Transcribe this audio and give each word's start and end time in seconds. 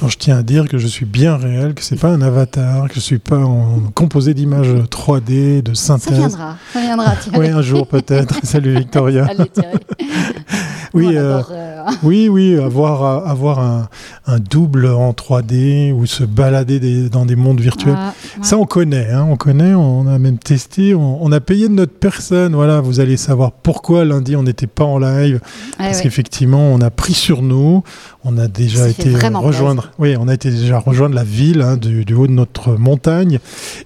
Alors, 0.00 0.10
je 0.10 0.18
tiens 0.18 0.38
à 0.38 0.42
dire 0.44 0.68
que 0.68 0.78
je 0.78 0.86
suis 0.86 1.06
bien 1.06 1.36
réel, 1.36 1.74
que 1.74 1.82
c'est 1.82 1.98
pas 1.98 2.10
un 2.10 2.22
avatar, 2.22 2.86
que 2.88 2.94
je 2.94 3.00
suis 3.00 3.18
pas 3.18 3.38
en 3.38 3.80
composé 3.94 4.32
d'images 4.32 4.68
3D, 4.68 5.60
de 5.60 5.74
synthèse. 5.74 6.14
Ça 6.14 6.18
viendra, 6.20 6.56
ça 6.72 6.80
viendra. 6.80 7.14
Oui, 7.36 7.48
un 7.48 7.62
jour 7.62 7.84
peut-être. 7.84 8.36
Salut 8.44 8.76
Victoria. 8.76 9.26
Oui, 10.94 11.16
euh, 11.16 11.42
euh, 11.50 11.84
oui, 12.02 12.28
oui, 12.28 12.58
avoir, 12.62 13.28
avoir 13.28 13.58
un, 13.60 13.88
un, 14.26 14.38
double 14.38 14.86
en 14.86 15.12
3D 15.12 15.92
ou 15.92 16.06
se 16.06 16.24
balader 16.24 17.08
dans 17.08 17.26
des 17.26 17.36
mondes 17.36 17.60
virtuels. 17.60 17.94
Ah, 17.96 18.14
ça, 18.42 18.56
on 18.56 18.64
connaît, 18.64 19.10
hein, 19.10 19.26
on 19.28 19.36
connaît, 19.36 19.74
on 19.74 20.06
a 20.06 20.18
même 20.18 20.38
testé, 20.38 20.94
on, 20.94 21.30
a 21.32 21.40
payé 21.40 21.68
de 21.68 21.74
notre 21.74 21.92
personne. 21.92 22.54
Voilà, 22.54 22.80
vous 22.80 23.00
allez 23.00 23.16
savoir 23.16 23.52
pourquoi 23.52 24.04
lundi 24.04 24.36
on 24.36 24.42
n'était 24.42 24.66
pas 24.66 24.84
en 24.84 24.98
live. 24.98 25.40
parce 25.76 26.00
qu'effectivement, 26.00 26.72
on 26.72 26.80
a 26.80 26.90
pris 26.90 27.14
sur 27.14 27.42
nous, 27.42 27.82
on 28.28 28.36
a 28.36 28.46
déjà 28.46 28.88
été 28.88 29.14
rejoindre, 29.14 29.90
oui, 29.98 30.14
on 30.18 30.28
a 30.28 30.34
été 30.34 30.50
déjà 30.50 30.78
rejoindre 30.78 31.14
la 31.14 31.24
ville 31.24 31.62
hein, 31.62 31.76
du, 31.76 32.14
haut 32.14 32.26
de 32.26 32.32
notre 32.32 32.72
montagne, 32.76 33.38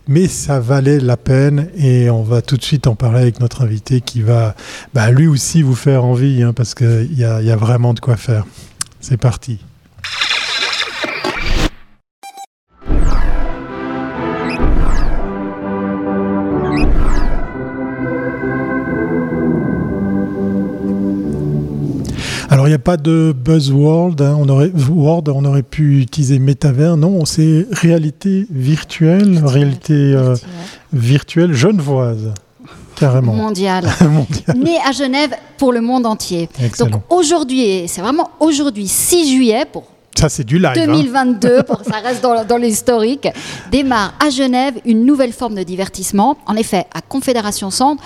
mais 0.09 0.27
ça 0.27 0.59
valait 0.59 0.99
la 0.99 1.17
peine 1.17 1.69
et 1.77 2.11
on 2.11 2.23
va 2.23 2.43
tout 2.43 2.57
de 2.57 2.65
suite 2.65 2.89
en 2.89 2.97
parler 2.97 3.21
avec 3.21 3.41
notre 3.41 3.63
invité 3.63 4.01
qui 4.01 4.21
va, 4.21 4.57
bah, 4.95 5.11
lui 5.11 5.29
aussi 5.29 5.63
vous 5.63 5.77
faire 5.77 6.05
envie, 6.05 6.43
hein, 6.43 6.53
parce 6.53 6.75
qu'il 6.75 7.13
y 7.13 7.23
y 7.23 7.25
a 7.25 7.57
vraiment 7.57 7.95
de 7.95 8.01
quoi 8.01 8.17
faire. 8.17 8.45
C'est 9.01 9.17
parti. 9.17 9.59
Alors 22.63 22.69
il 22.69 22.71
n'y 22.71 22.77
a 22.77 22.79
pas 22.79 22.97
de 22.97 23.35
buzzword, 23.37 24.15
hein. 24.21 24.37
on 24.39 24.49
aurait 24.49 24.71
word, 24.89 25.25
on 25.27 25.45
aurait 25.45 25.65
pu 25.65 26.01
utiliser 26.01 26.39
métavers, 26.39 26.97
non, 26.97 27.25
c'est 27.25 27.67
réalité 27.73 28.47
virtuelle, 28.53 29.43
réalité 29.45 29.95
euh, 29.95 30.37
virtuelle 30.93 31.55
genevoise. 31.55 32.33
Carrément. 32.95 33.33
Mondial. 33.33 33.85
Né 34.55 34.77
à 34.87 34.93
Genève 34.93 35.33
pour 35.59 35.73
le 35.73 35.81
monde 35.81 36.07
entier. 36.07 36.49
Donc 36.79 37.03
aujourd'hui, 37.11 37.89
c'est 37.89 38.01
vraiment 38.01 38.31
aujourd'hui, 38.39 38.87
6 38.87 39.35
juillet, 39.35 39.65
pour 39.65 39.83
ça, 40.15 40.29
c'est 40.29 40.45
du 40.45 40.61
live. 40.61 40.75
2022, 40.75 41.59
hein. 41.59 41.63
ça 41.91 41.97
reste 41.97 42.23
dans, 42.23 42.45
dans 42.45 42.59
l'historique, 42.59 43.27
démarre 43.73 44.15
à 44.25 44.31
Genève 44.31 44.75
une 44.85 45.05
nouvelle 45.05 45.33
forme 45.33 45.57
de 45.57 45.65
divertissement. 45.65 46.37
En 46.47 46.55
effet, 46.55 46.87
à 46.95 47.01
Confédération 47.01 47.73
Centre, 47.73 48.05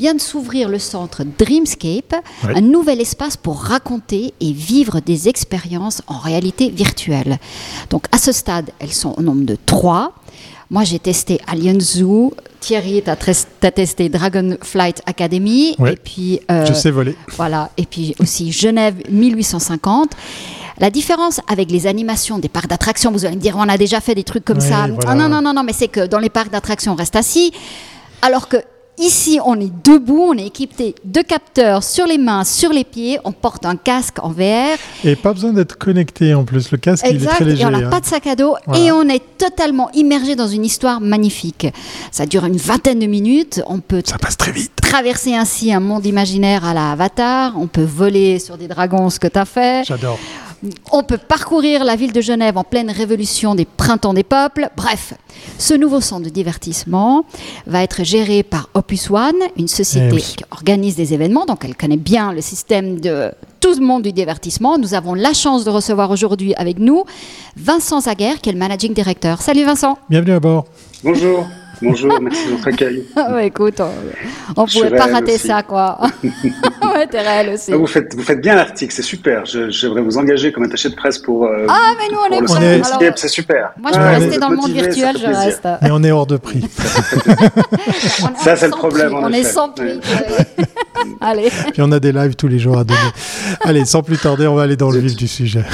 vient 0.00 0.14
de 0.14 0.20
s'ouvrir 0.20 0.70
le 0.70 0.78
centre 0.78 1.24
Dreamscape, 1.38 2.14
un 2.42 2.62
nouvel 2.62 3.02
espace 3.02 3.36
pour 3.36 3.60
raconter 3.60 4.32
et 4.40 4.50
vivre 4.50 5.00
des 5.00 5.28
expériences 5.28 6.00
en 6.06 6.16
réalité 6.16 6.70
virtuelle. 6.70 7.38
Donc 7.90 8.06
à 8.10 8.16
ce 8.16 8.32
stade, 8.32 8.70
elles 8.78 8.94
sont 8.94 9.14
au 9.18 9.20
nombre 9.20 9.44
de 9.44 9.58
trois. 9.66 10.14
Moi, 10.70 10.84
j'ai 10.84 10.98
testé 10.98 11.38
Alien 11.46 11.80
Zoo. 11.80 12.32
Thierry, 12.60 13.02
tu 13.02 13.10
as, 13.10 13.70
testé 13.72 14.08
Dragonflight 14.08 15.02
Academy. 15.04 15.76
Et 15.86 15.96
puis, 15.96 16.40
euh, 16.50 16.64
Je 16.64 16.72
sais 16.72 16.90
voler. 16.90 17.14
Voilà. 17.36 17.70
Et 17.76 17.84
puis 17.84 18.14
aussi 18.20 18.52
Genève 18.52 18.94
1850. 19.10 20.12
La 20.78 20.88
différence 20.90 21.42
avec 21.46 21.70
les 21.70 21.86
animations 21.86 22.38
des 22.38 22.48
parcs 22.48 22.68
d'attractions, 22.68 23.12
vous 23.12 23.26
allez 23.26 23.36
me 23.36 23.40
dire, 23.40 23.56
on 23.58 23.68
a 23.68 23.76
déjà 23.76 24.00
fait 24.00 24.14
des 24.14 24.24
trucs 24.24 24.46
comme 24.46 24.60
ça. 24.60 24.86
Ah 25.06 25.14
non, 25.14 25.28
non, 25.28 25.42
non, 25.42 25.52
non, 25.52 25.62
mais 25.62 25.74
c'est 25.74 25.88
que 25.88 26.06
dans 26.06 26.18
les 26.18 26.30
parcs 26.30 26.50
d'attractions, 26.50 26.92
on 26.92 26.96
reste 26.96 27.16
assis. 27.16 27.52
Alors 28.22 28.48
que 28.48 28.56
Ici, 29.00 29.40
on 29.46 29.58
est 29.58 29.72
debout, 29.82 30.26
on 30.28 30.34
est 30.36 30.48
équipé 30.48 30.94
de 31.06 31.22
capteurs 31.22 31.82
sur 31.82 32.06
les 32.06 32.18
mains, 32.18 32.44
sur 32.44 32.70
les 32.70 32.84
pieds, 32.84 33.18
on 33.24 33.32
porte 33.32 33.64
un 33.64 33.76
casque 33.76 34.18
en 34.22 34.28
VR. 34.28 34.76
Et 35.04 35.16
pas 35.16 35.32
besoin 35.32 35.54
d'être 35.54 35.78
connecté 35.78 36.34
en 36.34 36.44
plus, 36.44 36.70
le 36.70 36.76
casque 36.76 37.06
il 37.08 37.22
est 37.22 37.26
très 37.26 37.46
léger. 37.46 37.62
Et 37.62 37.66
on 37.66 37.70
n'a 37.70 37.88
pas 37.88 38.00
de 38.00 38.04
sac 38.04 38.26
à 38.26 38.36
dos 38.36 38.56
et 38.74 38.92
on 38.92 39.08
est 39.08 39.22
totalement 39.38 39.90
immergé 39.94 40.36
dans 40.36 40.48
une 40.48 40.66
histoire 40.66 41.00
magnifique. 41.00 41.66
Ça 42.12 42.26
dure 42.26 42.44
une 42.44 42.58
vingtaine 42.58 42.98
de 42.98 43.06
minutes, 43.06 43.62
on 43.66 43.80
peut 43.80 44.02
Ça 44.04 44.18
passe 44.18 44.36
très 44.36 44.52
vite. 44.52 44.72
traverser 44.82 45.34
ainsi 45.34 45.72
un 45.72 45.80
monde 45.80 46.04
imaginaire 46.04 46.66
à 46.66 46.74
la 46.74 46.92
Avatar, 46.92 47.54
on 47.56 47.68
peut 47.68 47.84
voler 47.84 48.38
sur 48.38 48.58
des 48.58 48.68
dragons, 48.68 49.08
ce 49.08 49.18
que 49.18 49.28
tu 49.28 49.38
as 49.38 49.46
fait. 49.46 49.82
J'adore. 49.86 50.18
On 50.92 51.02
peut 51.02 51.18
parcourir 51.18 51.84
la 51.84 51.96
ville 51.96 52.12
de 52.12 52.20
Genève 52.20 52.58
en 52.58 52.64
pleine 52.64 52.90
révolution 52.90 53.54
des 53.54 53.64
printemps 53.64 54.12
des 54.12 54.24
peuples. 54.24 54.68
Bref, 54.76 55.14
ce 55.58 55.74
nouveau 55.74 56.00
centre 56.00 56.24
de 56.24 56.28
divertissement 56.28 57.24
va 57.66 57.82
être 57.82 58.04
géré 58.04 58.42
par 58.42 58.68
Opus 58.74 59.10
One, 59.10 59.36
une 59.56 59.68
société 59.68 60.16
eh 60.16 60.20
qui 60.20 60.44
organise 60.50 60.96
des 60.96 61.14
événements, 61.14 61.46
donc 61.46 61.64
elle 61.64 61.76
connaît 61.76 61.96
bien 61.96 62.32
le 62.32 62.42
système 62.42 63.00
de 63.00 63.32
tout 63.60 63.74
le 63.78 63.84
monde 63.84 64.02
du 64.02 64.12
divertissement. 64.12 64.78
Nous 64.78 64.94
avons 64.94 65.14
la 65.14 65.32
chance 65.32 65.64
de 65.64 65.70
recevoir 65.70 66.10
aujourd'hui 66.10 66.54
avec 66.54 66.78
nous 66.78 67.04
Vincent 67.56 68.00
Zaguer, 68.00 68.34
qui 68.42 68.50
est 68.50 68.52
le 68.52 68.58
managing 68.58 68.92
director. 68.92 69.40
Salut 69.40 69.64
Vincent. 69.64 69.98
Bienvenue 70.08 70.32
à 70.32 70.40
bord. 70.40 70.66
Bonjour. 71.02 71.46
Bonjour, 71.82 72.20
merci 72.20 72.46
de 72.46 72.50
votre 72.52 72.68
accueil. 72.68 73.04
Ah 73.16 73.42
écoute, 73.42 73.80
on 74.56 74.62
ne 74.62 74.66
pouvait 74.66 74.96
pas 74.96 75.06
rater 75.06 75.38
ça, 75.38 75.62
quoi. 75.62 75.98
ouais, 76.22 77.06
t'es 77.10 77.20
réel 77.20 77.54
aussi. 77.54 77.72
Vous, 77.72 77.86
faites, 77.86 78.14
vous 78.14 78.22
faites 78.22 78.40
bien 78.40 78.54
l'article, 78.54 78.92
c'est 78.92 79.02
super. 79.02 79.44
J'aimerais 79.44 80.00
vous 80.00 80.18
engager 80.18 80.52
comme 80.52 80.64
attaché 80.64 80.88
de 80.88 80.94
presse 80.94 81.18
pour. 81.18 81.46
Euh, 81.46 81.66
ah, 81.68 81.92
mais 81.98 82.08
nous, 82.12 82.18
on 82.18 82.32
est 82.32 82.80
pour 82.80 83.16
C'est 83.16 83.28
super. 83.28 83.72
Moi, 83.80 83.90
je 83.92 83.98
peux 83.98 84.04
rester 84.04 84.38
dans 84.38 84.48
le 84.48 84.56
monde 84.56 84.70
virtuel, 84.70 85.16
je 85.18 85.26
reste. 85.26 85.68
Mais 85.82 85.90
on 85.90 86.02
est 86.02 86.10
hors 86.10 86.26
de 86.26 86.36
prix. 86.36 86.64
ça, 88.38 88.56
c'est 88.56 88.66
le 88.66 88.70
problème. 88.70 89.14
on 89.14 89.32
est 89.32 89.44
sans 89.44 89.70
prix. 89.70 90.00
Allez. 91.20 91.50
Puis 91.72 91.82
on 91.82 91.92
a 91.92 92.00
des 92.00 92.12
lives 92.12 92.34
tous 92.34 92.48
les 92.48 92.58
jours 92.58 92.78
à 92.78 92.84
donner. 92.84 93.00
Allez, 93.62 93.84
sans 93.84 94.02
plus 94.02 94.18
tarder, 94.18 94.46
on 94.46 94.54
va 94.54 94.62
aller 94.62 94.76
dans 94.76 94.90
le 94.90 94.98
vif 94.98 95.16
du 95.16 95.28
sujet. 95.28 95.64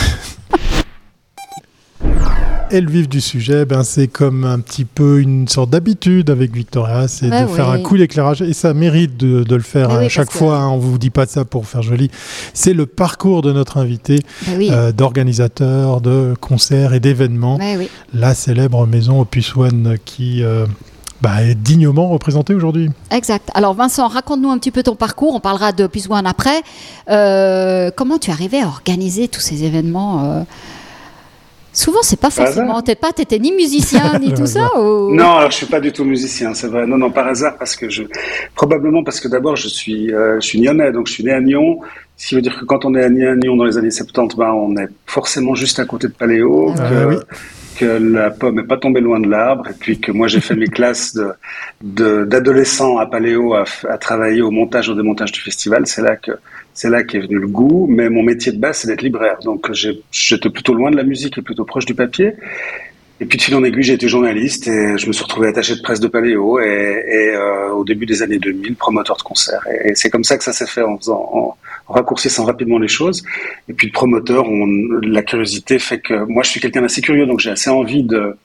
Et 2.72 2.80
le 2.80 2.90
vif 2.90 3.08
du 3.08 3.20
sujet, 3.20 3.64
ben, 3.64 3.84
c'est 3.84 4.08
comme 4.08 4.42
un 4.42 4.58
petit 4.58 4.84
peu 4.84 5.20
une 5.20 5.46
sorte 5.46 5.70
d'habitude 5.70 6.30
avec 6.30 6.52
Victoria, 6.52 7.06
c'est 7.06 7.30
de 7.30 7.46
faire 7.46 7.68
un 7.68 7.80
coup 7.80 7.96
d'éclairage. 7.96 8.42
Et 8.42 8.52
ça 8.54 8.74
mérite 8.74 9.16
de, 9.16 9.54
le 9.54 9.62
faire 9.62 9.90
à 9.92 10.08
chaque 10.08 10.32
fois. 10.32 10.58
Hein, 10.58 10.70
on 10.70 10.76
ne 10.76 10.82
vous 10.82 10.98
dit 10.98 11.10
pas 11.10 11.26
de 11.26 11.30
ça 11.30 11.44
pour 11.44 11.66
faire 11.66 11.82
joli. 11.82 12.10
C'est 12.54 12.72
le 12.72 12.86
parcours 12.86 13.42
de 13.42 13.52
notre 13.52 13.78
invité, 13.78 14.18
ben 14.46 14.70
euh, 14.72 14.92
d'organisateur 14.92 16.00
de 16.00 16.34
concerts 16.40 16.92
et 16.92 16.98
d'événements. 16.98 17.58
La 18.12 18.34
célèbre 18.34 18.86
maison 18.86 19.20
Opus 19.20 19.54
One 19.56 19.96
qui... 20.04 20.42
Euh, 20.42 20.66
bah, 21.22 21.42
est 21.42 21.54
dignement 21.54 22.08
représentée 22.08 22.52
aujourd'hui. 22.52 22.90
Exact. 23.10 23.48
Alors 23.54 23.72
Vincent, 23.72 24.06
raconte-nous 24.06 24.50
un 24.50 24.58
petit 24.58 24.70
peu 24.70 24.82
ton 24.82 24.96
parcours. 24.96 25.34
On 25.34 25.40
parlera 25.40 25.72
de 25.72 25.84
Opus 25.84 26.10
One 26.10 26.26
après. 26.26 26.60
Euh, 27.08 27.90
comment 27.96 28.18
tu 28.18 28.30
arrivais 28.30 28.60
à 28.60 28.66
organiser 28.66 29.26
tous 29.26 29.40
ces 29.40 29.64
événements 29.64 30.44
Souvent, 31.76 32.00
c'est 32.00 32.18
pas 32.18 32.30
forcément. 32.30 32.80
T'es 32.80 32.94
pas, 32.94 33.12
t'étais 33.12 33.38
ni 33.38 33.52
musicien 33.52 34.18
ni 34.18 34.32
tout 34.38 34.46
ça. 34.46 34.70
Non, 34.74 35.36
alors 35.36 35.50
je 35.50 35.56
suis 35.58 35.66
pas 35.66 35.78
du 35.78 35.92
tout 35.92 36.04
musicien, 36.04 36.54
c'est 36.54 36.68
vrai. 36.68 36.86
Non, 36.86 36.96
non, 36.96 37.10
par 37.10 37.26
hasard, 37.26 37.58
parce 37.58 37.76
que 37.76 37.90
je, 37.90 38.04
probablement 38.54 39.04
parce 39.04 39.20
que 39.20 39.28
d'abord 39.28 39.56
je 39.56 39.68
suis, 39.68 40.10
euh, 40.10 40.40
je 40.40 40.46
suis 40.46 40.58
nyonnais, 40.58 40.90
donc 40.90 41.06
je 41.06 41.12
suis 41.12 41.24
né 41.24 41.32
à 41.32 41.40
Nyon. 41.40 41.80
Ce 42.16 42.28
qui 42.28 42.34
veut 42.34 42.40
dire 42.40 42.58
que 42.58 42.64
quand 42.64 42.86
on 42.86 42.94
est 42.94 43.04
à 43.04 43.10
Nyon 43.10 43.56
dans 43.56 43.66
les 43.66 43.76
années 43.76 43.90
70, 43.90 44.36
ben 44.36 44.52
on 44.52 44.74
est 44.78 44.88
forcément 45.04 45.54
juste 45.54 45.78
à 45.78 45.84
côté 45.84 46.08
de 46.08 46.14
Paléo. 46.14 46.72
Ah 46.78 46.88
que, 46.88 47.20
que 47.78 47.84
la 47.84 48.30
pomme 48.30 48.56
n'est 48.56 48.66
pas 48.66 48.76
tombée 48.76 49.00
loin 49.00 49.20
de 49.20 49.28
l'arbre 49.28 49.68
et 49.68 49.74
puis 49.78 50.00
que 50.00 50.12
moi 50.12 50.28
j'ai 50.28 50.40
fait 50.40 50.56
mes 50.56 50.68
classes 50.68 51.14
de 51.82 52.24
d'adolescent 52.24 52.98
à 52.98 53.06
Paléo 53.06 53.54
à, 53.54 53.64
travailler 53.98 54.42
au 54.42 54.50
montage 54.50 54.88
au 54.88 54.94
démontage 54.94 55.32
du 55.32 55.40
festival 55.40 55.86
c'est 55.86 56.02
là 56.02 56.16
que 56.16 56.32
c'est 56.76 56.90
là 56.90 57.02
qu'est 57.02 57.20
venu 57.20 57.38
le 57.38 57.48
goût. 57.48 57.86
Mais 57.88 58.10
mon 58.10 58.22
métier 58.22 58.52
de 58.52 58.58
base, 58.58 58.78
c'est 58.78 58.88
d'être 58.88 59.02
libraire. 59.02 59.38
Donc 59.42 59.72
j'étais 59.72 60.50
plutôt 60.50 60.74
loin 60.74 60.90
de 60.90 60.96
la 60.96 61.04
musique 61.04 61.38
et 61.38 61.42
plutôt 61.42 61.64
proche 61.64 61.86
du 61.86 61.94
papier. 61.94 62.34
Et 63.18 63.24
puis 63.24 63.38
de 63.38 63.42
fil 63.42 63.54
en 63.54 63.64
aiguille, 63.64 63.82
j'ai 63.82 63.94
été 63.94 64.08
journaliste 64.08 64.68
et 64.68 64.98
je 64.98 65.06
me 65.06 65.12
suis 65.12 65.22
retrouvé 65.22 65.48
attaché 65.48 65.74
de 65.74 65.80
presse 65.80 66.00
de 66.00 66.08
Paléo 66.08 66.60
et, 66.60 66.64
et 66.64 67.34
euh, 67.34 67.70
au 67.70 67.82
début 67.82 68.04
des 68.04 68.22
années 68.22 68.38
2000, 68.38 68.76
promoteur 68.76 69.16
de 69.16 69.22
concerts. 69.22 69.66
Et, 69.84 69.94
c'est 69.94 70.10
comme 70.10 70.24
ça 70.24 70.36
que 70.36 70.44
ça 70.44 70.52
s'est 70.52 70.66
fait 70.66 70.82
en 70.82 70.98
faisant, 70.98 71.56
raccourcissant 71.88 72.44
rapidement 72.44 72.78
les 72.78 72.88
choses. 72.88 73.22
Et 73.68 73.72
puis 73.72 73.86
de 73.88 73.92
promoteur, 73.92 74.46
on, 74.46 74.66
la 75.02 75.22
curiosité 75.22 75.78
fait 75.78 76.00
que 76.00 76.14
moi 76.24 76.42
je 76.42 76.50
suis 76.50 76.60
quelqu'un 76.60 76.82
d'assez 76.82 77.00
curieux, 77.00 77.24
donc 77.26 77.40
j'ai 77.40 77.50
assez 77.50 77.70
envie 77.70 78.02
de, 78.02 78.36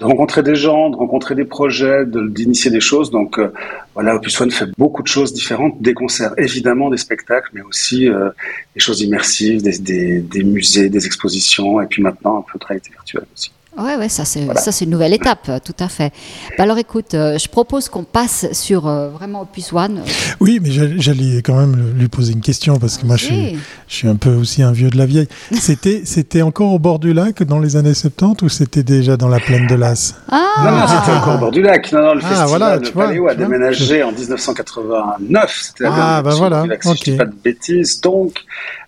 de 0.00 0.04
rencontrer 0.04 0.42
des 0.42 0.56
gens, 0.56 0.90
de 0.90 0.96
rencontrer 0.96 1.36
des 1.36 1.44
projets, 1.44 2.04
d'initier 2.04 2.72
des 2.72 2.80
choses. 2.80 3.12
Donc 3.12 3.38
euh, 3.38 3.52
voilà, 3.94 4.16
Opus 4.16 4.40
One 4.40 4.50
fait 4.50 4.66
beaucoup 4.76 5.04
de 5.04 5.08
choses 5.08 5.32
différentes, 5.32 5.80
des 5.80 5.94
concerts, 5.94 6.34
évidemment, 6.38 6.90
des 6.90 6.96
spectacles, 6.96 7.50
mais 7.52 7.62
aussi 7.62 8.08
euh, 8.08 8.30
des 8.74 8.80
choses 8.80 9.00
immersives, 9.00 9.62
des, 9.62 9.78
des, 9.78 10.20
des, 10.20 10.42
musées, 10.42 10.88
des 10.88 11.06
expositions, 11.06 11.80
et 11.80 11.86
puis 11.86 12.02
maintenant 12.02 12.38
un 12.38 12.44
peu 12.52 12.58
de 12.58 12.64
réalité 12.64 12.90
virtuelle 12.90 13.26
aussi. 13.32 13.52
Ouais, 13.78 13.96
ouais, 13.96 14.10
ça 14.10 14.26
c'est 14.26 14.46
ça 14.58 14.70
c'est 14.70 14.84
une 14.84 14.90
nouvelle 14.90 15.14
étape, 15.14 15.50
tout 15.64 15.74
à 15.78 15.88
fait. 15.88 16.12
Bah, 16.58 16.64
alors 16.64 16.76
écoute, 16.76 17.14
euh, 17.14 17.38
je 17.38 17.48
propose 17.48 17.88
qu'on 17.88 18.04
passe 18.04 18.52
sur 18.52 18.86
euh, 18.86 19.08
vraiment 19.08 19.42
Opus 19.42 19.72
One. 19.72 20.02
Oui, 20.40 20.60
mais 20.62 20.70
j'allais 20.70 21.38
quand 21.38 21.56
même 21.56 21.94
lui 21.96 22.08
poser 22.08 22.34
une 22.34 22.42
question 22.42 22.78
parce 22.78 22.98
que 22.98 23.06
moi 23.06 23.16
je 23.16 23.24
suis, 23.24 23.58
je 23.88 23.94
suis 23.94 24.08
un 24.08 24.16
peu 24.16 24.34
aussi 24.34 24.62
un 24.62 24.72
vieux 24.72 24.90
de 24.90 24.98
la 24.98 25.06
vieille. 25.06 25.28
C'était 25.52 26.02
c'était 26.04 26.42
encore 26.42 26.74
au 26.74 26.78
bord 26.78 26.98
du 26.98 27.14
lac 27.14 27.42
dans 27.44 27.60
les 27.60 27.76
années 27.76 27.94
70 27.94 28.44
ou 28.44 28.48
c'était 28.50 28.82
déjà 28.82 29.16
dans 29.16 29.28
la 29.28 29.40
plaine 29.40 29.66
de 29.66 29.74
l'As? 29.74 30.16
Ah 30.30 30.64
Non, 30.64 30.70
non, 30.72 30.86
c'était 30.86 31.16
encore 31.16 31.36
au 31.36 31.38
bord 31.38 31.50
du 31.50 31.62
lac. 31.62 31.90
Non, 31.92 32.02
non, 32.02 32.14
le 32.14 32.20
ah, 32.24 32.28
festival 32.28 32.48
voilà, 32.48 32.78
tu 32.78 32.92
Paléo 32.92 33.28
a 33.28 33.34
déménagé 33.34 34.02
en 34.02 34.12
1989. 34.12 35.60
C'était 35.62 35.84
ah, 35.88 36.20
bah 36.22 36.34
voilà. 36.36 36.62
du 36.62 36.68
lac, 36.68 36.82
si 36.82 36.96
je 36.96 37.10
dis 37.12 37.16
pas 37.16 37.24
de 37.24 37.34
bêtises. 37.42 38.02
Donc 38.02 38.34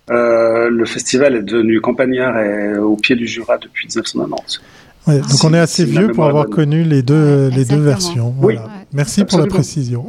le 0.08 0.84
festival 0.84 1.36
est 1.36 1.42
devenu 1.42 1.80
campagnard 1.80 2.38
et 2.38 2.76
au 2.78 2.96
pied 2.96 3.16
du 3.16 3.26
Jura 3.26 3.58
depuis 3.58 3.86
1990. 3.86 4.60
donc 5.06 5.44
on 5.44 5.54
est 5.54 5.58
assez 5.58 5.84
vieux 5.84 6.08
pour 6.08 6.24
avoir 6.26 6.46
connu 6.46 6.82
les 6.82 7.02
deux, 7.02 7.48
les 7.48 7.64
deux 7.64 7.80
versions. 7.80 8.34
Merci 8.92 9.24
pour 9.24 9.38
la 9.38 9.46
précision. 9.46 10.06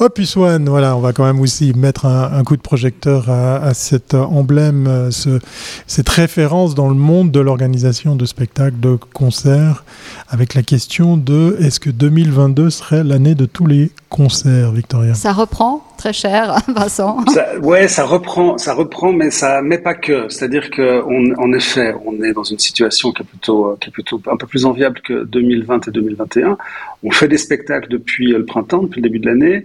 Oh, 0.00 0.08
puis 0.08 0.26
Swan, 0.26 0.68
voilà, 0.68 0.96
on 0.96 1.00
va 1.00 1.12
quand 1.12 1.24
même 1.24 1.40
aussi 1.40 1.72
mettre 1.74 2.06
un, 2.06 2.44
coup 2.44 2.56
de 2.56 2.62
projecteur 2.62 3.28
à, 3.28 3.74
cet 3.74 4.14
emblème, 4.14 4.86
euh, 4.86 5.10
ce, 5.10 5.40
cette 5.88 6.08
référence 6.08 6.76
dans 6.76 6.88
le 6.88 6.94
monde 6.94 7.32
de 7.32 7.40
l'organisation 7.40 8.14
de 8.14 8.24
spectacles, 8.24 8.78
de 8.78 8.96
concerts, 9.12 9.82
avec 10.28 10.54
la 10.54 10.62
question 10.62 11.16
de 11.16 11.56
est-ce 11.58 11.80
que 11.80 11.90
2022 11.90 12.70
serait 12.70 13.02
l'année 13.02 13.34
de 13.34 13.44
tous 13.44 13.66
les 13.66 13.90
concerts, 14.08 14.72
Victoria 14.72 15.14
Ça 15.14 15.32
reprend 15.32 15.84
très 15.98 16.12
cher, 16.12 16.56
Vincent. 16.68 17.24
Ça, 17.26 17.58
ouais, 17.58 17.88
ça 17.88 18.04
reprend, 18.04 18.56
ça 18.56 18.72
reprend, 18.72 19.12
mais 19.12 19.30
ça, 19.30 19.60
met 19.62 19.78
pas 19.78 19.94
que. 19.94 20.28
C'est-à-dire 20.28 20.70
que, 20.70 21.02
en 21.02 21.52
effet, 21.52 21.94
on 22.06 22.22
est 22.22 22.32
dans 22.32 22.44
une 22.44 22.58
situation 22.58 23.12
qui 23.12 23.22
est 23.22 23.26
plutôt, 23.26 23.76
qui 23.80 23.90
est 23.90 23.92
plutôt 23.92 24.20
un 24.30 24.36
peu 24.36 24.46
plus 24.46 24.64
enviable 24.64 25.00
que 25.00 25.24
2020 25.24 25.88
et 25.88 25.90
2021. 25.90 26.56
On 27.04 27.12
fait 27.12 27.28
des 27.28 27.38
spectacles 27.38 27.88
depuis 27.88 28.32
le 28.32 28.44
printemps, 28.44 28.82
depuis 28.82 29.00
le 29.00 29.08
début 29.08 29.20
de 29.20 29.26
l'année. 29.26 29.64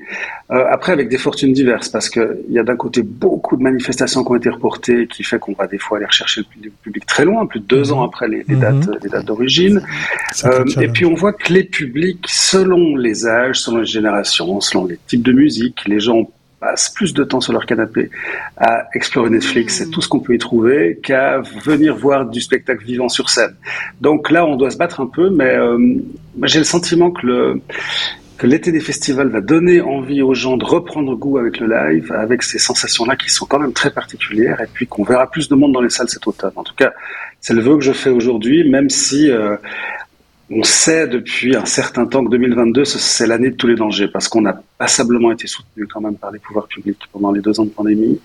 Euh, 0.51 0.65
après, 0.69 0.91
avec 0.91 1.09
des 1.09 1.17
fortunes 1.17 1.51
diverses, 1.51 1.89
parce 1.89 2.09
qu'il 2.09 2.45
y 2.49 2.59
a 2.59 2.63
d'un 2.63 2.75
côté 2.75 3.01
beaucoup 3.01 3.57
de 3.57 3.63
manifestations 3.63 4.23
qui 4.23 4.31
ont 4.31 4.35
été 4.35 4.49
reportées, 4.49 5.07
qui 5.07 5.23
fait 5.23 5.39
qu'on 5.39 5.53
va 5.53 5.65
des 5.65 5.79
fois 5.79 5.97
aller 5.97 6.05
rechercher 6.05 6.41
le 6.61 6.69
public 6.83 7.05
très 7.07 7.25
loin, 7.25 7.47
plus 7.47 7.59
de 7.59 7.65
deux 7.65 7.85
mhm. 7.85 7.93
ans 7.93 8.03
après 8.03 8.27
les, 8.27 8.43
mhm. 8.47 8.59
dates, 8.59 9.03
les 9.03 9.09
dates 9.09 9.25
d'origine. 9.25 9.81
Euh, 10.45 10.63
et 10.79 10.87
puis 10.89 11.05
on 11.05 11.15
voit 11.15 11.33
que 11.33 11.51
les 11.51 11.63
publics, 11.63 12.25
selon 12.27 12.95
les 12.95 13.25
âges, 13.25 13.61
selon 13.61 13.79
les 13.79 13.85
générations, 13.85 14.32
selon 14.33 14.85
les 14.85 14.99
types 15.07 15.23
de 15.23 15.31
musique, 15.31 15.85
les 15.87 15.99
gens 15.99 16.29
passent 16.59 16.89
plus 16.89 17.13
de 17.13 17.23
temps 17.23 17.41
sur 17.41 17.53
leur 17.53 17.65
canapé 17.65 18.09
à 18.57 18.87
explorer 18.93 19.29
Netflix 19.29 19.81
et 19.81 19.89
tout 19.89 20.01
ce 20.01 20.07
qu'on 20.07 20.19
peut 20.19 20.33
y 20.33 20.37
trouver 20.37 20.99
qu'à 21.03 21.41
venir 21.65 21.95
voir 21.95 22.25
du 22.25 22.39
spectacle 22.39 22.85
vivant 22.85 23.09
sur 23.09 23.29
scène. 23.29 23.55
Donc 23.99 24.31
là, 24.31 24.45
on 24.45 24.55
doit 24.55 24.71
se 24.71 24.77
battre 24.77 25.01
un 25.01 25.07
peu, 25.07 25.29
mais 25.29 25.55
euh, 25.55 25.77
j'ai 26.43 26.59
le 26.59 26.65
sentiment 26.65 27.11
que 27.11 27.25
le 27.27 27.61
que 28.37 28.47
l'été 28.47 28.71
des 28.71 28.79
festivals 28.79 29.29
va 29.29 29.41
donner 29.41 29.79
envie 29.79 30.21
aux 30.21 30.33
gens 30.33 30.57
de 30.57 30.65
reprendre 30.65 31.15
goût 31.15 31.37
avec 31.37 31.59
le 31.59 31.67
live, 31.67 32.11
avec 32.11 32.41
ces 32.41 32.57
sensations-là 32.57 33.15
qui 33.15 33.29
sont 33.29 33.45
quand 33.45 33.59
même 33.59 33.73
très 33.73 33.91
particulières, 33.91 34.59
et 34.59 34.67
puis 34.73 34.87
qu'on 34.87 35.03
verra 35.03 35.29
plus 35.29 35.47
de 35.47 35.55
monde 35.55 35.71
dans 35.71 35.81
les 35.81 35.91
salles 35.91 36.09
cet 36.09 36.25
automne. 36.27 36.51
En 36.55 36.63
tout 36.63 36.73
cas, 36.75 36.93
c'est 37.39 37.53
le 37.53 37.61
vœu 37.61 37.77
que 37.77 37.83
je 37.83 37.93
fais 37.93 38.09
aujourd'hui, 38.09 38.69
même 38.69 38.89
si 38.89 39.29
euh, 39.29 39.55
on 40.55 40.63
sait 40.63 41.07
depuis 41.07 41.55
un 41.55 41.65
certain 41.65 42.05
temps 42.05 42.23
que 42.23 42.29
2022, 42.29 42.85
c'est 42.85 43.25
l'année 43.25 43.49
de 43.49 43.55
tous 43.55 43.67
les 43.67 43.75
dangers, 43.75 44.07
parce 44.07 44.27
qu'on 44.27 44.45
a 44.45 44.53
passablement 44.77 45.31
été 45.31 45.47
soutenu 45.47 45.87
quand 45.87 46.01
même 46.01 46.15
par 46.15 46.31
les 46.31 46.37
pouvoirs 46.37 46.67
publics 46.67 46.99
pendant 47.11 47.31
les 47.31 47.41
deux 47.41 47.59
ans 47.59 47.65
de 47.65 47.71
pandémie. 47.71 48.19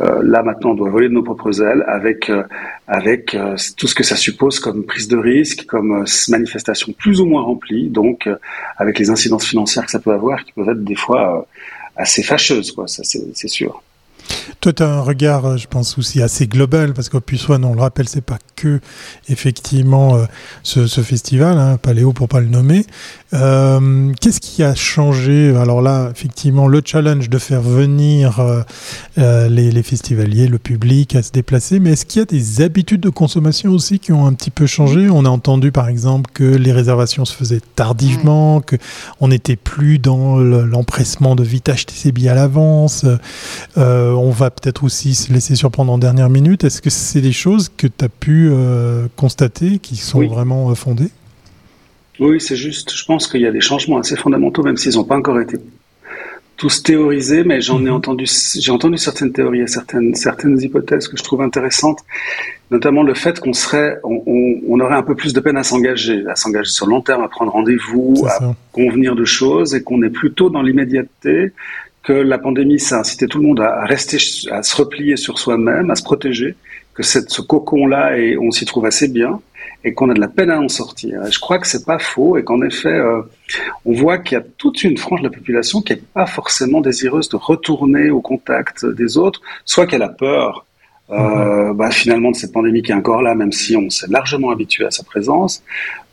Euh, 0.00 0.20
là, 0.24 0.42
maintenant, 0.42 0.70
on 0.70 0.74
doit 0.74 0.90
voler 0.90 1.08
de 1.08 1.14
nos 1.14 1.22
propres 1.22 1.62
ailes 1.62 1.84
avec, 1.86 2.30
euh, 2.30 2.42
avec 2.88 3.34
euh, 3.34 3.56
tout 3.76 3.86
ce 3.86 3.94
que 3.94 4.02
ça 4.02 4.16
suppose 4.16 4.58
comme 4.58 4.84
prise 4.84 5.06
de 5.06 5.16
risque, 5.16 5.66
comme 5.66 6.04
manifestation 6.28 6.92
plus 6.92 7.20
ou 7.20 7.26
moins 7.26 7.42
remplie, 7.42 7.88
donc 7.88 8.28
avec 8.76 8.98
les 8.98 9.10
incidences 9.10 9.46
financières 9.46 9.84
que 9.84 9.92
ça 9.92 10.00
peut 10.00 10.12
avoir, 10.12 10.44
qui 10.44 10.52
peuvent 10.52 10.68
être 10.70 10.84
des 10.84 10.96
fois 10.96 11.46
assez 11.96 12.22
fâcheuses, 12.22 12.72
quoi, 12.72 12.88
ça 12.88 13.02
c'est 13.04 13.48
sûr. 13.48 13.82
Toi, 14.60 14.72
tu 14.72 14.82
as 14.82 14.88
un 14.88 15.00
regard, 15.02 15.46
euh, 15.46 15.56
je 15.56 15.68
pense, 15.68 15.98
aussi 15.98 16.20
assez 16.20 16.48
global, 16.48 16.92
parce 16.92 17.08
qu'au 17.08 17.20
Puissoine, 17.20 17.64
on 17.64 17.74
le 17.74 17.80
rappelle, 17.80 18.08
c'est 18.08 18.24
pas 18.24 18.38
que, 18.56 18.80
effectivement, 19.28 20.16
euh, 20.16 20.24
ce, 20.64 20.86
festival, 21.00 21.58
hein, 21.58 21.78
Paléo 21.80 22.12
pour 22.12 22.28
pas 22.28 22.40
le 22.40 22.48
nommer. 22.48 22.84
Euh, 23.34 24.12
qu'est-ce 24.20 24.40
qui 24.40 24.64
a 24.64 24.74
changé? 24.74 25.54
Alors 25.56 25.80
là, 25.80 26.10
effectivement, 26.10 26.66
le 26.66 26.82
challenge 26.84 27.30
de 27.30 27.38
faire 27.38 27.60
venir 27.60 28.64
les, 29.16 29.70
les, 29.70 29.82
festivaliers, 29.82 30.48
le 30.48 30.58
public 30.58 31.14
à 31.14 31.22
se 31.22 31.30
déplacer, 31.30 31.78
mais 31.78 31.90
est-ce 31.90 32.06
qu'il 32.06 32.20
y 32.20 32.22
a 32.22 32.26
des 32.26 32.62
habitudes 32.62 33.00
de 33.00 33.10
consommation 33.10 33.70
aussi 33.70 33.98
qui 33.98 34.12
ont 34.12 34.26
un 34.26 34.32
petit 34.32 34.50
peu 34.50 34.66
changé? 34.66 35.08
On 35.08 35.24
a 35.24 35.28
entendu, 35.28 35.70
par 35.70 35.88
exemple, 35.88 36.30
que 36.32 36.44
les 36.44 36.72
réservations 36.72 37.24
se 37.24 37.34
faisaient 37.34 37.60
tardivement, 37.76 38.60
que 38.60 38.76
on 39.20 39.28
n'était 39.28 39.56
plus 39.56 39.98
dans 39.98 40.38
l'empressement 40.38 41.36
de 41.36 41.44
vite 41.44 41.68
acheter 41.68 41.94
ses 41.94 42.12
billets 42.12 42.30
à 42.30 42.34
l'avance. 42.34 43.04
on 43.76 44.27
va 44.30 44.50
peut-être 44.50 44.84
aussi 44.84 45.14
se 45.14 45.32
laisser 45.32 45.54
surprendre 45.54 45.92
en 45.92 45.98
dernière 45.98 46.30
minute. 46.30 46.64
Est-ce 46.64 46.82
que 46.82 46.90
c'est 46.90 47.20
des 47.20 47.32
choses 47.32 47.70
que 47.74 47.86
tu 47.86 48.04
as 48.04 48.08
pu 48.08 48.48
euh, 48.50 49.06
constater 49.16 49.78
qui 49.78 49.96
sont 49.96 50.26
vraiment 50.26 50.70
euh, 50.70 50.74
fondées? 50.74 51.10
Oui, 52.20 52.40
c'est 52.40 52.56
juste. 52.56 52.92
Je 52.94 53.04
pense 53.04 53.28
qu'il 53.28 53.40
y 53.40 53.46
a 53.46 53.52
des 53.52 53.60
changements 53.60 53.98
assez 53.98 54.16
fondamentaux, 54.16 54.62
même 54.62 54.76
s'ils 54.76 54.94
n'ont 54.96 55.04
pas 55.04 55.16
encore 55.16 55.40
été 55.40 55.58
tous 56.58 56.82
théorisés, 56.82 57.44
mais 57.44 57.60
j'en 57.60 57.78
ai 57.78 57.82
mhm. 57.82 57.92
entendu, 57.92 58.24
j'ai 58.26 58.72
entendu 58.72 58.98
certaines 58.98 59.32
théories, 59.32 59.66
certaines, 59.68 60.14
certaines 60.16 60.60
hypothèses 60.60 61.06
que 61.06 61.16
je 61.16 61.22
trouve 61.22 61.40
intéressantes, 61.40 62.00
notamment 62.72 63.04
le 63.04 63.14
fait 63.14 63.38
qu'on 63.38 63.52
serait, 63.52 63.98
on, 64.02 64.80
aurait 64.80 64.96
un 64.96 65.04
peu 65.04 65.14
plus 65.14 65.32
de 65.32 65.40
peine 65.40 65.56
à 65.56 65.62
s'engager, 65.62 66.24
à 66.26 66.34
s'engager 66.34 66.70
sur 66.70 66.86
le 66.86 66.90
long 66.90 67.00
terme, 67.00 67.22
à 67.22 67.28
prendre 67.28 67.52
rendez-vous, 67.52 68.26
à 68.28 68.54
convenir 68.72 69.14
de 69.14 69.24
choses, 69.24 69.74
et 69.74 69.82
qu'on 69.82 70.02
est 70.02 70.10
plutôt 70.10 70.50
dans 70.50 70.62
l'immédiateté, 70.62 71.52
que 72.02 72.12
la 72.12 72.38
pandémie, 72.38 72.78
ça 72.78 72.96
a 72.96 73.00
incité 73.00 73.26
tout 73.26 73.38
le 73.38 73.46
monde 73.46 73.60
à 73.60 73.84
rester, 73.84 74.18
à 74.50 74.62
se 74.62 74.76
replier 74.76 75.16
sur 75.16 75.38
soi-même, 75.38 75.90
à 75.90 75.94
se 75.94 76.02
protéger, 76.02 76.54
que 76.94 77.02
cette, 77.02 77.30
ce 77.30 77.42
cocon-là, 77.42 78.18
et 78.18 78.38
on 78.38 78.50
s'y 78.50 78.64
trouve 78.64 78.86
assez 78.86 79.08
bien, 79.08 79.40
et 79.84 79.94
qu'on 79.94 80.10
a 80.10 80.14
de 80.14 80.20
la 80.20 80.28
peine 80.28 80.50
à 80.50 80.60
en 80.60 80.68
sortir. 80.68 81.24
Et 81.26 81.30
je 81.30 81.38
crois 81.38 81.58
que 81.58 81.66
c'est 81.66 81.84
pas 81.84 81.98
faux, 81.98 82.36
et 82.36 82.44
qu'en 82.44 82.62
effet, 82.62 82.88
euh, 82.88 83.22
on 83.84 83.92
voit 83.92 84.18
qu'il 84.18 84.38
y 84.38 84.40
a 84.40 84.44
toute 84.56 84.82
une 84.84 84.96
frange 84.96 85.20
de 85.20 85.28
la 85.28 85.32
population 85.32 85.80
qui 85.82 85.92
n'est 85.92 86.02
pas 86.14 86.26
forcément 86.26 86.80
désireuse 86.80 87.28
de 87.28 87.36
retourner 87.36 88.10
au 88.10 88.20
contact 88.20 88.86
des 88.86 89.18
autres, 89.18 89.40
soit 89.64 89.86
qu'elle 89.86 90.02
a 90.02 90.08
peur 90.08 90.64
euh, 91.10 91.72
bah, 91.72 91.90
finalement 91.90 92.30
de 92.30 92.36
cette 92.36 92.52
pandémie 92.52 92.82
qui 92.82 92.92
est 92.92 92.94
encore 92.94 93.22
là, 93.22 93.34
même 93.34 93.52
si 93.52 93.76
on 93.76 93.88
s'est 93.88 94.06
largement 94.08 94.50
habitué 94.50 94.84
à 94.84 94.90
sa 94.90 95.02
présence, 95.04 95.62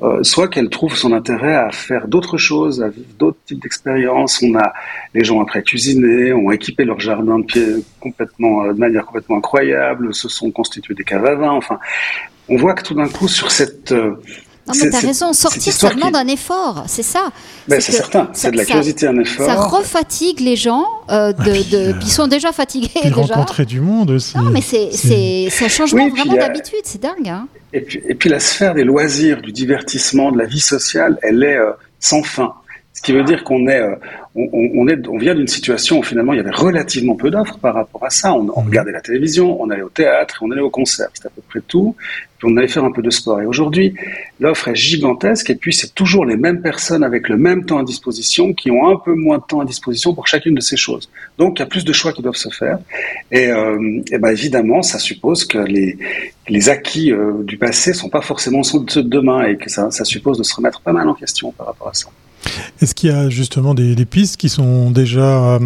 euh, 0.02 0.24
soit 0.24 0.48
qu'elle 0.48 0.70
trouve 0.70 0.96
son 0.96 1.12
intérêt 1.12 1.56
à 1.56 1.72
faire 1.72 2.08
d'autres 2.08 2.38
choses, 2.38 2.82
à 2.82 2.88
vivre 2.88 3.08
d'autres 3.20 3.38
types 3.46 3.62
d'expériences. 3.62 4.42
On 4.42 4.56
a 4.56 4.74
les 5.14 5.24
gens 5.24 5.42
après 5.42 5.64
cuisiner, 5.64 6.32
ont 6.34 6.52
équipé 6.52 6.86
leur 6.86 7.00
jardin 7.00 7.40
de 7.40 7.46
pied 7.46 7.66
complètement, 8.00 8.64
euh, 8.64 8.74
de 8.74 8.80
manière 8.80 9.06
complètement 9.06 9.38
incroyable, 9.38 10.14
se 10.14 10.30
sont 10.30 10.52
constitués 10.52 10.94
des 10.94 11.04
caves 11.04 11.26
à 11.26 11.36
vin. 11.36 11.52
Enfin, 11.52 11.80
on 12.48 12.58
voit 12.58 12.74
que 12.74 12.84
tout 12.84 12.94
d'un 12.94 13.10
coup 13.10 13.28
sur 13.28 13.52
cette 13.52 13.92
euh, 13.92 14.16
non, 14.68 14.74
mais 14.82 14.90
t'as 14.90 15.00
raison, 15.00 15.32
sortir, 15.34 15.74
ça 15.74 15.90
demande 15.90 16.14
qui... 16.14 16.20
un 16.20 16.28
effort, 16.28 16.86
c'est 16.88 17.04
ça. 17.04 17.30
Ben, 17.68 17.80
c'est 17.80 17.92
certain, 17.92 18.30
c'est 18.34 18.50
de 18.50 18.58
la 18.58 18.66
curiosité, 18.66 19.08
un 19.08 19.20
effort. 19.20 19.46
Ça 19.46 19.56
refatigue 19.56 20.40
les 20.40 20.56
gens, 20.56 20.86
euh, 21.12 21.34
de, 21.34 21.70
de, 21.70 21.96
ils 22.02 22.12
sont 22.12 22.28
déjà 22.28 22.52
fatigués. 22.52 22.90
Puis 22.94 23.12
déjà. 23.12 23.36
rencontrer 23.36 23.66
du 23.66 23.80
monde 23.80 24.12
aussi. 24.12 24.38
Non, 24.38 24.50
mais 24.50 24.62
c'est 24.62 25.50
un 25.62 25.68
changement 25.68 26.10
vraiment 26.10 26.34
d'habitude, 26.34 26.82
c'est 26.84 27.02
dingue. 27.02 27.28
Hein. 27.28 27.48
Et, 27.74 27.82
puis, 27.82 28.02
et 28.08 28.16
puis 28.16 28.30
la 28.30 28.40
sphère 28.40 28.74
des 28.74 28.84
loisirs, 28.84 29.42
du 29.42 29.52
divertissement, 29.52 30.32
de 30.32 30.38
la 30.38 30.46
vie 30.46 30.60
sociale, 30.62 31.20
elle 31.22 31.44
est 31.44 31.58
euh, 31.58 31.72
sans 32.00 32.24
fin. 32.24 32.54
Ce 33.06 33.12
qui 33.12 33.16
veut 33.16 33.24
dire 33.24 33.44
qu'on 33.44 33.68
est, 33.68 33.80
euh, 33.80 33.96
on, 34.34 34.50
on, 34.52 34.88
est, 34.88 35.08
on 35.08 35.20
vient 35.20 35.36
d'une 35.36 35.48
situation 35.48 36.00
où 36.00 36.02
finalement 36.02 36.34
il 36.34 36.38
y 36.38 36.40
avait 36.40 36.50
relativement 36.50 37.14
peu 37.14 37.30
d'offres 37.30 37.60
par 37.60 37.76
rapport 37.76 38.04
à 38.04 38.10
ça. 38.10 38.34
On, 38.34 38.50
on, 38.50 38.62
mhm. 38.62 38.68
regardait 38.68 38.92
la 38.92 39.02
télévision, 39.02 39.62
on 39.62 39.70
allait 39.70 39.84
au 39.84 39.90
théâtre, 39.90 40.40
on 40.42 40.50
allait 40.50 40.62
au 40.62 40.72
concert, 40.72 41.10
c'était 41.14 41.28
à 41.28 41.30
peu 41.30 41.44
près 41.48 41.62
tout. 41.68 41.96
Puis 42.40 42.48
on 42.52 42.58
allait 42.58 42.68
faire 42.68 42.84
un 42.84 42.92
peu 42.92 43.04
de 43.04 43.12
sport. 43.12 43.40
Et 43.40 43.46
aujourd'hui, 43.46 43.94
l'offre 44.40 44.70
est 44.70 44.76
gigantesque 44.76 45.52
et 45.52 45.56
puis 45.56 45.72
c'est 45.72 45.94
toujours 45.94 46.26
les 46.26 46.36
mêmes 46.36 46.64
personnes 46.64 47.04
avec 47.04 47.30
le 47.30 47.38
même 47.38 47.64
temps 47.64 47.78
à 47.78 47.84
disposition 47.84 48.54
qui 48.54 48.72
ont 48.72 48.90
un 48.90 48.98
peu 48.98 49.14
moins 49.14 49.38
de 49.38 49.44
temps 49.44 49.60
à 49.60 49.66
disposition 49.66 50.16
pour 50.16 50.26
chacune 50.26 50.56
de 50.56 50.62
ces 50.62 50.76
choses. 50.76 51.08
Donc 51.38 51.60
il 51.60 51.62
y 51.62 51.64
a 51.64 51.68
plus 51.68 51.86
de 51.86 51.94
choix 51.94 52.12
qui 52.12 52.24
doivent 52.24 52.34
se 52.34 52.50
faire. 52.50 52.80
Et, 53.32 53.52
euh, 53.52 54.02
et 54.12 54.18
ben 54.18 54.30
évidemment, 54.30 54.82
ça 54.82 54.98
suppose 54.98 55.46
que 55.46 55.60
les, 55.60 56.00
les 56.50 56.70
acquis 56.70 57.12
euh, 57.12 57.44
du 57.44 57.58
passé 57.58 57.94
sont 57.94 58.10
pas 58.10 58.22
forcément 58.22 58.64
ceux 58.64 58.80
de 58.80 59.02
demain 59.02 59.46
et 59.46 59.58
que 59.58 59.70
ça, 59.70 59.92
ça 59.92 60.06
suppose 60.06 60.40
de 60.40 60.44
se 60.44 60.56
remettre 60.56 60.82
pas 60.82 60.92
mal 60.92 61.08
en 61.08 61.14
question 61.14 61.52
par 61.52 61.68
rapport 61.68 61.90
à 61.90 61.94
ça. 61.94 62.08
Est-ce 62.82 62.94
qu'il 62.94 63.10
y 63.10 63.14
a 63.14 63.30
justement 63.30 63.74
des, 63.74 63.96
pistes 64.06 64.38
qui 64.38 64.50
sont 64.50 64.92
déjà 64.92 65.56
euh, 65.56 65.60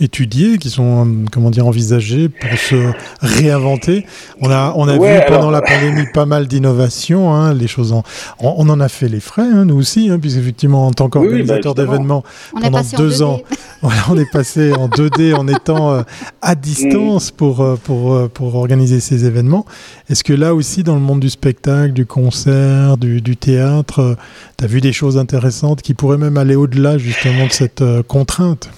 étudiées, 0.00 0.58
qui 0.58 0.70
sont 0.70 1.06
euh, 1.06 1.24
comment 1.30 1.50
dire 1.50 1.66
envisagées 1.66 2.28
pour 2.28 2.58
se 2.58 2.92
réinventer? 3.20 4.06
On 4.40 4.50
a 4.50 4.72
on 4.76 4.88
a 4.88 4.94
vu 4.94 5.22
pendant 5.28 5.50
la 5.50 5.62
pandémie 5.62 6.06
pas 6.12 6.26
mal 6.26 6.48
d'innovations, 6.48 7.32
hein, 7.32 7.54
les 7.54 7.68
choses 7.68 7.92
en, 7.92 8.02
on, 8.40 8.68
en 8.68 8.80
a 8.80 8.88
fait 8.88 9.08
les 9.08 9.20
frais, 9.20 9.42
hein, 9.42 9.66
nous 9.66 9.76
aussi, 9.76 10.10
hein, 10.10 10.18
puisqu'effectivement 10.18 10.86
en 10.86 10.92
tant 10.92 11.08
qu'organisateur 11.08 11.74
bah, 11.74 11.84
d'événements 11.84 12.24
pendant 12.60 12.80
deux 12.96 13.22
ans, 13.22 13.40
on 13.82 14.18
est 14.18 14.30
passé 14.30 14.72
en 14.72 14.88
2D 14.88 15.34
en 15.36 15.46
étant 15.46 15.92
euh, 15.92 16.02
à 16.42 16.54
distance 16.54 17.32
mm. 17.32 17.36
pour 17.36 17.78
pour 17.84 18.30
pour 18.30 18.54
organiser 18.54 19.00
ces 19.00 19.26
événements. 19.26 19.66
Est-ce 20.08 20.24
que 20.24 20.32
là 20.32 20.54
aussi 20.54 20.82
dans 20.82 20.94
le 20.94 21.00
monde 21.00 21.20
du 21.20 21.30
spectacle, 21.30 21.92
du 21.92 22.06
concert, 22.06 22.96
du, 22.96 23.20
du 23.20 23.36
théâtre, 23.36 24.16
tu 24.58 24.64
as 24.64 24.66
vu 24.66 24.80
des 24.80 24.92
choses 24.92 25.18
intéressantes 25.18 25.82
qui 25.82 25.94
pourraient 25.94 26.18
même 26.18 26.23
aller 26.36 26.56
au-delà 26.56 26.98
justement 26.98 27.46
de 27.46 27.52
cette 27.52 27.82
euh, 27.82 28.02
contrainte 28.02 28.70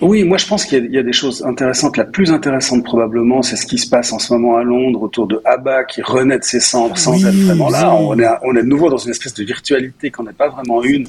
Oui, 0.00 0.24
moi 0.24 0.38
je 0.38 0.46
pense 0.46 0.64
qu'il 0.64 0.90
y, 0.90 0.98
a 0.98 1.02
des 1.02 1.12
choses 1.12 1.44
intéressantes. 1.44 1.96
La 1.96 2.04
plus 2.04 2.30
intéressante 2.30 2.84
probablement, 2.84 3.42
c'est 3.42 3.56
ce 3.56 3.66
qui 3.66 3.78
se 3.78 3.88
passe 3.88 4.12
en 4.12 4.18
ce 4.18 4.32
moment 4.32 4.56
à 4.56 4.62
Londres 4.62 5.02
autour 5.02 5.26
de 5.26 5.40
ABBA 5.44 5.84
qui 5.84 6.02
renaît 6.02 6.38
de 6.38 6.44
ses 6.44 6.60
cendres 6.60 6.96
sans 6.96 7.24
être 7.24 7.34
vraiment 7.34 7.70
là. 7.70 7.94
On 7.94 8.18
est, 8.18 8.26
on 8.42 8.56
est 8.56 8.62
de 8.62 8.68
nouveau 8.68 8.90
dans 8.90 8.98
une 8.98 9.10
espèce 9.10 9.34
de 9.34 9.44
virtualité 9.44 10.10
qu'on 10.10 10.24
n'est 10.24 10.32
pas 10.32 10.48
vraiment 10.48 10.82
une, 10.82 11.06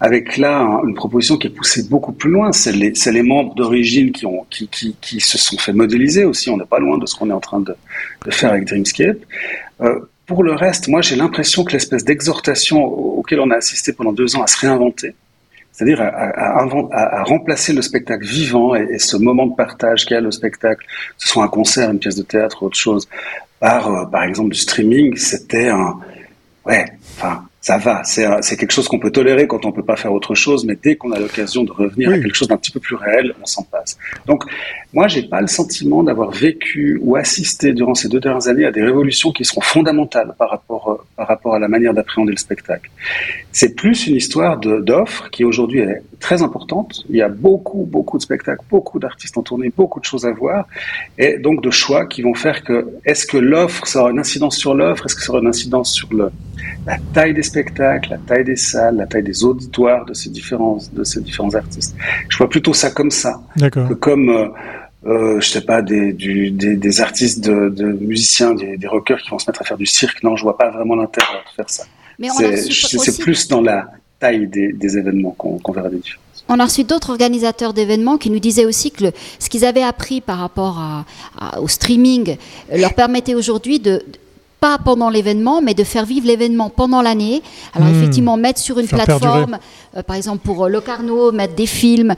avec 0.00 0.36
là 0.36 0.80
une 0.86 0.94
proposition 0.94 1.36
qui 1.36 1.46
est 1.46 1.50
poussée 1.50 1.84
beaucoup 1.88 2.12
plus 2.12 2.30
loin. 2.30 2.52
C'est 2.52 2.72
les, 2.72 2.92
les, 2.92 3.22
membres 3.22 3.54
d'origine 3.54 4.12
qui, 4.12 4.26
ont, 4.26 4.46
qui, 4.50 4.68
qui, 4.68 4.96
qui, 5.00 5.20
se 5.20 5.38
sont 5.38 5.58
fait 5.58 5.72
modéliser 5.72 6.24
aussi. 6.24 6.50
On 6.50 6.56
n'est 6.56 6.64
pas 6.64 6.78
loin 6.78 6.98
de 6.98 7.06
ce 7.06 7.14
qu'on 7.14 7.30
est 7.30 7.34
en 7.34 7.40
train 7.40 7.60
de, 7.60 7.74
de 8.24 8.30
faire 8.30 8.50
avec 8.50 8.66
Dreamscape. 8.66 9.18
Euh, 9.80 10.00
pour 10.26 10.42
le 10.42 10.52
reste, 10.52 10.88
moi 10.88 11.00
j'ai 11.00 11.16
l'impression 11.16 11.64
que 11.64 11.72
l'espèce 11.72 12.04
d'exhortation 12.04 12.82
auquel 12.84 13.40
on 13.40 13.50
a 13.50 13.56
assisté 13.56 13.92
pendant 13.92 14.12
deux 14.12 14.36
ans 14.36 14.42
à 14.42 14.46
se 14.46 14.58
réinventer, 14.58 15.14
c'est-à-dire 15.72 16.00
à, 16.02 17.22
remplacer 17.24 17.72
le 17.72 17.82
spectacle 17.82 18.26
vivant 18.26 18.74
et, 18.74 18.98
ce 18.98 19.16
moment 19.16 19.46
de 19.46 19.54
partage 19.54 20.04
qu'est 20.04 20.20
le 20.20 20.30
spectacle, 20.30 20.84
que 20.84 21.14
ce 21.18 21.28
soit 21.28 21.44
un 21.44 21.48
concert, 21.48 21.90
une 21.90 21.98
pièce 21.98 22.16
de 22.16 22.22
théâtre 22.22 22.62
ou 22.62 22.66
autre 22.66 22.76
chose, 22.76 23.08
par, 23.60 23.88
euh, 23.88 24.04
par 24.06 24.24
exemple 24.24 24.50
du 24.50 24.58
streaming, 24.58 25.16
c'était 25.16 25.68
un... 25.68 25.98
Ouais, 26.64 26.84
enfin, 27.16 27.45
ça 27.60 27.78
va, 27.78 28.04
c'est 28.04 28.56
quelque 28.56 28.70
chose 28.70 28.86
qu'on 28.86 29.00
peut 29.00 29.10
tolérer 29.10 29.48
quand 29.48 29.64
on 29.64 29.72
peut 29.72 29.82
pas 29.82 29.96
faire 29.96 30.12
autre 30.12 30.36
chose, 30.36 30.64
mais 30.64 30.78
dès 30.80 30.94
qu'on 30.94 31.10
a 31.10 31.18
l'occasion 31.18 31.64
de 31.64 31.72
revenir 31.72 32.10
à 32.10 32.18
quelque 32.18 32.34
chose 32.34 32.46
d'un 32.46 32.56
petit 32.56 32.70
peu 32.70 32.78
plus 32.78 32.94
réel, 32.94 33.34
on 33.42 33.46
s'en 33.46 33.64
passe. 33.64 33.98
Donc, 34.26 34.44
moi, 34.92 35.08
j'ai 35.08 35.24
pas 35.24 35.40
le 35.40 35.48
sentiment 35.48 36.04
d'avoir 36.04 36.30
vécu 36.30 36.98
ou 37.02 37.16
assisté 37.16 37.72
durant 37.72 37.94
ces 37.94 38.08
deux 38.08 38.20
dernières 38.20 38.46
années 38.46 38.66
à 38.66 38.70
des 38.70 38.82
révolutions 38.82 39.32
qui 39.32 39.44
seront 39.44 39.62
fondamentales 39.62 40.32
par 40.38 40.50
rapport, 40.50 40.90
euh, 40.90 41.04
par 41.16 41.26
rapport 41.26 41.54
à 41.56 41.58
la 41.58 41.66
manière 41.66 41.92
d'appréhender 41.92 42.30
le 42.30 42.38
spectacle. 42.38 42.88
C'est 43.50 43.74
plus 43.74 44.06
une 44.06 44.14
histoire 44.14 44.58
d'offres 44.58 45.28
qui 45.30 45.42
aujourd'hui 45.42 45.80
est 45.80 46.02
très 46.20 46.42
importante. 46.42 47.04
Il 47.10 47.16
y 47.16 47.22
a 47.22 47.28
beaucoup, 47.28 47.84
beaucoup 47.84 48.16
de 48.16 48.22
spectacles, 48.22 48.62
beaucoup 48.70 49.00
d'artistes 49.00 49.36
en 49.38 49.42
tournée, 49.42 49.72
beaucoup 49.76 49.98
de 49.98 50.04
choses 50.04 50.24
à 50.24 50.30
voir, 50.30 50.68
et 51.18 51.38
donc 51.38 51.62
de 51.62 51.70
choix 51.70 52.06
qui 52.06 52.22
vont 52.22 52.34
faire 52.34 52.62
que 52.62 52.86
est-ce 53.04 53.26
que 53.26 53.38
l'offre, 53.38 53.82
aura 53.96 54.10
une 54.10 54.20
incidence 54.20 54.56
sur 54.56 54.74
l'offre, 54.74 55.06
est-ce 55.06 55.16
que 55.16 55.22
ça 55.22 55.32
aura 55.32 55.40
une 55.40 55.48
incidence 55.48 55.92
sur 55.92 56.08
le, 56.12 56.30
la 56.86 56.98
taille 57.12 57.34
des 57.34 57.42
spectacles, 57.42 58.10
la 58.10 58.18
taille 58.18 58.44
des 58.44 58.56
salles, 58.56 58.96
la 58.96 59.06
taille 59.06 59.22
des 59.22 59.44
auditoires 59.44 60.04
de 60.04 60.14
ces 60.14 60.30
différents, 60.30 60.78
de 60.92 61.04
ces 61.04 61.20
différents 61.20 61.54
artistes. 61.54 61.96
Je 62.28 62.36
vois 62.36 62.48
plutôt 62.48 62.74
ça 62.74 62.90
comme 62.90 63.10
ça, 63.10 63.40
que 63.58 63.94
comme 63.94 64.28
euh, 64.28 64.48
euh, 65.06 65.40
je 65.40 65.48
sais 65.48 65.60
pas, 65.60 65.82
des, 65.82 66.12
du, 66.12 66.50
des, 66.50 66.76
des, 66.76 67.00
artistes 67.00 67.44
de, 67.44 67.68
de 67.68 67.84
musiciens, 67.84 68.54
des, 68.54 68.76
des, 68.76 68.86
rockers 68.86 69.18
qui 69.18 69.30
vont 69.30 69.38
se 69.38 69.48
mettre 69.48 69.62
à 69.62 69.64
faire 69.64 69.76
du 69.76 69.86
cirque. 69.86 70.22
Non, 70.22 70.36
je 70.36 70.42
vois 70.42 70.58
pas 70.58 70.70
vraiment 70.70 70.96
l'intérêt 70.96 71.42
de 71.48 71.54
faire 71.54 71.70
ça. 71.70 71.84
C'est 72.18 73.18
plus 73.18 73.46
dans 73.46 73.60
la 73.60 73.86
taille 74.18 74.48
des, 74.48 74.72
des 74.72 74.98
événements 74.98 75.30
qu'on 75.32 75.72
verra 75.72 75.90
des 75.90 75.98
différences. 75.98 76.22
On 76.48 76.60
a 76.60 76.64
reçu 76.64 76.84
d'autres 76.84 77.10
organisateurs 77.10 77.72
d'événements 77.72 78.18
qui 78.18 78.30
nous 78.30 78.38
disaient 78.38 78.64
aussi 78.64 78.90
que 78.90 79.04
le, 79.04 79.12
ce 79.38 79.48
qu'ils 79.48 79.64
avaient 79.64 79.82
appris 79.82 80.20
par 80.20 80.38
rapport 80.38 80.78
à, 80.78 81.60
au 81.60 81.68
streaming 81.68 82.36
leur 82.74 82.94
permettait 82.94 83.34
aujourd'hui 83.34 83.80
de, 83.80 84.02
pas 84.60 84.78
pendant 84.78 85.10
l'événement, 85.10 85.60
mais 85.60 85.74
de 85.74 85.84
faire 85.84 86.04
vivre 86.04 86.26
l'événement 86.26 86.70
pendant 86.70 87.02
l'année. 87.02 87.42
Alors 87.74 87.88
hmm. 87.88 87.94
effectivement, 87.96 88.36
mettre 88.36 88.60
sur 88.60 88.78
une 88.78 88.86
plateforme, 88.86 89.58
euh, 89.96 90.02
par 90.02 90.16
exemple 90.16 90.38
pour 90.44 90.64
euh, 90.64 90.68
Locarno, 90.68 91.32
mettre 91.32 91.54
des 91.54 91.66
films, 91.66 92.14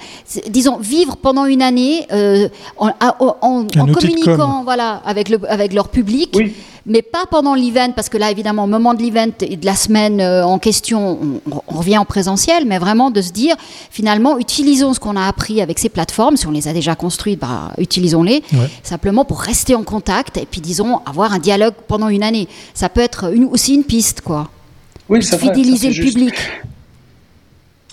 disons 0.48 0.78
vivre 0.78 1.16
pendant 1.16 1.46
une 1.46 1.62
année 1.62 2.06
euh, 2.12 2.48
en, 2.76 2.90
en, 3.40 3.66
communiquant 3.66 4.62
voilà, 4.64 5.02
avec, 5.04 5.28
le, 5.28 5.38
avec 5.50 5.72
leur 5.72 5.88
public. 5.88 6.30
Oui 6.34 6.54
mais 6.88 7.02
pas 7.02 7.26
pendant 7.30 7.54
l'event, 7.54 7.92
parce 7.92 8.08
que 8.08 8.16
là, 8.16 8.30
évidemment, 8.30 8.64
au 8.64 8.66
moment 8.66 8.94
de 8.94 9.02
l'event 9.02 9.30
et 9.42 9.56
de 9.56 9.66
la 9.66 9.74
semaine 9.74 10.20
euh, 10.20 10.44
en 10.44 10.58
question, 10.58 11.40
on, 11.50 11.76
revient 11.78 11.98
en 11.98 12.04
présentiel, 12.04 12.64
mais 12.66 12.78
vraiment 12.78 13.10
de 13.10 13.20
se 13.20 13.30
dire, 13.30 13.54
finalement, 13.90 14.38
utilisons 14.38 14.94
ce 14.94 15.00
qu'on 15.00 15.14
a 15.14 15.26
appris 15.26 15.60
avec 15.60 15.78
ces 15.78 15.90
plateformes. 15.90 16.36
Si 16.36 16.46
on 16.46 16.50
les 16.50 16.66
a 16.66 16.72
déjà 16.72 16.94
construites, 16.94 17.38
bah, 17.38 17.72
utilisons-les, 17.78 18.42
simplement 18.82 19.24
pour 19.24 19.40
rester 19.40 19.74
en 19.74 19.84
contact 19.84 20.38
et 20.38 20.46
puis, 20.50 20.60
disons, 20.60 21.00
avoir 21.06 21.32
un 21.32 21.38
dialogue 21.38 21.74
pendant 21.86 22.08
une 22.08 22.22
année. 22.22 22.48
Ça 22.74 22.88
peut 22.88 23.02
être 23.02 23.32
une, 23.34 23.44
aussi 23.44 23.74
une 23.74 23.84
piste, 23.84 24.22
quoi. 24.22 24.50
Oui, 25.08 25.22
ça 25.22 25.38
Fidéliser 25.38 25.90
le 25.90 26.04
public. 26.04 26.34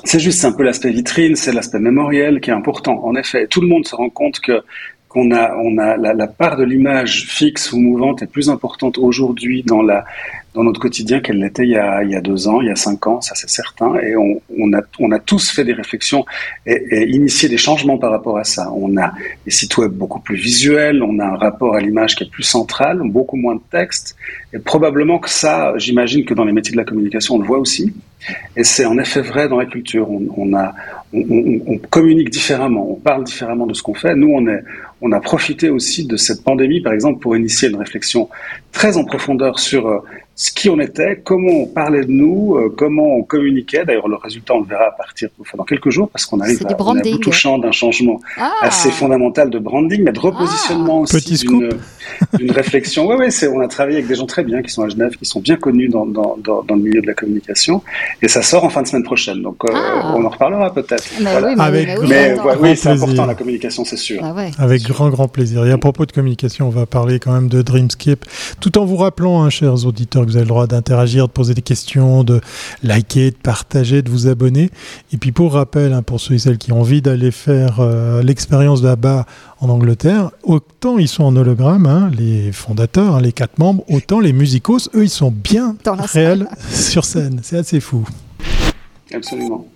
C'est 0.04 0.20
juste, 0.20 0.40
c'est 0.40 0.48
un 0.48 0.52
peu 0.52 0.64
l'aspect 0.64 0.92
vitrine, 0.92 1.36
c'est 1.36 1.52
l'aspect 1.52 1.80
mémoriel 1.80 2.40
qui 2.40 2.50
est 2.50 2.54
important. 2.54 3.04
En 3.04 3.16
effet, 3.16 3.48
tout 3.48 3.62
le 3.62 3.68
monde 3.68 3.88
se 3.88 3.96
rend 3.96 4.10
compte 4.10 4.40
que 4.40 4.64
on 5.16 5.32
a, 5.32 5.56
on 5.56 5.78
a 5.78 5.98
la, 5.98 6.28
part 6.28 6.58
de 6.58 6.64
l'image 6.64 7.26
fixe 7.28 7.72
ou 7.72 7.80
mouvante 7.80 8.22
est 8.22 8.28
plus 8.28 8.50
importante 8.50 8.98
aujourd'hui 8.98 9.64
dans 9.64 9.82
la 9.82 10.06
dans 10.56 10.64
notre 10.64 10.80
quotidien 10.80 11.20
qu'elle 11.20 11.40
l'était 11.40 11.64
il, 11.64 11.72
y 11.72 11.76
a, 11.78 12.22
deux 12.22 12.48
ans, 12.48 12.62
il 12.62 12.68
y 12.68 12.72
a 12.72 12.76
cinq 12.76 13.08
ans, 13.08 13.20
ça 13.20 13.36
c'est 13.36 13.50
certain. 13.50 13.96
Et 13.96 14.16
on, 14.16 14.74
a, 14.74 14.82
on 15.00 15.12
a 15.12 15.20
tous 15.20 15.52
fait 15.52 15.66
des 15.66 15.74
réflexions 15.74 16.26
et, 16.66 17.10
initié 17.10 17.50
des 17.50 17.58
changements 17.58 17.98
par 17.98 18.12
rapport 18.12 18.38
à 18.38 18.46
ça. 18.46 18.72
On 18.74 18.98
a 18.98 19.14
des 19.44 19.52
sites 19.52 19.78
web 19.78 19.92
beaucoup 19.92 20.20
plus 20.20 20.38
visuels, 20.38 21.04
on 21.04 21.20
a 21.20 21.26
un 21.26 21.36
rapport 21.36 21.76
à 21.76 21.82
l'image 21.82 22.16
qui 22.16 22.24
est 22.24 22.30
plus 22.30 22.44
central, 22.44 23.02
beaucoup 23.04 23.36
moins 23.36 23.56
de 23.56 23.62
texte. 23.70 24.16
Et 24.54 24.60
probablement 24.60 25.20
que 25.20 25.30
ça, 25.30 25.74
j'imagine 25.78 26.24
que 26.24 26.34
dans 26.34 26.46
les 26.46 26.54
métiers 26.54 26.72
de 26.72 26.78
la 26.78 26.86
communication, 26.86 27.36
on 27.36 27.40
le 27.40 27.46
voit 27.46 27.60
aussi. 27.60 27.94
Et 28.56 28.64
c'est 28.64 28.86
en 28.86 28.98
effet 28.98 29.22
vrai 29.22 29.50
dans 29.50 29.58
la 29.58 29.66
culture. 29.66 30.10
On, 30.10 30.54
a, 30.54 30.74
on, 31.14 31.78
communique 31.90 32.30
différemment, 32.30 32.90
on 32.90 32.96
parle 32.96 33.24
différemment 33.24 33.68
de 33.68 33.74
ce 33.74 33.84
qu'on 33.84 33.94
fait. 33.94 34.16
Nous, 34.16 34.30
on, 34.30 34.48
est, 34.48 34.64
on 35.02 35.12
a 35.12 35.20
profité 35.20 35.70
aussi 35.70 36.08
de 36.08 36.18
cette 36.18 36.44
pandémie, 36.44 36.82
par 36.82 36.94
exemple, 36.94 37.20
pour 37.20 37.36
initier 37.36 37.70
une 37.70 37.76
réflexion 37.76 38.30
très 38.72 38.98
en 38.98 39.04
profondeur 39.04 39.60
sur 39.60 39.88
euh, 39.88 40.00
ce 40.38 40.52
qui 40.52 40.70
on 40.70 40.80
était, 40.82 41.22
comment 41.24 41.62
on 41.62 41.66
parlait 41.66 42.04
de 42.04 42.12
nous, 42.12 42.58
euh, 42.58 42.74
comment 42.78 43.16
on 43.16 43.24
communiquait. 43.24 43.86
D'ailleurs, 43.86 44.10
le 44.10 44.18
résultat, 44.18 44.54
on 44.54 44.60
le 44.60 44.68
verra 44.68 44.88
à 44.88 44.92
partir 44.92 45.30
enfin, 45.40 45.58
dans 45.58 45.64
quelques 45.64 45.92
jours, 45.92 46.10
parce 46.10 46.26
qu'on 46.26 46.42
arrive 46.42 46.62
à, 46.68 46.76
on 46.78 46.98
est 46.98 47.22
touchant 47.22 47.58
d'un 47.58 47.72
changement 47.72 48.20
ah. 48.38 48.52
assez 48.62 48.92
fondamental 48.92 49.50
de 49.50 49.60
branding, 49.60 50.04
mais 50.04 50.12
de 50.12 50.20
repositionnement 50.20 51.00
ah. 51.00 51.16
aussi, 51.16 51.46
d'une 52.38 52.52
réflexion. 52.52 53.08
Oui, 53.08 53.16
oui, 53.18 53.48
on 53.48 53.62
a 53.62 53.68
travaillé 53.70 53.98
avec 53.98 54.10
des 54.10 54.16
gens 54.16 54.26
très 54.26 54.44
bien, 54.44 54.62
qui 54.62 54.70
sont 54.70 54.84
à 54.84 54.90
Genève, 54.90 55.16
qui 55.16 55.26
sont 55.26 55.40
bien 55.40 55.56
connus 55.56 55.88
dans, 55.88 56.06
dans, 56.06 56.36
dans, 56.44 56.64
dans 56.64 56.76
le 56.76 56.82
milieu 56.82 57.02
de 57.02 57.08
la 57.08 57.14
communication, 57.14 57.82
et 58.22 58.28
ça 58.28 58.42
sort 58.42 58.66
en 58.66 58.70
fin 58.70 58.82
de 58.82 58.88
semaine 58.88 59.04
prochaine. 59.04 59.42
Donc, 59.42 59.64
euh, 59.64 59.72
ah. 59.74 60.16
on 60.18 60.26
en 60.26 60.30
reparlera 60.30 60.74
peut-être. 60.74 61.06
Mais 61.22 61.30
oui, 61.42 61.56
mais, 61.56 61.98
mais, 62.08 62.36
oui, 62.60 62.76
c'est 62.76 62.90
important 62.90 63.26
la 63.26 63.36
communication, 63.36 63.86
c'est 63.86 63.96
sûr. 63.96 64.22
Avec 64.60 64.84
grand, 64.84 65.10
grand 65.10 65.30
plaisir. 65.30 65.66
Et 65.66 65.72
à 65.72 65.78
propos 65.78 66.06
de 66.06 66.12
communication, 66.12 66.68
on 66.68 66.72
va 66.72 66.86
parler 66.86 67.20
quand 67.20 67.32
même 67.32 67.48
de 67.48 67.62
Dreamscape, 67.62 68.26
tout 68.60 68.78
en 68.78 68.84
vous 68.84 68.98
rappelant, 68.98 69.42
hein, 69.42 69.50
chers 69.50 69.86
auditeurs, 69.86 70.25
vous 70.26 70.36
avez 70.36 70.46
le 70.46 70.50
droit 70.50 70.68
d'interagir, 70.68 71.28
de 71.28 71.32
poser 71.32 71.54
des 71.54 71.62
questions, 71.62 72.24
de 72.24 72.42
liker, 72.84 73.32
de 73.32 73.36
partager, 73.36 74.02
de 74.02 74.10
vous 74.10 74.28
abonner. 74.28 74.70
Et 75.14 75.18
puis 75.18 75.32
pour 75.32 75.54
rappel, 75.54 75.94
hein, 75.94 76.02
pour 76.02 76.20
ceux 76.20 76.36
et 76.36 76.40
celles 76.40 76.58
qui 76.58 76.72
ont 76.72 76.82
envie 76.82 77.02
d'aller 77.02 77.32
faire 77.32 77.80
euh, 77.80 78.22
l'expérience 78.22 78.82
de 78.82 78.88
là-bas 78.88 79.26
en 79.60 79.70
Angleterre, 79.70 80.32
autant 80.44 80.98
ils 80.98 81.08
sont 81.08 81.24
en 81.24 81.36
hologramme, 81.36 81.86
hein, 81.86 82.12
les 82.18 82.52
fondateurs, 82.52 83.16
hein, 83.16 83.22
les 83.22 83.32
quatre 83.32 83.58
membres, 83.58 83.84
autant 83.90 84.20
les 84.20 84.34
musicos, 84.34 84.90
eux, 84.96 85.04
ils 85.04 85.10
sont 85.10 85.32
bien 85.32 85.76
réels 85.86 86.48
sur 86.72 87.06
scène. 87.06 87.40
C'est 87.44 87.58
assez 87.58 87.80
fou. 87.80 88.08
Absolument. 89.14 89.68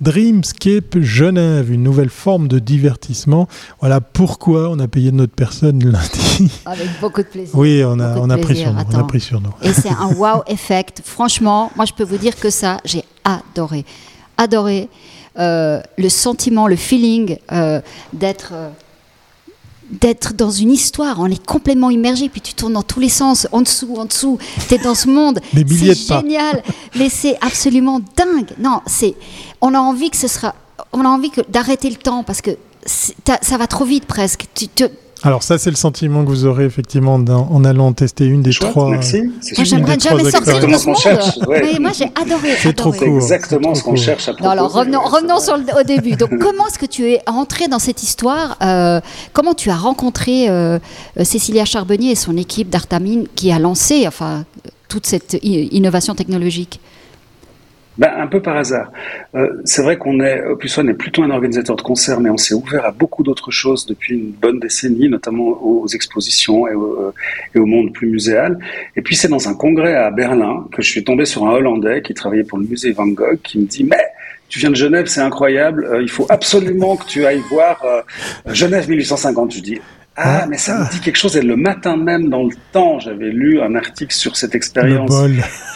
Dreamscape 0.00 1.00
Genève, 1.00 1.72
une 1.72 1.82
nouvelle 1.82 2.10
forme 2.10 2.48
de 2.48 2.58
divertissement. 2.58 3.48
Voilà 3.80 4.00
pourquoi 4.00 4.68
on 4.70 4.78
a 4.78 4.88
payé 4.88 5.10
de 5.10 5.16
notre 5.16 5.34
personne 5.34 5.82
lundi. 5.84 6.50
Avec 6.66 6.88
beaucoup 7.00 7.22
de 7.22 7.26
plaisir. 7.26 7.56
Oui, 7.56 7.82
on 7.84 7.98
a, 7.98 8.18
on 8.18 8.28
a, 8.28 8.36
pris, 8.36 8.56
sur 8.56 8.72
nous, 8.72 8.82
on 8.92 8.98
a 8.98 9.04
pris 9.04 9.20
sur 9.20 9.40
nous. 9.40 9.52
Et 9.62 9.72
c'est 9.72 9.88
un 9.88 10.12
wow 10.16 10.42
effect. 10.48 11.00
Franchement, 11.04 11.70
moi 11.76 11.84
je 11.86 11.92
peux 11.92 12.04
vous 12.04 12.18
dire 12.18 12.36
que 12.36 12.50
ça, 12.50 12.78
j'ai 12.84 13.04
adoré. 13.24 13.84
Adoré. 14.36 14.88
Euh, 15.38 15.82
le 15.98 16.08
sentiment, 16.08 16.66
le 16.66 16.76
feeling 16.76 17.36
euh, 17.52 17.80
d'être. 18.12 18.50
Euh, 18.54 18.70
d'être 19.90 20.34
dans 20.34 20.50
une 20.50 20.72
histoire, 20.72 21.20
on 21.20 21.26
est 21.26 21.44
complètement 21.44 21.90
immergé, 21.90 22.28
puis 22.28 22.40
tu 22.40 22.54
tournes 22.54 22.74
dans 22.74 22.82
tous 22.82 23.00
les 23.00 23.08
sens, 23.08 23.46
en 23.52 23.62
dessous, 23.62 23.94
en 23.96 24.04
dessous, 24.04 24.38
tu 24.68 24.74
es 24.74 24.78
dans 24.78 24.94
ce 24.94 25.08
monde, 25.08 25.40
c'est 25.54 25.94
génial, 25.94 26.62
mais 26.96 27.08
c'est 27.08 27.36
absolument 27.40 28.00
dingue. 28.16 28.50
Non, 28.58 28.80
c'est, 28.86 29.14
on 29.60 29.74
a 29.74 29.78
envie 29.78 30.10
que 30.10 30.16
ce 30.16 30.28
sera, 30.28 30.54
on 30.92 31.04
a 31.04 31.08
envie 31.08 31.30
d'arrêter 31.48 31.90
le 31.90 31.96
temps 31.96 32.24
parce 32.24 32.40
que 32.40 32.50
ça 32.86 33.58
va 33.58 33.66
trop 33.66 33.84
vite 33.84 34.06
presque. 34.06 34.46
Tu, 34.54 34.68
alors 35.22 35.42
ça, 35.42 35.56
c'est 35.56 35.70
le 35.70 35.76
sentiment 35.76 36.24
que 36.24 36.28
vous 36.28 36.44
aurez 36.44 36.64
effectivement 36.64 37.14
en 37.14 37.64
allant 37.64 37.92
tester 37.92 38.26
une 38.26 38.42
des 38.42 38.52
trois. 38.52 38.90
Merci. 38.90 39.22
Moi, 39.22 39.64
j'aimerais 39.64 39.98
jamais 39.98 40.30
sortir 40.30 40.66
de 40.66 40.76
ce 40.76 40.86
monde. 40.86 41.48
Oui, 41.48 41.78
moi, 41.80 41.92
j'ai 41.96 42.12
adoré. 42.20 42.54
C'est 42.58 42.74
trop 42.74 42.92
court. 42.92 43.02
exactement 43.02 43.74
ce 43.74 43.82
qu'on 43.82 43.96
cherche 43.96 44.28
à 44.28 44.34
propos. 44.34 44.50
alors 44.50 44.72
revenons, 44.72 45.00
revenons 45.00 45.40
sur 45.40 45.56
le, 45.56 45.64
au 45.80 45.82
début. 45.84 46.16
Donc 46.16 46.36
comment 46.40 46.66
est-ce 46.68 46.78
que 46.78 46.86
tu 46.86 47.10
es 47.10 47.22
entré 47.26 47.68
dans 47.68 47.78
cette 47.78 48.02
histoire 48.02 48.58
euh, 48.62 49.00
Comment 49.32 49.54
tu 49.54 49.70
as 49.70 49.76
rencontré 49.76 50.50
euh, 50.50 50.78
Cécilia 51.22 51.64
Charbonnier 51.64 52.12
et 52.12 52.16
son 52.16 52.36
équipe 52.36 52.68
d'Artamine 52.68 53.26
qui 53.34 53.50
a 53.52 53.58
lancé 53.58 54.06
enfin 54.06 54.44
toute 54.88 55.06
cette 55.06 55.38
innovation 55.42 56.14
technologique? 56.14 56.78
Ben, 57.98 58.10
un 58.16 58.26
peu 58.26 58.40
par 58.40 58.56
hasard. 58.56 58.92
Euh, 59.34 59.60
c'est 59.64 59.82
vrai 59.82 59.96
qu'on 59.96 60.20
est, 60.20 60.44
Opus 60.44 60.76
One 60.78 60.90
est 60.90 60.94
plutôt 60.94 61.22
un 61.22 61.30
organisateur 61.30 61.76
de 61.76 61.82
concerts, 61.82 62.20
mais 62.20 62.30
on 62.30 62.36
s'est 62.36 62.54
ouvert 62.54 62.84
à 62.84 62.90
beaucoup 62.90 63.22
d'autres 63.22 63.50
choses 63.50 63.86
depuis 63.86 64.14
une 64.14 64.30
bonne 64.30 64.60
décennie, 64.60 65.08
notamment 65.08 65.44
aux, 65.44 65.86
expositions 65.88 66.68
et 66.68 66.74
au, 66.74 67.00
euh, 67.00 67.14
et 67.54 67.58
au, 67.58 67.66
monde 67.66 67.92
plus 67.92 68.08
muséal. 68.08 68.58
Et 68.96 69.02
puis 69.02 69.16
c'est 69.16 69.28
dans 69.28 69.48
un 69.48 69.54
congrès 69.54 69.94
à 69.94 70.10
Berlin 70.10 70.66
que 70.72 70.82
je 70.82 70.90
suis 70.90 71.04
tombé 71.04 71.24
sur 71.24 71.46
un 71.46 71.52
Hollandais 71.52 72.02
qui 72.02 72.12
travaillait 72.12 72.44
pour 72.44 72.58
le 72.58 72.64
musée 72.64 72.92
Van 72.92 73.06
Gogh, 73.06 73.38
qui 73.42 73.58
me 73.58 73.66
dit, 73.66 73.84
mais 73.84 74.04
tu 74.48 74.58
viens 74.58 74.70
de 74.70 74.76
Genève, 74.76 75.06
c'est 75.06 75.20
incroyable, 75.20 75.98
il 76.02 76.10
faut 76.10 76.26
absolument 76.28 76.96
que 76.96 77.04
tu 77.06 77.24
ailles 77.24 77.42
voir 77.50 77.84
Genève 78.46 78.88
1850. 78.88 79.54
Je 79.54 79.60
dis, 79.60 79.80
ah, 80.18 80.40
ah, 80.42 80.46
mais 80.46 80.56
ça 80.56 80.78
me 80.78 80.90
dit 80.90 81.00
quelque 81.00 81.18
chose. 81.18 81.36
Et 81.36 81.42
le 81.42 81.56
matin 81.56 81.96
même, 81.96 82.30
dans 82.30 82.44
le 82.44 82.54
temps, 82.72 82.98
j'avais 82.98 83.30
lu 83.30 83.60
un 83.60 83.74
article 83.74 84.14
sur 84.14 84.36
cette 84.36 84.54
expérience 84.54 85.12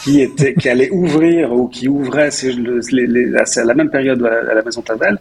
qui 0.02 0.22
était, 0.22 0.54
qui 0.54 0.68
allait 0.70 0.90
ouvrir 0.90 1.52
ou 1.52 1.68
qui 1.68 1.88
ouvrait 1.88 2.30
c'est 2.30 2.50
à 2.50 3.64
la 3.64 3.74
même 3.74 3.90
période 3.90 4.24
à 4.24 4.54
la 4.54 4.62
Maison 4.62 4.80
Tavel. 4.80 5.18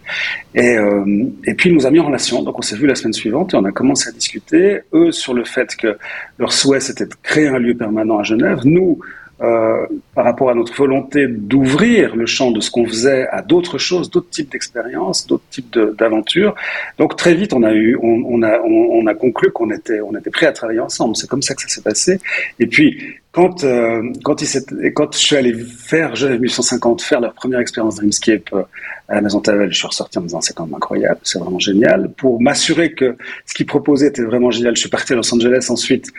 Et, 0.54 0.78
euh, 0.78 1.26
et 1.44 1.52
puis, 1.52 1.68
il 1.68 1.74
nous 1.74 1.86
a 1.86 1.90
mis 1.90 2.00
en 2.00 2.06
relation. 2.06 2.42
Donc, 2.42 2.58
on 2.58 2.62
s'est 2.62 2.76
vu 2.76 2.86
la 2.86 2.94
semaine 2.94 3.12
suivante 3.12 3.52
et 3.52 3.56
on 3.58 3.64
a 3.64 3.72
commencé 3.72 4.08
à 4.08 4.12
discuter. 4.12 4.80
Eux, 4.94 5.12
sur 5.12 5.34
le 5.34 5.44
fait 5.44 5.76
que 5.76 5.98
leur 6.38 6.52
souhait, 6.52 6.80
c'était 6.80 7.06
de 7.06 7.14
créer 7.22 7.48
un 7.48 7.58
lieu 7.58 7.74
permanent 7.74 8.18
à 8.18 8.22
Genève. 8.22 8.60
Nous, 8.64 9.00
euh, 9.42 9.86
par 10.14 10.24
rapport 10.24 10.50
à 10.50 10.54
notre 10.54 10.74
volonté 10.74 11.26
d'ouvrir 11.26 12.14
le 12.14 12.26
champ 12.26 12.50
de 12.50 12.60
ce 12.60 12.70
qu'on 12.70 12.86
faisait 12.86 13.26
à 13.28 13.40
d'autres 13.40 13.78
choses, 13.78 14.10
d'autres 14.10 14.28
types 14.28 14.52
d'expériences, 14.52 15.26
d'autres 15.26 15.48
types 15.50 15.78
d'aventures. 15.98 16.54
Donc 16.98 17.16
très 17.16 17.34
vite, 17.34 17.54
on 17.54 17.62
a 17.62 17.72
eu, 17.72 17.96
on, 18.02 18.42
a, 18.42 18.60
on, 18.60 19.06
a 19.06 19.14
conclu 19.14 19.50
qu'on 19.50 19.70
était, 19.70 20.00
on 20.02 20.14
était 20.14 20.30
prêt 20.30 20.46
à 20.46 20.52
travailler 20.52 20.80
ensemble. 20.80 21.16
C'est 21.16 21.28
comme 21.28 21.40
ça 21.40 21.54
que 21.54 21.62
ça 21.62 21.68
s'est 21.68 21.80
passé. 21.80 22.20
Et 22.58 22.66
puis 22.66 23.02
quand, 23.32 23.64
euh, 23.64 24.02
quand, 24.24 24.42
il 24.42 24.92
quand 24.92 25.14
je 25.14 25.18
suis 25.18 25.36
allé 25.36 25.54
faire 25.54 26.16
Genève 26.16 26.40
1850, 26.40 27.00
faire 27.00 27.20
leur 27.20 27.32
première 27.32 27.60
expérience 27.60 27.94
Dreamscape 27.94 28.52
euh, 28.52 28.62
à 29.08 29.14
la 29.16 29.20
Maison 29.22 29.40
Tavel, 29.40 29.72
je 29.72 29.78
suis 29.78 29.86
ressorti 29.86 30.18
en 30.18 30.22
me 30.22 30.26
disant 30.26 30.40
c'est 30.40 30.54
quand 30.54 30.66
même 30.66 30.74
incroyable, 30.74 31.20
c'est 31.22 31.38
vraiment 31.38 31.60
génial. 31.60 32.10
Pour 32.16 32.42
m'assurer 32.42 32.92
que 32.92 33.16
ce 33.46 33.54
qu'ils 33.54 33.66
proposaient 33.66 34.08
était 34.08 34.22
vraiment 34.22 34.50
génial, 34.50 34.74
je 34.74 34.80
suis 34.80 34.90
parti 34.90 35.12
à 35.12 35.16
Los 35.16 35.32
Angeles 35.32 35.66
ensuite 35.70 36.12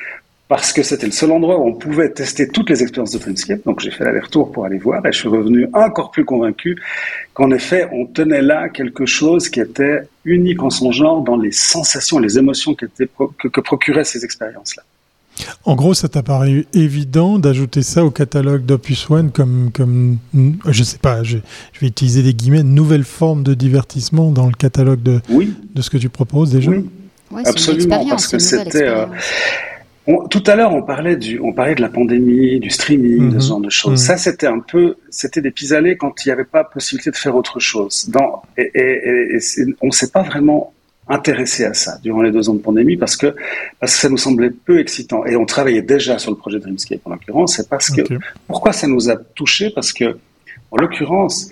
parce 0.51 0.73
que 0.73 0.83
c'était 0.83 1.05
le 1.05 1.13
seul 1.13 1.31
endroit 1.31 1.57
où 1.57 1.65
on 1.65 1.73
pouvait 1.73 2.09
tester 2.09 2.45
toutes 2.45 2.69
les 2.69 2.83
expériences 2.83 3.11
de 3.11 3.19
Dreamscape. 3.19 3.63
Donc 3.63 3.79
j'ai 3.79 3.89
fait 3.89 4.03
l'aller-retour 4.03 4.51
pour 4.51 4.65
aller 4.65 4.79
voir 4.79 5.05
et 5.05 5.13
je 5.13 5.19
suis 5.19 5.29
revenu 5.29 5.69
encore 5.71 6.11
plus 6.11 6.25
convaincu 6.25 6.77
qu'en 7.33 7.51
effet, 7.51 7.87
on 7.93 8.05
tenait 8.05 8.41
là 8.41 8.67
quelque 8.67 9.05
chose 9.05 9.47
qui 9.47 9.61
était 9.61 10.01
unique 10.25 10.61
en 10.61 10.69
son 10.69 10.91
genre 10.91 11.21
dans 11.21 11.37
les 11.37 11.53
sensations, 11.53 12.19
les 12.19 12.37
émotions 12.37 12.75
que, 12.75 12.85
que 12.85 13.61
procuraient 13.61 14.03
ces 14.03 14.25
expériences-là. 14.25 14.83
En 15.63 15.75
gros, 15.75 15.93
ça 15.93 16.09
t'a 16.09 16.21
paru 16.21 16.67
évident 16.73 17.39
d'ajouter 17.39 17.81
ça 17.81 18.03
au 18.03 18.11
catalogue 18.11 18.65
d'Opus 18.65 19.09
One 19.09 19.31
comme, 19.31 19.71
comme 19.73 20.17
je 20.67 20.83
sais 20.83 20.97
pas, 20.97 21.23
je, 21.23 21.37
vais 21.79 21.87
utiliser 21.87 22.23
des 22.23 22.33
guillemets, 22.33 22.63
nouvelle 22.63 23.05
forme 23.05 23.43
de 23.43 23.53
divertissement 23.53 24.31
dans 24.31 24.47
le 24.47 24.53
catalogue 24.53 25.01
de, 25.01 25.21
de 25.29 25.81
ce 25.81 25.89
que 25.89 25.97
tu 25.97 26.09
proposes 26.09 26.51
déjà? 26.51 26.71
Oui, 26.71 27.43
absolument, 27.45 28.05
parce 28.09 28.27
que 28.27 28.37
c'était 28.37 28.89
tout 30.29 30.43
à 30.47 30.55
l'heure, 30.55 30.73
on 30.73 30.81
parlait 30.81 31.15
du, 31.15 31.39
on 31.39 31.53
parlait 31.53 31.75
de 31.75 31.81
la 31.81 31.89
pandémie, 31.89 32.59
du 32.59 32.69
streaming, 32.69 33.29
de 33.29 33.39
ce 33.39 33.45
mhm. 33.45 33.49
genre 33.49 33.61
de 33.61 33.69
choses. 33.69 33.91
Mhm. 33.91 33.97
Ça, 34.07 34.17
c'était 34.17 34.47
un 34.47 34.59
peu, 34.59 34.95
c'était 35.09 35.41
des 35.41 35.51
pis-aller 35.51 35.97
quand 35.97 36.25
il 36.25 36.29
n'y 36.29 36.31
avait 36.33 36.43
pas 36.45 36.63
possibilité 36.63 37.11
de 37.11 37.15
faire 37.15 37.35
autre 37.35 37.59
chose. 37.59 38.09
Dans, 38.09 38.41
et, 38.57 38.71
et, 38.73 39.35
et 39.35 39.39
on 39.81 39.91
s'est 39.91 40.11
pas 40.11 40.23
vraiment 40.23 40.73
intéressé 41.07 41.65
à 41.65 41.73
ça 41.73 41.97
durant 42.01 42.21
les 42.21 42.31
deux 42.31 42.49
ans 42.49 42.53
de 42.53 42.61
pandémie 42.61 42.95
parce 42.95 43.17
que 43.17 43.35
parce 43.79 43.93
que 43.95 43.99
ça 43.99 44.09
nous 44.09 44.17
semblait 44.17 44.51
peu 44.51 44.79
excitant 44.79 45.25
et 45.25 45.35
on 45.35 45.45
travaillait 45.45 45.81
déjà 45.81 46.17
sur 46.19 46.31
le 46.31 46.37
projet 46.37 46.59
Dreamscape 46.59 47.01
en 47.05 47.11
l'occurrence. 47.11 47.55
C'est 47.57 47.67
parce 47.67 47.89
que 47.89 48.01
pourquoi 48.47 48.71
ça 48.71 48.87
nous 48.87 49.09
a 49.09 49.17
touché 49.17 49.71
parce 49.71 49.93
que 49.93 50.17
en 50.71 50.77
l'occurrence. 50.77 51.49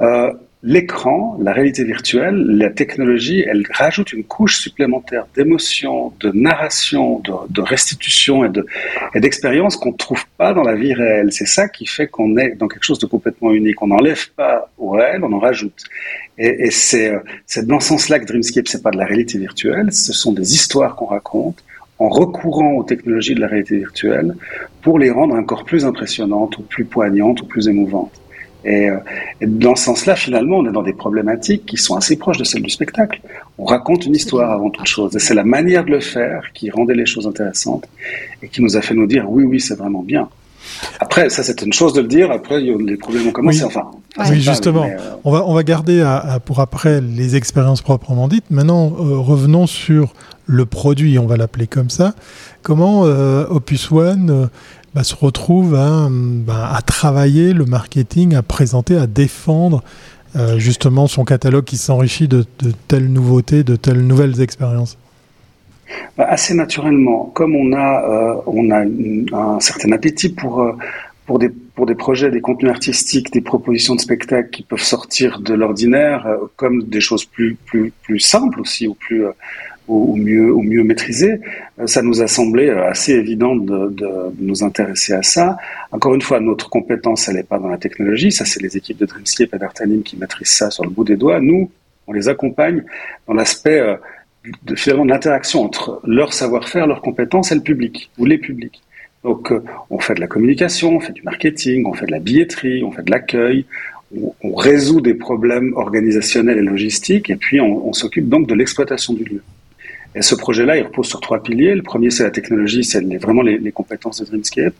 Euh, 0.00 0.32
l'écran, 0.62 1.38
la 1.40 1.52
réalité 1.52 1.84
virtuelle, 1.84 2.34
la 2.34 2.70
technologie, 2.70 3.44
elle 3.46 3.64
rajoute 3.72 4.12
une 4.12 4.24
couche 4.24 4.58
supplémentaire 4.58 5.26
d'émotion, 5.34 6.12
de 6.20 6.30
narration, 6.32 7.20
de, 7.20 7.60
restitution 7.60 8.44
et 8.44 9.20
d'expérience 9.20 9.76
qu'on 9.76 9.92
ne 9.92 9.96
trouve 9.96 10.24
pas 10.38 10.54
dans 10.54 10.62
la 10.62 10.74
vie 10.74 10.94
réelle. 10.94 11.32
C'est 11.32 11.46
ça 11.46 11.68
qui 11.68 11.86
fait 11.86 12.06
qu'on 12.06 12.36
est 12.36 12.54
dans 12.56 12.68
quelque 12.68 12.84
chose 12.84 12.98
de 12.98 13.06
complètement 13.06 13.52
unique. 13.52 13.82
On 13.82 13.88
n'enlève 13.88 14.30
pas 14.30 14.70
au 14.78 14.90
réel, 14.90 15.22
on 15.24 15.32
en 15.32 15.38
rajoute. 15.38 15.84
Et, 16.38 16.70
c'est 16.70 17.12
dans 17.62 17.80
ce 17.80 17.88
sens-là 17.88 18.18
que 18.18 18.26
Dreamscape, 18.26 18.68
c'est 18.68 18.82
pas 18.82 18.90
de 18.90 18.98
la 18.98 19.06
réalité 19.06 19.38
virtuelle, 19.38 19.92
ce 19.92 20.12
sont 20.12 20.32
des 20.32 20.54
histoires 20.54 20.96
qu'on 20.96 21.06
raconte 21.06 21.62
en 21.98 22.08
recourant 22.08 22.72
aux 22.72 22.82
technologies 22.82 23.34
de 23.34 23.40
la 23.40 23.46
réalité 23.46 23.78
virtuelle 23.78 24.34
pour 24.82 24.98
les 24.98 25.10
rendre 25.10 25.34
encore 25.34 25.64
plus 25.64 25.84
impressionnantes 25.84 26.58
ou 26.58 26.62
plus 26.62 26.84
poignantes 26.84 27.40
ou 27.42 27.46
plus 27.46 27.68
émouvantes. 27.68 28.20
Euh, 28.66 28.98
et, 29.40 29.46
dans 29.46 29.76
ce 29.76 29.84
sens-là, 29.84 30.16
finalement, 30.16 30.58
on 30.58 30.68
est 30.68 30.72
dans 30.72 30.82
des 30.82 30.92
problématiques 30.92 31.66
qui 31.66 31.76
sont 31.76 31.96
assez 31.96 32.16
proches 32.16 32.38
de 32.38 32.44
celles 32.44 32.62
du 32.62 32.70
spectacle. 32.70 33.20
On 33.58 33.64
raconte 33.64 34.06
une 34.06 34.14
histoire 34.14 34.50
avant 34.50 34.70
toute 34.70 34.86
chose. 34.86 35.14
Et 35.16 35.18
c'est 35.18 35.34
la 35.34 35.44
manière 35.44 35.84
de 35.84 35.90
le 35.90 36.00
faire 36.00 36.42
qui 36.54 36.70
rendait 36.70 36.94
les 36.94 37.06
choses 37.06 37.26
intéressantes 37.26 37.86
et 38.42 38.48
qui 38.48 38.62
nous 38.62 38.76
a 38.76 38.82
fait 38.82 38.94
nous 38.94 39.06
dire 39.06 39.30
oui, 39.30 39.44
oui, 39.44 39.60
c'est 39.60 39.76
vraiment 39.76 40.02
bien. 40.02 40.28
Après, 40.98 41.30
ça 41.30 41.44
c'est 41.44 41.62
une 41.62 41.72
chose 41.72 41.92
de 41.92 42.00
le 42.00 42.08
dire. 42.08 42.32
Après, 42.32 42.60
les 42.60 42.96
problèmes 42.96 43.28
ont 43.28 43.32
commencé. 43.32 43.62
Enfin, 43.62 43.88
oui, 44.18 44.40
justement. 44.40 44.84
Euh, 44.84 44.96
on 45.24 45.30
va 45.30 45.44
on 45.46 45.54
va 45.54 45.62
garder 45.62 46.00
à, 46.00 46.40
pour 46.44 46.58
après 46.60 47.00
les 47.00 47.36
expériences 47.36 47.82
proprement 47.82 48.26
dites. 48.26 48.50
Maintenant, 48.50 48.92
euh, 48.98 49.16
revenons 49.16 49.68
sur 49.68 50.12
le 50.44 50.66
produit. 50.66 51.20
On 51.20 51.26
va 51.26 51.36
l'appeler 51.36 51.68
comme 51.68 51.88
ça. 51.88 52.14
Comment 52.62 53.02
Opus 53.02 53.92
One 53.92 54.48
bah, 54.96 55.04
se 55.04 55.14
retrouve 55.14 55.72
bah, 55.72 56.70
à, 56.74 56.80
travailler 56.80 57.52
le 57.52 57.66
marketing, 57.66 58.34
à 58.34 58.42
présenter, 58.42 58.96
à 58.96 59.06
défendre 59.06 59.84
euh, 60.36 60.58
justement 60.58 61.06
son 61.06 61.26
catalogue 61.26 61.64
qui 61.64 61.76
s'enrichit 61.76 62.28
de, 62.28 62.46
telles 62.88 63.12
nouveautés, 63.12 63.62
de 63.62 63.76
telles 63.76 64.00
nouvelles 64.00 64.40
expériences. 64.40 64.96
Bah, 66.16 66.24
Assez 66.30 66.54
naturellement, 66.54 67.30
comme 67.34 67.54
on 67.54 67.74
a, 67.74 68.04
euh, 68.08 68.40
on 68.46 68.70
a 68.70 68.86
un 69.36 69.60
certain 69.60 69.92
appétit 69.92 70.30
pour, 70.30 70.62
euh, 70.62 70.72
pour, 71.26 71.38
des, 71.38 71.50
pour 71.50 71.84
des 71.84 71.94
projets, 71.94 72.30
des 72.30 72.40
contenus 72.40 72.70
artistiques, 72.70 73.30
des 73.34 73.42
propositions 73.42 73.96
de 73.96 74.00
spectacles 74.00 74.48
qui 74.48 74.62
peuvent 74.62 74.80
sortir 74.80 75.40
de 75.40 75.52
l'ordinaire, 75.52 76.26
comme 76.56 76.84
des 76.84 77.02
choses 77.02 77.26
plus, 77.26 77.54
plus, 77.66 77.92
plus 78.02 78.18
simples 78.18 78.62
aussi, 78.62 78.88
ou 78.88 78.94
plus 78.94 79.26
au, 79.88 80.16
mieux, 80.16 80.52
au 80.52 80.62
mieux 80.62 80.82
maîtriser, 80.82 81.40
euh, 81.78 81.86
ça 81.86 82.02
nous 82.02 82.22
a 82.22 82.26
semblé 82.26 82.68
euh, 82.68 82.88
assez 82.88 83.12
évident 83.12 83.54
de, 83.54 83.88
de, 83.90 84.08
nous 84.38 84.64
intéresser 84.64 85.12
à 85.12 85.22
ça. 85.22 85.56
Encore 85.92 86.14
une 86.14 86.22
fois, 86.22 86.40
notre 86.40 86.68
compétence, 86.68 87.28
elle 87.28 87.36
n'est 87.36 87.42
pas 87.42 87.58
dans 87.58 87.68
la 87.68 87.78
technologie. 87.78 88.32
Ça, 88.32 88.44
c'est 88.44 88.62
les 88.62 88.76
équipes 88.76 88.98
de 88.98 89.06
Dreamscape 89.06 89.54
et 89.54 89.58
d'Artanim 89.58 90.02
qui 90.02 90.16
maîtrisent 90.16 90.52
ça 90.52 90.70
sur 90.70 90.84
le 90.84 90.90
bout 90.90 91.04
des 91.04 91.16
doigts. 91.16 91.40
Nous, 91.40 91.70
on 92.06 92.12
les 92.12 92.28
accompagne 92.28 92.84
dans 93.26 93.34
l'aspect 93.34 93.78
euh, 93.78 93.96
de, 94.64 94.74
finalement 94.74 95.04
de 95.04 95.10
l'interaction 95.10 95.62
entre 95.62 96.00
leur 96.04 96.32
savoir-faire, 96.32 96.86
leurs 96.86 97.02
compétences 97.02 97.52
et 97.52 97.54
le 97.54 97.62
public 97.62 98.10
ou 98.18 98.24
les 98.24 98.38
publics. 98.38 98.82
Donc, 99.24 99.52
on 99.90 99.98
fait 99.98 100.14
de 100.14 100.20
la 100.20 100.28
communication, 100.28 100.94
on 100.94 101.00
fait 101.00 101.12
du 101.12 101.22
marketing, 101.22 101.84
on 101.84 101.94
fait 101.94 102.06
de 102.06 102.12
la 102.12 102.20
billetterie, 102.20 102.84
on 102.84 102.92
fait 102.92 103.02
de 103.02 103.10
l'accueil, 103.10 103.64
on, 104.44 104.54
résout 104.54 105.00
des 105.00 105.14
problèmes 105.14 105.72
organisationnels 105.74 106.58
et 106.58 106.62
logistiques, 106.62 107.28
et 107.28 107.34
puis 107.34 107.60
on 107.60 107.92
s'occupe 107.92 108.28
donc 108.28 108.46
de 108.46 108.54
l'exploitation 108.54 109.14
du 109.14 109.24
lieu. 109.24 109.42
Et 110.14 110.22
ce 110.22 110.34
projet-là, 110.34 110.76
il 110.78 110.84
repose 110.84 111.06
sur 111.06 111.20
trois 111.20 111.42
piliers. 111.42 111.74
Le 111.74 111.82
premier, 111.82 112.10
c'est 112.10 112.22
la 112.22 112.30
technologie, 112.30 112.84
c'est 112.84 113.02
vraiment 113.18 113.42
les, 113.42 113.72
compétences 113.72 114.20
de 114.20 114.26
Dreamscape. 114.26 114.74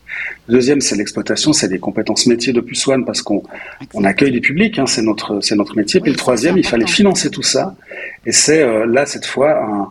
Le 0.48 0.54
deuxième, 0.54 0.80
c'est 0.80 0.96
l'exploitation, 0.96 1.52
c'est 1.52 1.68
les 1.68 1.78
compétences 1.78 2.26
métiers 2.26 2.52
de 2.52 2.64
One 2.86 3.04
parce 3.04 3.22
qu'on 3.22 3.42
on 3.94 4.04
accueille 4.04 4.30
du 4.30 4.40
public, 4.40 4.78
hein, 4.78 4.86
c'est 4.86 5.02
notre, 5.02 5.40
c'est 5.40 5.56
notre 5.56 5.76
métier. 5.76 6.00
Puis 6.00 6.10
le 6.10 6.16
troisième, 6.16 6.56
il 6.56 6.66
fallait 6.66 6.86
financer 6.86 7.30
tout 7.30 7.42
ça. 7.42 7.74
Et 8.24 8.32
c'est 8.32 8.62
euh, 8.62 8.86
là, 8.86 9.06
cette 9.06 9.26
fois, 9.26 9.62
un, 9.62 9.90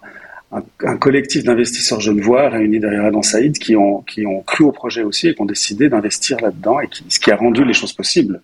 un, 0.84 0.98
collectif 0.98 1.44
d'investisseurs 1.44 2.00
genevois 2.00 2.50
réunis 2.50 2.80
derrière 2.80 3.06
Adam 3.06 3.22
Saïd 3.22 3.58
qui 3.58 3.76
ont, 3.76 4.02
qui 4.02 4.26
ont 4.26 4.42
cru 4.42 4.64
au 4.64 4.72
projet 4.72 5.04
aussi 5.04 5.28
et 5.28 5.36
qui 5.36 5.42
ont 5.42 5.46
décidé 5.46 5.90
d'investir 5.90 6.40
là-dedans 6.40 6.80
et 6.80 6.88
qui, 6.88 7.04
ce 7.10 7.20
qui 7.20 7.32
a 7.32 7.36
rendu 7.36 7.66
les 7.66 7.74
choses 7.74 7.94
possibles. 7.94 8.42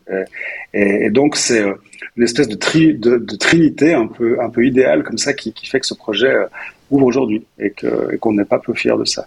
Et, 0.74 1.06
et, 1.06 1.10
donc, 1.10 1.36
c'est 1.36 1.62
euh, 1.62 1.74
une 2.18 2.24
espèce 2.24 2.48
de, 2.48 2.56
tri, 2.56 2.94
de, 2.94 3.18
de, 3.18 3.36
trinité 3.36 3.94
un 3.94 4.08
peu, 4.08 4.42
un 4.42 4.50
peu 4.50 4.66
idéale 4.66 5.04
comme 5.04 5.18
ça 5.18 5.34
qui, 5.34 5.54
qui 5.54 5.68
fait 5.68 5.80
que 5.80 5.86
ce 5.86 5.94
projet 5.94 6.34
euh, 6.34 6.46
ouvre 6.92 7.06
aujourd'hui 7.06 7.44
et 7.60 7.74
qu'on 8.20 8.34
n'est 8.34 8.46
pas 8.46 8.60
peu 8.60 8.74
fier 8.74 8.98
de 8.98 9.06
ça. 9.06 9.26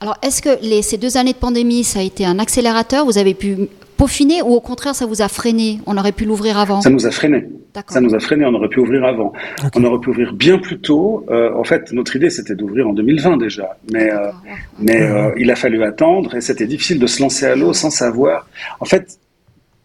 Alors, 0.00 0.18
est-ce 0.22 0.42
que 0.42 0.60
les, 0.60 0.82
ces 0.82 0.98
deux 0.98 1.16
années 1.16 1.32
de 1.32 1.38
pandémie, 1.38 1.84
ça 1.84 2.00
a 2.00 2.02
été 2.02 2.26
un 2.26 2.38
accélérateur? 2.38 3.06
Vous 3.06 3.16
avez 3.16 3.32
pu 3.32 3.56
peaufiner 3.96 4.42
ou 4.42 4.48
au 4.48 4.60
contraire, 4.60 4.94
ça 4.94 5.06
vous 5.06 5.22
a 5.22 5.28
freiné? 5.28 5.80
On 5.86 5.96
aurait 5.96 6.12
pu 6.12 6.24
l'ouvrir 6.24 6.58
avant? 6.58 6.80
Ça 6.80 6.90
nous 6.90 7.06
a 7.06 7.10
freiné. 7.10 7.46
Ça 7.88 8.00
nous 8.00 8.14
a 8.14 8.20
freiné, 8.20 8.44
on 8.44 8.54
aurait 8.54 8.68
pu 8.68 8.80
ouvrir 8.80 9.04
avant. 9.04 9.32
On 9.74 9.82
aurait 9.82 9.98
pu 9.98 10.10
ouvrir 10.10 10.32
bien 10.32 10.58
plus 10.58 10.78
tôt. 10.78 11.24
Euh, 11.30 11.54
en 11.54 11.64
fait, 11.64 11.92
notre 11.92 12.14
idée, 12.16 12.30
c'était 12.30 12.54
d'ouvrir 12.54 12.88
en 12.88 12.92
2020 12.92 13.36
déjà. 13.38 13.76
Mais, 13.92 14.12
euh, 14.12 14.30
mais 14.78 15.02
euh, 15.02 15.32
il 15.36 15.50
a 15.50 15.56
fallu 15.56 15.82
attendre 15.82 16.36
et 16.36 16.40
c'était 16.40 16.66
difficile 16.66 16.98
de 16.98 17.06
se 17.06 17.20
lancer 17.20 17.46
à 17.46 17.56
l'eau 17.56 17.72
sans 17.72 17.90
savoir. 17.90 18.46
En 18.80 18.84
fait, 18.84 19.18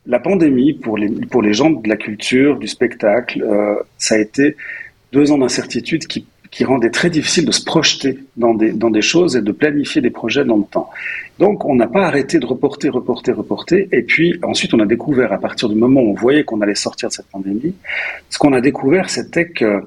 la 0.05 0.19
pandémie, 0.19 0.73
pour 0.73 0.97
les, 0.97 1.09
pour 1.09 1.41
les 1.41 1.53
gens 1.53 1.69
de 1.69 1.87
la 1.87 1.97
culture, 1.97 2.59
du 2.59 2.67
spectacle, 2.67 3.43
ça 3.97 4.15
a 4.15 4.17
été 4.17 4.55
deux 5.11 5.31
ans 5.31 5.37
d'incertitude 5.37 6.07
qui 6.07 6.25
qui 6.51 6.63
rendait 6.63 6.89
très 6.89 7.09
difficile 7.09 7.45
de 7.45 7.51
se 7.51 7.63
projeter 7.63 8.19
dans 8.37 8.53
des, 8.53 8.71
dans 8.71 8.89
des 8.89 9.01
choses 9.01 9.35
et 9.35 9.41
de 9.41 9.51
planifier 9.51 10.01
des 10.01 10.09
projets 10.09 10.43
dans 10.43 10.57
le 10.57 10.63
temps. 10.63 10.89
Donc 11.37 11.63
on 11.65 11.75
n'a 11.75 11.87
pas 11.87 12.05
arrêté 12.05 12.39
de 12.39 12.45
reporter, 12.45 12.89
reporter, 12.89 13.35
reporter. 13.35 13.87
Et 13.91 14.01
puis 14.01 14.39
ensuite 14.43 14.73
on 14.73 14.79
a 14.79 14.85
découvert, 14.85 15.31
à 15.31 15.37
partir 15.37 15.69
du 15.69 15.75
moment 15.75 16.01
où 16.01 16.09
on 16.09 16.13
voyait 16.13 16.43
qu'on 16.43 16.61
allait 16.61 16.75
sortir 16.75 17.09
de 17.09 17.13
cette 17.13 17.27
pandémie, 17.27 17.75
ce 18.29 18.37
qu'on 18.37 18.53
a 18.53 18.61
découvert 18.61 19.09
c'était 19.09 19.49
que 19.49 19.83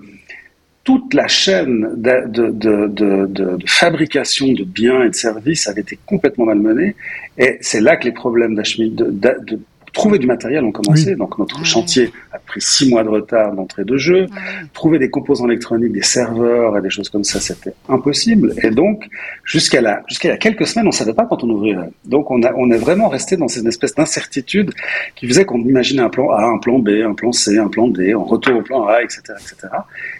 toute 0.84 1.14
la 1.14 1.28
chaîne 1.28 1.88
de, 1.96 2.26
de, 2.26 2.50
de, 2.50 3.26
de, 3.26 3.58
fabrication 3.66 4.48
de 4.52 4.64
biens 4.64 5.04
et 5.04 5.10
de 5.10 5.14
services 5.14 5.68
avait 5.68 5.82
été 5.82 5.96
complètement 6.06 6.46
malmenée. 6.46 6.96
Et 7.38 7.58
c'est 7.60 7.80
là 7.80 7.96
que 7.96 8.04
les 8.04 8.12
problèmes 8.12 8.56
de, 8.56 9.60
trouver 9.92 10.18
du 10.18 10.26
matériel 10.26 10.64
ont 10.64 10.72
commencé. 10.72 11.14
Donc 11.14 11.38
notre 11.38 11.64
chantier 11.64 12.10
a 12.32 12.38
pris 12.38 12.60
six 12.60 12.88
mois 12.88 13.04
de 13.04 13.08
retard 13.08 13.52
d'entrée 13.52 13.84
de 13.84 13.96
jeu. 13.96 14.26
Trouver 14.72 14.98
des 14.98 15.10
composants 15.10 15.46
électroniques, 15.46 15.92
des 15.92 16.02
serveurs 16.02 16.76
et 16.78 16.82
des 16.82 16.90
choses 16.90 17.08
comme 17.08 17.24
ça, 17.24 17.40
c'était 17.40 17.74
impossible. 17.88 18.54
Et 18.62 18.70
donc 18.70 19.04
jusqu'à 19.44 19.80
là, 19.80 20.02
jusqu'à 20.08 20.28
il 20.28 20.32
y 20.32 20.34
a 20.34 20.38
quelques 20.38 20.66
semaines, 20.66 20.88
on 20.88 20.92
savait 20.92 21.14
pas 21.14 21.26
quand 21.26 21.44
on 21.44 21.50
ouvrirait. 21.50 21.90
Donc 22.04 22.30
on 22.30 22.42
a, 22.42 22.52
on 22.54 22.70
est 22.70 22.78
vraiment 22.78 23.08
resté 23.08 23.36
dans 23.36 23.48
cette 23.48 23.66
espèce 23.66 23.94
d'incertitude 23.94 24.72
qui 25.14 25.28
faisait 25.28 25.44
qu'on 25.44 25.60
imaginait 25.60 26.02
un 26.02 26.10
plan 26.10 26.30
A, 26.30 26.44
un 26.44 26.58
plan 26.58 26.78
B, 26.78 26.88
un 27.04 27.14
plan 27.14 27.32
C, 27.32 27.58
un 27.58 27.68
plan 27.68 27.88
D, 27.88 28.14
on 28.14 28.24
retourne 28.24 28.58
au 28.58 28.62
plan 28.62 28.86
A, 28.86 29.02
etc., 29.02 29.22
etc. 29.32 29.68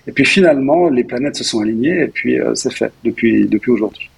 Et 0.06 0.12
puis 0.12 0.24
finalement, 0.24 0.88
les 0.88 1.04
planètes 1.04 1.36
se 1.36 1.44
sont 1.44 1.60
alignées 1.60 2.02
et 2.02 2.08
puis 2.08 2.38
euh, 2.38 2.54
c'est 2.54 2.72
fait 2.72 2.92
depuis 3.04 3.46
depuis 3.46 3.70
aujourd'hui. 3.70 4.11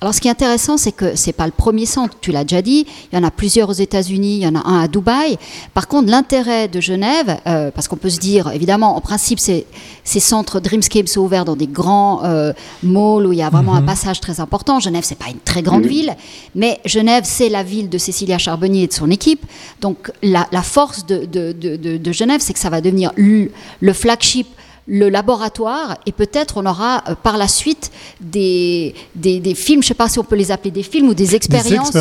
Alors, 0.00 0.14
ce 0.14 0.20
qui 0.20 0.28
est 0.28 0.30
intéressant, 0.30 0.76
c'est 0.76 0.92
que 0.92 1.16
c'est 1.16 1.32
pas 1.32 1.46
le 1.46 1.52
premier 1.52 1.86
centre. 1.86 2.16
Tu 2.20 2.32
l'as 2.32 2.44
déjà 2.44 2.62
dit. 2.62 2.86
Il 3.12 3.16
y 3.16 3.18
en 3.18 3.24
a 3.24 3.30
plusieurs 3.30 3.68
aux 3.68 3.74
États-Unis. 3.74 4.36
Il 4.36 4.42
y 4.42 4.46
en 4.46 4.54
a 4.54 4.66
un 4.66 4.82
à 4.82 4.88
Dubaï. 4.88 5.38
Par 5.74 5.88
contre, 5.88 6.10
l'intérêt 6.10 6.68
de 6.68 6.80
Genève, 6.80 7.38
euh, 7.46 7.70
parce 7.70 7.88
qu'on 7.88 7.96
peut 7.96 8.10
se 8.10 8.18
dire, 8.18 8.50
évidemment, 8.52 8.96
en 8.96 9.00
principe, 9.00 9.38
ces 9.38 9.66
centres 10.04 10.60
Dreamscape 10.60 11.08
sont 11.08 11.20
ouverts 11.20 11.44
dans 11.44 11.56
des 11.56 11.66
grands 11.66 12.24
euh, 12.24 12.52
malls 12.82 13.26
où 13.26 13.32
il 13.32 13.38
y 13.38 13.42
a 13.42 13.50
vraiment 13.50 13.74
un 13.74 13.80
mhm. 13.80 13.86
passage 13.86 14.20
très 14.20 14.40
important. 14.40 14.80
Genève, 14.80 15.04
c'est 15.04 15.18
pas 15.18 15.28
une 15.30 15.40
très 15.40 15.62
grande 15.62 15.86
ville, 15.86 16.16
mais 16.54 16.80
Genève, 16.84 17.24
c'est 17.26 17.48
la 17.48 17.62
ville 17.62 17.88
de 17.88 17.98
Cécilia 17.98 18.38
Charbonnier 18.38 18.84
et 18.84 18.86
de 18.86 18.92
son 18.92 19.10
équipe. 19.10 19.44
Donc, 19.80 20.10
la, 20.22 20.46
force 20.62 21.06
de, 21.06 21.24
de, 21.24 22.12
Genève, 22.12 22.40
c'est 22.40 22.52
que 22.52 22.58
ça 22.58 22.70
va 22.70 22.80
devenir 22.80 23.12
le 23.16 23.92
flagship 23.92 24.46
le 24.88 25.10
laboratoire 25.10 25.98
et 26.06 26.12
peut-être 26.12 26.56
on 26.56 26.64
aura 26.64 27.04
euh, 27.08 27.14
par 27.14 27.36
la 27.36 27.46
suite 27.46 27.92
des, 28.20 28.94
des, 29.14 29.54
films, 29.54 29.82
je 29.82 29.86
ne 29.86 29.88
sais 29.88 29.94
pas 29.94 30.08
si 30.08 30.18
on 30.18 30.24
peut 30.24 30.34
les 30.34 30.50
appeler 30.50 30.70
des 30.70 30.82
films 30.82 31.08
ou 31.10 31.14
des 31.14 31.34
expériences, 31.34 31.92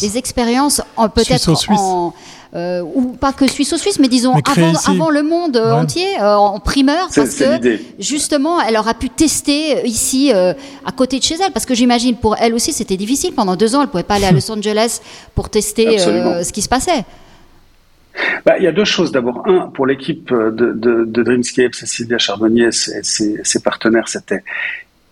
des 0.00 0.18
expériences, 0.18 0.82
peut-être 1.14 1.50
en, 1.70 2.12
euh, 2.54 2.82
ou 2.82 3.12
pas 3.18 3.32
que 3.32 3.48
suisse-au-suisse, 3.48 3.98
mais 3.98 4.08
disons 4.08 4.34
avant, 4.86 5.08
le 5.08 5.22
monde 5.22 5.56
euh, 5.56 5.72
entier, 5.72 6.20
en 6.20 6.60
primeur, 6.60 7.08
parce 7.14 7.34
que 7.34 7.78
justement, 7.98 8.60
elle 8.60 8.76
aura 8.76 8.92
pu 8.92 9.08
tester 9.08 9.86
ici, 9.88 10.30
à 10.30 10.92
côté 10.94 11.18
de 11.18 11.24
chez 11.24 11.36
elle, 11.42 11.52
parce 11.52 11.64
que 11.64 11.74
j'imagine 11.74 12.14
pour 12.14 12.36
elle 12.36 12.52
aussi, 12.52 12.74
c'était 12.74 12.98
difficile. 12.98 13.32
Pendant 13.32 13.56
deux 13.56 13.74
ans, 13.74 13.80
elle 13.80 13.86
ne 13.86 13.90
pouvait 13.90 14.02
pas 14.02 14.16
aller 14.16 14.26
à 14.26 14.32
Los 14.32 14.50
Angeles 14.50 15.00
pour 15.34 15.48
tester 15.48 15.98
ce 15.98 16.52
qui 16.52 16.60
se 16.60 16.68
passait. 16.68 17.04
Bah, 18.44 18.58
il 18.58 18.64
y 18.64 18.66
a 18.66 18.72
deux 18.72 18.84
choses. 18.84 19.12
D'abord, 19.12 19.42
un, 19.46 19.68
pour 19.68 19.86
l'équipe 19.86 20.32
de, 20.32 21.04
Dreamscape, 21.04 21.74
Cécilia 21.74 22.18
Charbonnier 22.18 22.68
et 22.68 23.02
ses, 23.02 23.62
partenaires, 23.62 24.08
c'était 24.08 24.42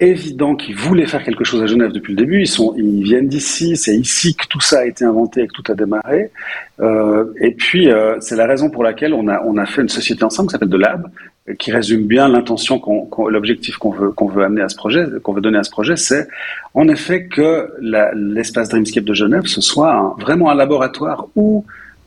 évident 0.01 0.57
qu'ils 0.57 0.75
voulaient 0.75 1.07
faire 1.07 1.23
quelque 1.23 1.45
chose 1.45 1.63
à 1.63 1.67
Genève 1.67 1.93
depuis 1.93 2.13
le 2.13 2.19
début. 2.19 2.41
Ils, 2.41 2.49
sont, 2.49 2.75
ils 2.77 3.03
viennent 3.03 3.29
d'ici, 3.29 3.77
c'est 3.77 3.97
ici 3.97 4.35
que 4.35 4.47
tout 4.49 4.61
ça 4.61 4.81
a 4.81 4.85
été 4.85 5.05
inventé 5.05 5.43
et 5.43 5.47
que 5.47 5.53
tout 5.53 5.71
a 5.71 5.75
démarré. 5.75 6.31
Euh, 6.81 7.33
et 7.41 7.53
puis, 7.53 7.91
euh, 7.91 8.17
c'est 8.21 8.37
la 8.37 8.47
raison 8.47 8.69
pour 8.69 8.83
laquelle 8.83 9.15
on 9.15 9.29
a, 9.29 9.41
on 9.45 9.57
a 9.57 9.67
fait 9.67 9.83
une 9.83 9.89
société 9.89 10.25
ensemble 10.25 10.49
qui 10.49 10.53
s'appelle 10.53 10.71
The 10.71 10.75
Lab, 10.75 11.07
qui 11.59 11.73
résume 11.73 12.07
bien 12.07 12.29
l'intention, 12.29 12.79
qu'on, 12.79 13.29
l'objectif 13.29 13.77
qu'on 13.77 13.91
veut, 13.91 14.11
qu'on 14.11 14.27
veut 14.27 14.45
amener 14.45 14.63
à 14.63 14.69
ce 14.69 14.77
projet, 14.77 15.07
qu'on 15.23 15.33
veut 15.33 15.41
donner 15.41 15.59
à 15.59 15.65
ce 15.65 15.71
projet, 15.71 15.97
c'est 15.97 16.29
en 16.75 16.89
effet 16.89 17.27
que 17.27 17.73
l'espace 17.81 18.69
Dreamscape 18.69 19.05
de 19.05 19.15
Genève, 19.15 19.47
ce 19.47 19.61
soit 19.61 20.17
vraiment 20.19 20.51
un 20.51 20.55
laboratoire 20.55 21.27
où 21.37 21.65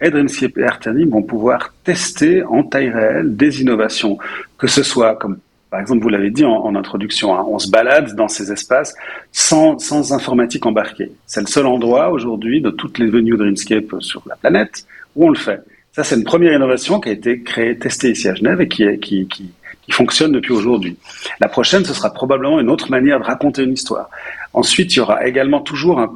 Dreamscape 0.10 0.58
et 0.58 0.64
Artanim 0.64 1.10
vont 1.10 1.24
pouvoir 1.24 1.74
tester 1.84 2.44
en 2.44 2.64
taille 2.64 2.90
réelle 2.90 3.36
des 3.36 3.62
innovations, 3.62 4.18
que 4.58 4.68
ce 4.68 4.84
soit 4.84 5.16
comme 5.16 5.38
par 5.72 5.82
exemple, 5.82 6.04
vous 6.04 6.10
l'avez 6.10 6.30
dit 6.30 6.46
en, 6.46 6.74
introduction, 6.76 7.36
hein, 7.36 7.44
on 7.50 7.60
se 7.60 7.70
balade 7.70 8.16
dans 8.16 8.30
ces 8.30 8.50
espaces 8.50 8.96
sans, 9.34 9.78
sans 9.78 10.14
informatique 10.14 10.66
embarquée. 10.66 11.12
C'est 11.26 11.42
le 11.42 11.48
seul 11.48 11.66
endroit 11.66 12.12
aujourd'hui 12.12 12.62
de 12.62 12.70
toutes 12.70 12.98
les 12.98 13.08
venues 13.08 13.36
Dreamscape 13.36 13.96
sur 14.00 14.22
la 14.26 14.38
planète 14.38 14.86
où 15.18 15.26
on 15.26 15.30
le 15.30 15.36
fait. 15.36 15.60
Ça, 15.92 16.06
c'est 16.06 16.16
une 16.16 16.24
première 16.24 16.54
innovation 16.54 17.02
qui 17.02 17.10
a 17.10 17.12
été 17.12 17.42
créée, 17.42 17.78
testée 17.78 18.12
ici 18.12 18.30
à 18.30 18.36
Genève 18.36 18.62
et 18.62 18.70
qui, 18.70 18.86
qui, 19.00 19.28
qui 19.28 19.92
fonctionne 19.92 20.32
depuis 20.32 20.54
aujourd'hui. 20.54 20.98
La 21.40 21.48
prochaine, 21.48 21.84
ce 21.84 21.94
sera 21.94 22.14
probablement 22.14 22.60
une 22.60 22.70
autre 22.70 22.90
manière 22.90 23.20
de 23.20 23.26
raconter 23.26 23.64
une 23.64 23.74
histoire. 23.74 24.10
Ensuite, 24.54 24.94
il 24.94 24.98
y 24.98 25.02
aura 25.02 25.28
également 25.28 25.62
toujours 25.62 26.00
un, 26.00 26.16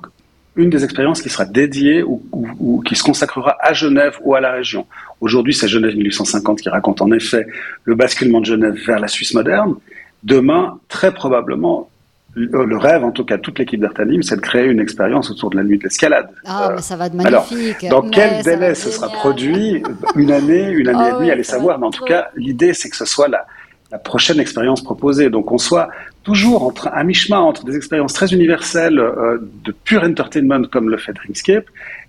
une 0.60 0.69
des 0.69 0.84
expériences 0.84 1.22
qui 1.22 1.30
sera 1.30 1.45
dédiée 1.45 2.04
ou, 2.04 2.84
qui 2.86 2.95
se 2.95 3.04
consacrera 3.04 3.58
à 3.62 3.74
Genève 3.74 4.17
ou 4.24 4.36
à 4.36 4.41
la 4.41 4.52
région. 4.52 4.86
Aujourd'hui, 5.22 5.54
c'est 5.54 5.67
Genève 5.67 5.95
1850 5.95 6.62
qui 6.62 6.69
raconte 6.69 7.02
en 7.02 7.12
effet 7.12 7.48
le 7.86 7.95
basculement 7.95 8.41
de 8.41 8.45
Genève 8.45 8.76
vers 8.86 9.00
la 9.00 9.08
Suisse 9.08 9.34
moderne. 9.34 9.76
Demain, 10.24 10.80
très 10.89 11.13
probablement, 11.13 11.89
le 12.36 12.78
rêve, 12.78 13.04
en 13.04 13.12
tout 13.12 13.24
cas, 13.24 13.38
toute 13.38 13.58
l'équipe 13.58 13.80
d'Artalim, 13.80 14.22
c'est 14.22 14.36
de 14.36 14.41
créer 14.41 14.65
une 14.65 14.80
expérience 14.80 15.32
autour 15.32 15.50
de 15.50 15.56
la 15.56 15.63
nuit 15.63 15.78
de 15.78 15.84
l'escalade. 15.84 16.30
Ah, 16.45 16.74
mais 16.76 16.82
ça 16.82 16.95
va 16.95 17.08
être 17.08 17.13
magnifique. 17.13 17.84
Alors, 17.86 18.04
dans 18.04 18.10
quel 18.10 18.43
délai 18.43 18.76
ce 18.76 18.91
sera 18.91 19.08
produit? 19.08 19.82
Une 20.15 20.32
année, 20.32 20.69
une 20.72 20.89
année 20.89 21.08
et 21.08 21.12
ah 21.12 21.15
demie, 21.19 21.32
allez 21.32 21.43
savoir. 21.43 21.80
Mais 21.80 21.88
en 21.88 21.91
tout 21.91 22.06
cas, 22.06 22.30
l'idée, 22.36 22.74
c'est 22.74 22.89
que 22.89 22.98
ce 22.98 23.06
soit 23.06 23.30
la, 23.30 23.45
la 23.91 23.97
prochaine 23.97 24.39
expérience 24.39 24.84
proposée. 24.84 25.30
Donc, 25.30 25.52
on 25.52 25.58
soit 25.58 25.89
toujours 26.23 26.63
entre, 26.63 26.89
à 26.89 27.04
mi-chemin 27.04 27.39
entre 27.39 27.65
des 27.65 27.75
expériences 27.75 28.13
très 28.13 28.34
universelles 28.34 28.99
euh, 28.99 29.39
de 29.63 29.71
pure 29.71 30.04
entertainment 30.04 30.63
comme 30.71 30.89
le 30.89 30.97
fait 30.97 31.13
Dreamscape 31.13 31.65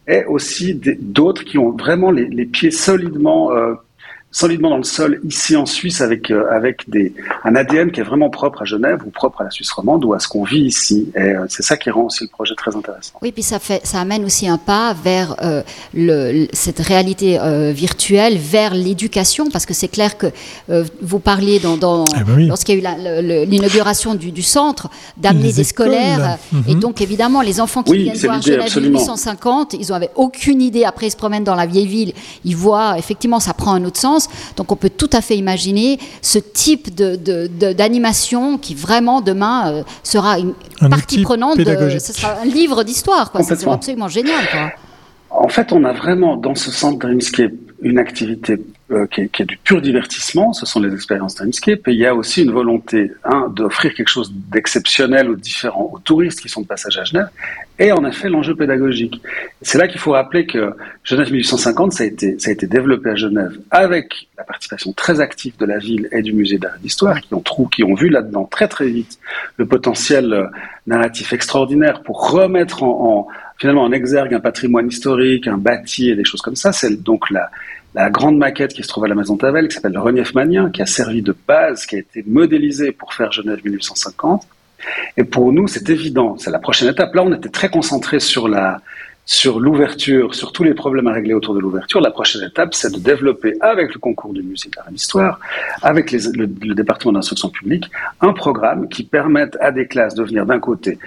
et 0.06 0.24
aussi 0.24 0.74
d'autres 1.00 1.44
qui 1.44 1.58
ont 1.58 1.70
vraiment 1.70 2.10
les, 2.10 2.26
les 2.26 2.44
pieds 2.44 2.70
solidement 2.70 3.52
euh, 3.52 3.74
solidement 4.32 4.70
dans 4.70 4.76
le 4.76 4.84
sol 4.84 5.20
ici 5.24 5.56
en 5.56 5.66
Suisse 5.66 6.00
avec 6.00 6.30
euh, 6.30 6.44
avec 6.52 6.88
des 6.88 7.12
un 7.44 7.56
ADN 7.56 7.90
qui 7.90 8.00
est 8.00 8.04
vraiment 8.04 8.30
propre 8.30 8.62
à 8.62 8.64
Genève 8.64 9.00
ou 9.04 9.10
propre 9.10 9.40
à 9.40 9.44
la 9.44 9.50
Suisse 9.50 9.70
romande 9.72 10.04
ou 10.04 10.14
à 10.14 10.20
ce 10.20 10.28
qu'on 10.28 10.44
vit 10.44 10.60
ici. 10.60 11.10
Et 11.16 11.20
euh, 11.20 11.46
c'est 11.48 11.64
ça 11.64 11.76
qui 11.76 11.90
rend 11.90 12.02
aussi 12.02 12.24
le 12.24 12.30
projet 12.30 12.54
très 12.54 12.76
intéressant. 12.76 13.18
Oui, 13.22 13.32
puis 13.32 13.42
ça 13.42 13.58
fait 13.58 13.84
ça 13.84 14.00
amène 14.00 14.24
aussi 14.24 14.46
un 14.46 14.58
pas 14.58 14.94
vers 14.94 15.34
euh, 15.42 15.62
le, 15.94 16.46
cette 16.52 16.78
réalité 16.78 17.38
virtuelle, 17.72 18.38
vers 18.38 18.74
l'éducation 18.74 19.50
parce 19.50 19.66
que 19.66 19.74
c'est 19.74 19.88
clair 19.88 20.16
que 20.16 20.26
vous 21.00 21.18
parliez 21.18 21.58
dans, 21.58 21.76
dans 21.76 22.04
eh 22.18 22.24
ben 22.24 22.48
lorsqu'il 22.48 22.80
y 22.80 22.86
a 22.86 22.92
eu 23.20 23.46
l'inauguration 23.46 24.14
du, 24.14 24.30
du, 24.32 24.42
centre 24.42 24.88
d'amener 25.16 25.52
des 25.52 25.64
scolaires 25.64 26.38
et 26.68 26.74
mhm. 26.74 26.80
donc 26.80 27.00
évidemment 27.00 27.42
les 27.42 27.60
enfants 27.60 27.82
qui 27.82 27.96
viennent 27.96 28.16
voir 28.16 28.42
Genève 28.42 28.78
1850, 28.78 29.74
ils 29.74 29.88
n'avaient 29.88 30.10
aucune 30.14 30.62
idée. 30.62 30.84
Après 30.84 31.06
ils 31.08 31.10
se 31.10 31.16
promènent 31.16 31.44
dans 31.44 31.54
la 31.54 31.66
vieille 31.66 31.86
ville, 31.86 32.12
ils 32.44 32.56
voient 32.56 32.96
effectivement 32.98 33.40
ça 33.40 33.54
prend 33.54 33.74
un 33.74 33.84
autre 33.84 34.00
sens 34.00 34.19
donc 34.56 34.72
on 34.72 34.76
peut 34.76 34.90
tout 34.90 35.10
à 35.12 35.20
fait 35.20 35.36
imaginer 35.36 35.98
ce 36.22 36.38
type 36.38 36.94
d'animation 36.94 38.58
qui 38.58 38.74
vraiment 38.74 39.20
demain 39.20 39.72
euh, 39.72 39.82
sera 40.02 40.38
une 40.38 40.54
partie 40.88 41.22
prenante. 41.22 41.58
De, 41.58 41.98
ce 41.98 42.12
sera 42.12 42.40
un 42.42 42.44
livre 42.44 42.84
d'histoire. 42.84 43.32
C'est 43.42 43.68
absolument 43.68 44.08
génial. 44.08 44.44
En 45.30 45.48
fait, 45.48 45.72
on 45.72 45.84
a 45.84 45.92
vraiment 45.92 46.36
dans 46.36 46.54
ce 46.54 46.70
centre 46.70 46.98
Dreamscape 46.98 47.52
une 47.82 47.98
activité 47.98 48.58
euh, 48.90 49.06
qui, 49.06 49.22
est, 49.22 49.44
du 49.44 49.56
pur 49.56 49.80
divertissement, 49.80 50.52
ce 50.52 50.66
sont 50.66 50.80
les 50.80 50.92
expériences 50.92 51.36
Dreamscape, 51.36 51.86
et 51.88 51.92
il 51.92 51.98
y 51.98 52.06
a 52.06 52.14
aussi 52.14 52.42
une 52.42 52.50
volonté, 52.50 53.12
un, 53.24 53.48
d'offrir 53.48 53.94
quelque 53.94 54.08
chose 54.08 54.32
d'exceptionnel 54.34 55.30
aux 55.30 55.36
différents, 55.36 55.90
aux 55.92 55.98
touristes 55.98 56.40
qui 56.40 56.48
sont 56.48 56.60
de 56.60 56.66
passage 56.66 56.98
à 56.98 57.04
Genève, 57.04 57.28
et 57.80 57.92
en 57.92 58.04
effet 58.04 58.28
l'enjeu 58.28 58.54
pédagogique. 58.54 59.20
C'est 59.62 59.78
là 59.78 59.88
qu'il 59.88 59.98
faut 59.98 60.12
rappeler 60.12 60.46
que 60.46 60.74
Genève 61.02 61.32
1850, 61.32 61.92
ça 61.92 62.04
a 62.04 62.06
été, 62.06 62.36
a 62.46 62.54
développé 62.66 63.10
à 63.10 63.16
Genève 63.16 63.58
avec 63.70 64.28
la 64.36 64.44
participation 64.44 64.92
très 64.92 65.18
active 65.20 65.56
de 65.56 65.64
la 65.64 65.78
ville 65.78 66.06
et 66.12 66.20
du 66.20 66.34
musée 66.34 66.58
d'art 66.58 66.74
et 66.76 66.82
d'histoire, 66.82 67.20
qui 67.20 67.34
ont, 67.34 67.42
qui 67.72 67.82
ont 67.82 67.94
vu 67.94 68.10
là-dedans 68.10 68.44
très 68.44 68.68
très 68.68 68.86
vite 68.88 69.18
le 69.56 69.66
potentiel 69.66 70.32
euh, 70.32 70.46
narratif 70.86 71.32
extraordinaire 71.32 72.02
pour 72.02 72.30
remettre 72.30 72.82
en, 72.82 73.18
en 73.18 73.28
finalement 73.56 73.82
en 73.82 73.92
exergue 73.92 74.34
un 74.34 74.40
patrimoine 74.40 74.88
historique, 74.88 75.46
un 75.46 75.58
bâti 75.58 76.10
et 76.10 76.14
des 76.14 76.24
choses 76.24 76.42
comme 76.42 76.56
ça. 76.56 76.72
C'est 76.72 77.02
donc 77.02 77.30
la, 77.30 77.50
la 77.94 78.10
grande 78.10 78.36
maquette 78.36 78.74
qui 78.74 78.82
se 78.82 78.88
trouve 78.88 79.04
à 79.04 79.08
la 79.08 79.14
Maison 79.14 79.38
Tavel, 79.38 79.68
qui 79.68 79.74
s'appelle 79.74 79.92
le 79.92 80.00
Relief 80.00 80.34
Manien, 80.34 80.70
qui 80.70 80.82
a 80.82 80.86
servi 80.86 81.22
de 81.22 81.34
base, 81.48 81.86
qui 81.86 81.96
a 81.96 81.98
été 81.98 82.22
modélisée 82.26 82.92
pour 82.92 83.14
faire 83.14 83.32
Genève 83.32 83.60
1850. 83.64 84.46
Et 85.16 85.24
pour 85.24 85.52
nous, 85.52 85.66
c'est 85.68 85.88
évident, 85.90 86.36
c'est 86.38 86.50
la 86.50 86.58
prochaine 86.58 86.88
étape. 86.88 87.14
Là, 87.14 87.22
on 87.22 87.32
était 87.32 87.48
très 87.48 87.68
concentré 87.68 88.20
sur 88.20 88.48
la, 88.48 88.80
sur 89.30 89.60
l'ouverture, 89.60 90.34
sur 90.34 90.50
tous 90.50 90.64
les 90.64 90.74
problèmes 90.74 91.06
à 91.06 91.12
régler 91.12 91.34
autour 91.34 91.54
de 91.54 91.60
l'ouverture. 91.60 92.00
La 92.00 92.10
prochaine 92.10 92.42
étape, 92.42 92.74
c'est 92.74 92.92
de 92.92 92.98
développer, 92.98 93.54
avec 93.60 93.94
le 93.94 94.00
concours 94.00 94.32
du 94.32 94.42
musée 94.42 94.70
d'art 94.74 94.86
et 94.88 94.92
d'histoire, 94.92 95.38
avec 95.82 96.10
le, 96.10 96.74
département 96.74 97.12
d'instruction 97.12 97.48
publique, 97.48 97.84
un 98.20 98.32
programme 98.32 98.88
qui 98.88 99.04
permette 99.04 99.56
à 99.60 99.70
des 99.70 99.86
classes 99.86 100.16
de 100.16 100.24
venir 100.24 100.46
d'un 100.46 100.58
côté 100.58 100.98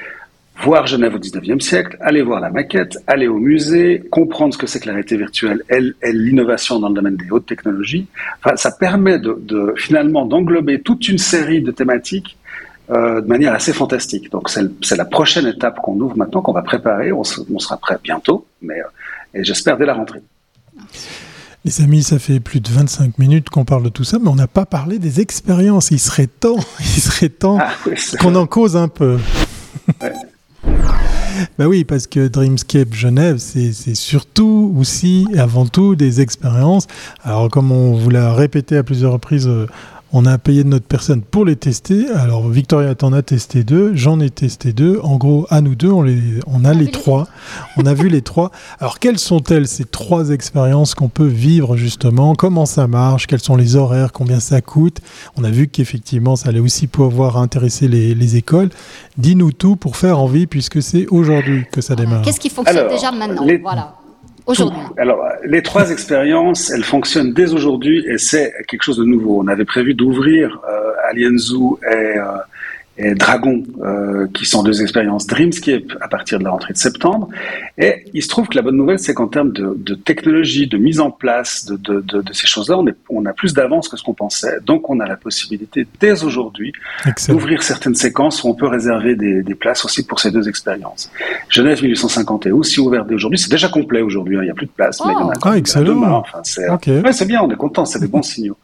voir 0.61 0.87
Genève 0.87 1.15
au 1.15 1.17
19e 1.17 1.59
siècle, 1.59 1.97
aller 1.99 2.21
voir 2.21 2.39
la 2.39 2.49
maquette, 2.49 2.97
aller 3.07 3.27
au 3.27 3.39
musée, 3.39 4.03
comprendre 4.11 4.53
ce 4.53 4.57
que 4.57 4.67
c'est 4.67 4.79
que 4.79 4.85
la 4.85 4.93
réalité 4.93 5.17
virtuelle 5.17 5.63
et, 5.69 6.13
l'innovation 6.13 6.79
dans 6.79 6.89
le 6.89 6.95
domaine 6.95 7.17
des 7.17 7.29
hautes 7.31 7.47
technologies. 7.47 8.07
Ça 8.55 8.71
permet 8.71 9.19
de, 9.19 9.73
finalement 9.75 10.25
d'englober 10.25 10.79
toute 10.81 11.09
une 11.09 11.17
série 11.17 11.61
de 11.61 11.71
thématiques 11.71 12.37
euh, 12.89 13.21
de 13.21 13.27
manière 13.27 13.53
assez 13.53 13.71
fantastique. 13.71 14.29
Donc 14.31 14.49
c'est 14.49 14.97
la 14.97 15.05
prochaine 15.05 15.47
étape 15.47 15.79
qu'on 15.81 15.97
ouvre 15.99 16.17
maintenant, 16.17 16.41
qu'on 16.41 16.51
va 16.51 16.63
préparer. 16.63 17.13
On, 17.13 17.23
sera 17.23 17.77
prêt 17.77 17.97
bientôt, 18.03 18.45
mais 18.61 18.79
euh, 18.79 19.39
et 19.39 19.43
j'espère 19.43 19.77
dès 19.77 19.85
la 19.85 19.93
rentrée. 19.93 20.21
Les 21.65 21.81
amis, 21.81 22.03
ça 22.03 22.19
fait 22.19 22.41
plus 22.41 22.59
de 22.59 22.69
25 22.69 23.17
minutes 23.19 23.49
qu'on 23.49 23.63
parle 23.63 23.83
de 23.83 23.89
tout 23.89 24.03
ça, 24.03 24.17
mais 24.21 24.27
on 24.27 24.35
n'a 24.35 24.47
pas 24.47 24.65
parlé 24.65 24.99
des 24.99 25.21
expériences. 25.21 25.91
Il 25.91 25.99
serait 25.99 26.27
temps, 26.27 26.57
il 26.79 27.01
serait 27.01 27.29
temps 27.29 27.57
ah 27.61 27.71
qu'on 28.19 28.35
en 28.35 28.47
cause 28.47 28.75
un 28.75 28.89
peu. 28.89 29.17
Ouais. 30.01 30.11
bah 31.57 31.67
oui, 31.67 31.85
parce 31.85 32.05
que 32.05 32.27
Dreamscape 32.27 32.93
Genève, 32.93 33.37
c'est 33.37 33.95
surtout 33.95 34.75
aussi 34.77 35.25
et 35.33 35.39
avant 35.39 35.65
tout 35.65 35.95
des 35.95 36.19
expériences. 36.19 36.87
Alors, 37.23 37.49
comme 37.49 37.71
on 37.71 37.93
vous 37.93 38.09
l'a 38.09 38.33
répété 38.33 38.75
à 38.75 38.83
plusieurs 38.83 39.13
reprises 39.13 39.47
euh, 39.47 39.67
on 40.13 40.27
a 40.27 40.37
payé 40.37 40.63
de 40.63 40.69
notre 40.69 40.85
personne 40.85 41.23
pour 41.23 41.43
les 41.43 41.55
tester. 41.55 42.07
Alors 42.09 42.47
Victoria 42.47 42.93
t'en 42.93 43.11
a 43.13 43.23
testé 43.23 43.63
deux, 43.63 43.95
j'en 43.95 44.19
ai 44.19 44.29
testé 44.29 44.71
deux. 44.71 44.99
En 45.01 45.17
gros, 45.17 45.47
à 45.49 45.59
nous 45.59 45.73
deux, 45.73 45.89
on, 45.89 46.03
les, 46.03 46.21
on 46.45 46.63
a 46.63 46.73
les 46.73 46.89
trois. 46.89 47.27
On 47.77 47.85
a 47.87 47.93
vu 47.95 48.07
les 48.07 48.21
trois. 48.21 48.51
Alors 48.79 48.99
quelles 48.99 49.17
sont-elles 49.17 49.67
ces 49.67 49.83
trois 49.83 50.29
expériences 50.29 50.93
qu'on 50.93 51.09
peut 51.09 51.25
vivre 51.25 51.75
justement? 51.75 52.35
Comment 52.35 52.67
ça 52.67 52.85
marche? 52.85 53.25
Quels 53.25 53.39
sont 53.39 53.55
les 53.55 53.75
horaires? 53.75 54.11
Combien 54.11 54.39
ça 54.39 54.61
coûte? 54.61 54.99
On 55.35 55.43
a 55.43 55.49
vu 55.49 55.67
qu'effectivement, 55.67 56.35
ça 56.35 56.49
allait 56.49 56.59
aussi 56.59 56.85
pouvoir 56.85 57.37
intéresser 57.37 57.87
les, 57.87 58.35
écoles. 58.35 58.69
Dis-nous 59.17 59.51
tout 59.51 59.75
pour 59.75 59.97
faire 59.97 60.19
envie 60.19 60.45
puisque 60.45 60.81
c'est 60.81 61.07
aujourd'hui 61.07 61.65
que 61.71 61.81
ça 61.81 61.95
démarre. 61.95 62.21
Qu'est-ce 62.21 62.39
qui 62.39 62.49
fonctionne 62.49 62.87
déjà 62.87 63.11
maintenant? 63.11 63.45
Voilà. 63.61 63.95
Alors, 64.97 65.23
les 65.45 65.61
trois 65.61 65.91
expériences, 65.91 66.69
elles 66.69 66.83
fonctionnent 66.83 67.33
dès 67.33 67.53
aujourd'hui 67.53 68.05
et 68.07 68.17
c'est 68.17 68.53
quelque 68.67 68.83
chose 68.83 68.97
de 68.97 69.05
nouveau. 69.05 69.41
On 69.41 69.47
avait 69.47 69.65
prévu 69.65 69.93
d'ouvrir 69.93 70.59
euh, 70.69 70.91
et 71.15 72.17
euh, 72.17 72.23
et 72.97 73.15
Dragon, 73.15 73.63
euh, 73.81 74.27
qui 74.33 74.45
sont 74.45 74.61
deux 74.61 74.83
expériences 74.83 75.25
Dreamscape 75.25 75.97
à 75.99 76.07
partir 76.07 76.37
de 76.37 76.43
la 76.43 76.51
rentrée 76.51 76.73
de 76.73 76.77
septembre. 76.77 77.27
Et 77.79 78.05
il 78.13 78.21
se 78.21 78.27
trouve 78.27 78.47
que 78.47 78.55
la 78.55 78.61
bonne 78.61 78.77
nouvelle, 78.77 78.99
c'est 78.99 79.15
qu'en 79.15 79.27
termes 79.27 79.51
de, 79.51 79.73
de, 79.75 79.95
technologie, 79.95 80.67
de 80.67 80.77
mise 80.77 80.99
en 80.99 81.09
place 81.09 81.65
de, 81.65 81.75
de, 81.75 82.21
de 82.21 82.33
ces 82.33 82.45
choses-là, 82.45 82.77
on, 82.77 82.85
on, 83.09 83.25
a 83.25 83.33
plus 83.33 83.53
d'avance 83.53 83.89
que 83.89 83.97
ce 83.97 84.03
qu'on 84.03 84.13
pensait. 84.13 84.59
Donc, 84.63 84.91
on 84.91 84.99
a 84.99 85.07
la 85.07 85.17
possibilité 85.17 85.87
dès 85.99 86.23
aujourd'hui 86.23 86.71
d'ouvrir 87.27 87.63
certaines 87.63 87.95
séquences 87.95 88.43
où 88.43 88.49
on 88.49 88.53
peut 88.53 88.67
réserver 88.67 89.15
des, 89.15 89.41
des, 89.41 89.55
places 89.55 89.85
aussi 89.85 90.05
pour 90.05 90.19
ces 90.19 90.29
deux 90.29 90.47
expériences. 90.47 91.11
Genève 91.49 91.81
1850 91.81 92.45
est 92.45 92.51
aussi 92.51 92.79
ouvert 92.79 93.05
dès 93.05 93.15
aujourd'hui. 93.15 93.39
C'est 93.39 93.51
déjà 93.51 93.69
complet 93.69 94.01
aujourd'hui. 94.01 94.37
Hein. 94.37 94.41
Il 94.43 94.45
n'y 94.45 94.51
a 94.51 94.55
plus 94.55 94.67
de 94.67 94.71
place, 94.71 95.01
mais 95.03 95.13
il 95.13 95.19
y 95.19 95.23
en 95.23 95.29
a 95.29 95.33
ah, 95.41 95.57
excellent. 95.57 96.03
Enfin, 96.19 96.41
c'est 96.43 96.69
ouais, 96.69 97.25
bien. 97.25 97.41
On 97.41 97.49
est 97.49 97.55
content. 97.55 97.85
C'est 97.85 97.99
des 97.99 98.07
bons 98.07 98.21
signaux. 98.21 98.57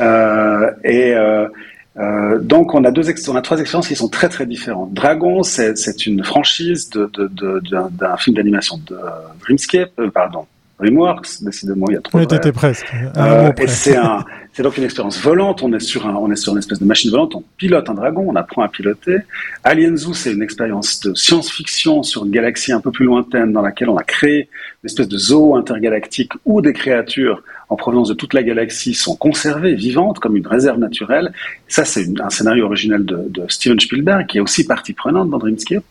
Euh, 0.00 0.70
et 0.84 1.14
euh, 1.14 1.48
euh, 1.98 2.38
donc 2.38 2.74
on 2.74 2.84
a 2.84 2.90
deux, 2.90 3.10
on 3.28 3.36
a 3.36 3.42
trois 3.42 3.60
expériences 3.60 3.88
qui 3.88 3.96
sont 3.96 4.08
très 4.08 4.28
très 4.28 4.46
différentes. 4.46 4.92
Dragon, 4.92 5.42
c'est 5.42 6.06
une 6.06 6.22
franchise 6.22 6.88
d'un 6.90 8.16
film 8.16 8.36
d'animation 8.36 8.80
de 8.86 8.96
Dreamscape, 9.40 9.92
euh, 9.98 10.10
pardon, 10.10 10.46
DreamWorks. 10.80 11.42
Décidément, 11.42 11.86
il 11.88 11.94
y 11.94 11.96
a 11.96 12.00
trop. 12.00 12.18
Oui, 12.18 12.26
t'étais 12.26 12.52
presque. 12.52 12.86
Euh, 13.16 13.52
et 13.58 13.66
c'est 13.66 13.96
un, 13.96 14.24
c'est 14.52 14.62
donc 14.62 14.76
une 14.76 14.84
expérience 14.84 15.20
volante. 15.20 15.62
On 15.62 15.72
est 15.72 15.80
sur 15.80 16.06
un, 16.06 16.14
on 16.14 16.30
est 16.30 16.36
sur 16.36 16.52
une 16.52 16.58
espèce 16.58 16.80
de 16.80 16.84
machine 16.84 17.10
volante. 17.10 17.34
On 17.34 17.44
pilote 17.56 17.88
un 17.88 17.94
dragon. 17.94 18.24
On 18.26 18.36
apprend 18.36 18.62
à 18.62 18.68
piloter. 18.68 19.18
Alien 19.64 19.96
Zoo, 19.96 20.14
c'est 20.14 20.32
une 20.32 20.42
expérience 20.42 21.00
de 21.00 21.14
science-fiction 21.14 22.02
sur 22.02 22.24
une 22.24 22.30
galaxie 22.30 22.72
un 22.72 22.80
peu 22.80 22.90
plus 22.90 23.04
lointaine 23.04 23.52
dans 23.52 23.62
laquelle 23.62 23.88
on 23.88 23.96
a 23.96 24.04
créé 24.04 24.48
une 24.82 24.86
espèce 24.86 25.08
de 25.08 25.18
zoo 25.18 25.56
intergalactique 25.56 26.32
où 26.44 26.60
des 26.60 26.72
créatures 26.72 27.42
en 27.70 27.76
provenance 27.76 28.08
de 28.08 28.14
toute 28.14 28.34
la 28.34 28.42
galaxie 28.42 28.94
sont 28.94 29.14
conservées, 29.14 29.74
vivantes, 29.74 30.18
comme 30.18 30.36
une 30.36 30.46
réserve 30.46 30.78
naturelle. 30.78 31.32
Ça, 31.68 31.84
c'est 31.84 32.08
un 32.20 32.28
scénario 32.30 32.64
original 32.66 33.04
de, 33.04 33.24
de, 33.28 33.44
Steven 33.48 33.78
Spielberg, 33.78 34.26
qui 34.26 34.38
est 34.38 34.40
aussi 34.40 34.66
partie 34.66 34.92
prenante 34.92 35.30
dans 35.30 35.38
Dreamscape. 35.38 35.84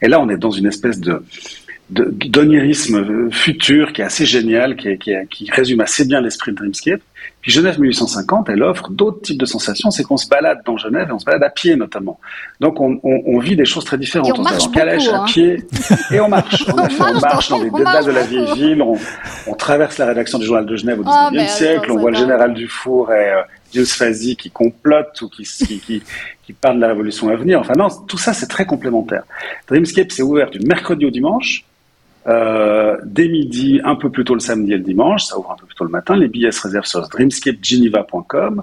Et 0.00 0.08
là, 0.08 0.20
on 0.20 0.28
est 0.28 0.36
dans 0.36 0.52
une 0.52 0.66
espèce 0.66 1.00
de 1.00 1.22
d'onirisme 1.94 3.30
futur 3.30 3.92
qui 3.92 4.02
est 4.02 4.04
assez 4.04 4.26
génial, 4.26 4.76
qui, 4.76 4.98
qui, 4.98 5.12
qui 5.30 5.50
résume 5.50 5.80
assez 5.80 6.04
bien 6.04 6.20
l'esprit 6.20 6.52
de 6.52 6.56
Dreamscape. 6.56 7.00
Puis 7.40 7.52
Genève 7.52 7.78
1850, 7.78 8.48
elle 8.48 8.62
offre 8.62 8.90
d'autres 8.90 9.20
types 9.20 9.38
de 9.38 9.44
sensations, 9.44 9.90
c'est 9.90 10.02
qu'on 10.02 10.16
se 10.16 10.28
balade 10.28 10.62
dans 10.64 10.78
Genève 10.78 11.08
et 11.10 11.12
on 11.12 11.18
se 11.18 11.26
balade 11.26 11.42
à 11.42 11.50
pied 11.50 11.76
notamment. 11.76 12.18
Donc 12.60 12.80
on, 12.80 12.98
on, 13.02 13.22
on 13.26 13.38
vit 13.38 13.54
des 13.54 13.66
choses 13.66 13.84
très 13.84 13.98
différentes. 13.98 14.38
on, 14.38 14.42
marche 14.42 14.66
en 14.66 14.70
calèche, 14.70 15.08
à 15.08 15.24
pied, 15.24 15.62
et 16.10 16.20
on 16.20 16.28
marche. 16.28 16.64
on, 16.72 17.20
marche 17.20 17.50
dans 17.50 17.62
les 17.62 17.70
dédales 17.70 18.06
de 18.06 18.10
la 18.12 18.22
vieille 18.22 18.52
ville, 18.54 18.82
on, 18.82 19.54
traverse 19.54 19.98
la 19.98 20.06
rédaction 20.06 20.38
du 20.38 20.46
journal 20.46 20.64
de 20.64 20.74
Genève 20.74 21.00
au 21.00 21.04
XIXe 21.04 21.44
e 21.44 21.46
siècle, 21.54 21.92
on 21.92 21.98
voit 21.98 22.10
le 22.10 22.16
général 22.16 22.54
Dufour 22.54 23.12
et 23.12 23.32
euh, 23.32 23.42
Dieu 23.72 23.84
qui 24.34 24.50
complotent 24.50 25.20
ou 25.22 25.28
qui, 25.28 25.42
qui, 25.42 25.80
qui, 25.80 26.02
qui 26.46 26.52
parlent 26.52 26.76
de 26.76 26.80
la 26.80 26.88
révolution 26.88 27.28
à 27.28 27.36
venir. 27.36 27.60
Enfin 27.60 27.74
non, 27.76 27.88
tout 28.06 28.18
ça 28.18 28.32
c'est 28.32 28.46
très 28.46 28.64
complémentaire. 28.64 29.24
Dreamscape 29.68 30.12
c'est 30.12 30.22
ouvert 30.22 30.50
du 30.50 30.60
mercredi 30.60 31.04
au 31.04 31.10
dimanche, 31.10 31.64
euh, 32.26 32.96
dès 33.04 33.28
midi, 33.28 33.80
un 33.84 33.96
peu 33.96 34.10
plus 34.10 34.24
tôt 34.24 34.34
le 34.34 34.40
samedi 34.40 34.72
et 34.72 34.78
le 34.78 34.82
dimanche, 34.82 35.24
ça 35.24 35.38
ouvre 35.38 35.52
un 35.52 35.56
peu 35.56 35.66
plus 35.66 35.74
tôt 35.74 35.84
le 35.84 35.90
matin. 35.90 36.16
Les 36.16 36.28
billets 36.28 36.52
se 36.52 36.62
réservent 36.62 36.86
sur 36.86 37.06
dreamscapegeneva.com. 37.08 38.62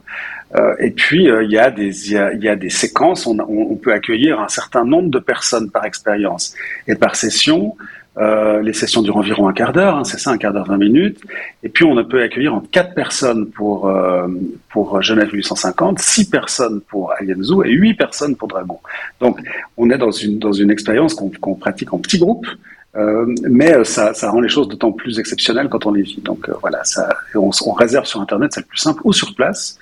Euh, 0.56 0.76
et 0.80 0.91
puis 0.91 1.30
euh, 1.30 1.43
il 1.43 1.52
y 1.52 1.58
a 1.58 1.71
des 1.71 2.12
il 2.12 2.43
y 2.43 2.47
a, 2.50 2.56
des 2.56 2.69
séquences. 2.69 3.28
On, 3.28 3.38
on, 3.39 3.76
peut 3.76 3.93
accueillir 3.93 4.39
un 4.39 4.50
certain 4.50 4.84
nombre 4.84 5.10
de 5.10 5.19
personnes 5.19 5.69
par 5.69 5.86
expérience 5.86 6.56
et 6.88 6.95
par 6.95 7.15
session. 7.15 7.76
Euh, 8.17 8.62
les 8.62 8.74
sessions 8.74 9.02
durent 9.02 9.17
environ 9.17 9.47
un 9.47 9.54
quart 9.54 9.71
d'heure, 9.71 9.95
hein, 9.95 10.04
c'est 10.04 10.19
ça, 10.19 10.32
un 10.32 10.38
quart 10.38 10.52
d'heure, 10.52 10.67
20 10.67 10.78
minutes. 10.78 11.21
Et 11.63 11.69
puis 11.69 11.86
on 11.86 12.04
peut 12.04 12.21
accueillir 12.21 12.54
en 12.54 12.60
quatre 12.60 12.93
personnes 12.93 13.47
pour 13.47 13.88
euh, 13.88 14.28
pour 14.69 15.02
Genève 15.02 15.30
850, 15.32 16.00
six 16.00 16.30
personnes 16.30 16.82
pour 16.82 17.13
Alien 17.13 17.41
Zoo 17.41 17.63
et 17.63 17.71
huit 17.71 17.93
personnes 17.93 18.36
pour 18.36 18.50
Dragon. 18.50 18.80
Donc 19.21 19.39
on 19.78 19.89
est 19.89 19.97
dans 19.97 20.12
une 20.12 20.39
dans 20.39 20.52
une 20.52 20.71
expérience 20.71 21.13
qu'on 21.13 21.56
pratique 21.56 21.93
en 21.93 22.00
petits 22.00 22.19
groupes 22.19 22.47
mais 22.93 23.73
euh, 23.73 23.84
ça, 23.84 24.13
ça, 24.13 24.30
rend 24.30 24.41
les 24.41 24.49
choses 24.49 24.67
d'autant 24.67 24.91
plus 24.91 25.19
exceptionnelles 25.19 25.69
quand 25.69 25.86
on 25.86 25.91
les 25.91 26.01
vit. 26.01 26.21
Donc 26.21 26.49
euh, 26.49 26.54
voilà, 26.62 26.84
ça, 26.84 27.10
on, 27.36 27.49
on, 27.65 27.71
réserve 27.71 28.06
sur 28.06 28.19
Internet, 28.19 28.51
c'est 28.54 28.62
le 28.62 28.65
plus 28.65 28.80
simple, 28.80 29.01
ou 29.06 29.13
sur 29.13 29.34
place, 29.34 29.77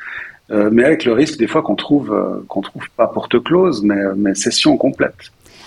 euh, 0.52 0.69
mais 0.72 0.84
avec 0.84 1.06
le 1.06 1.13
risque 1.13 1.38
des 1.39 1.48
fois 1.48 1.62
qu'on 1.62 1.76
trouve 1.76 2.15
qu'on 2.48 2.62
trouve 2.62 2.84
pas 2.95 3.08
porte 3.08 3.41
close, 3.43 3.84
mais, 3.84 4.00
mais 4.15 4.36
session 4.36 4.78
complète. 4.78 5.15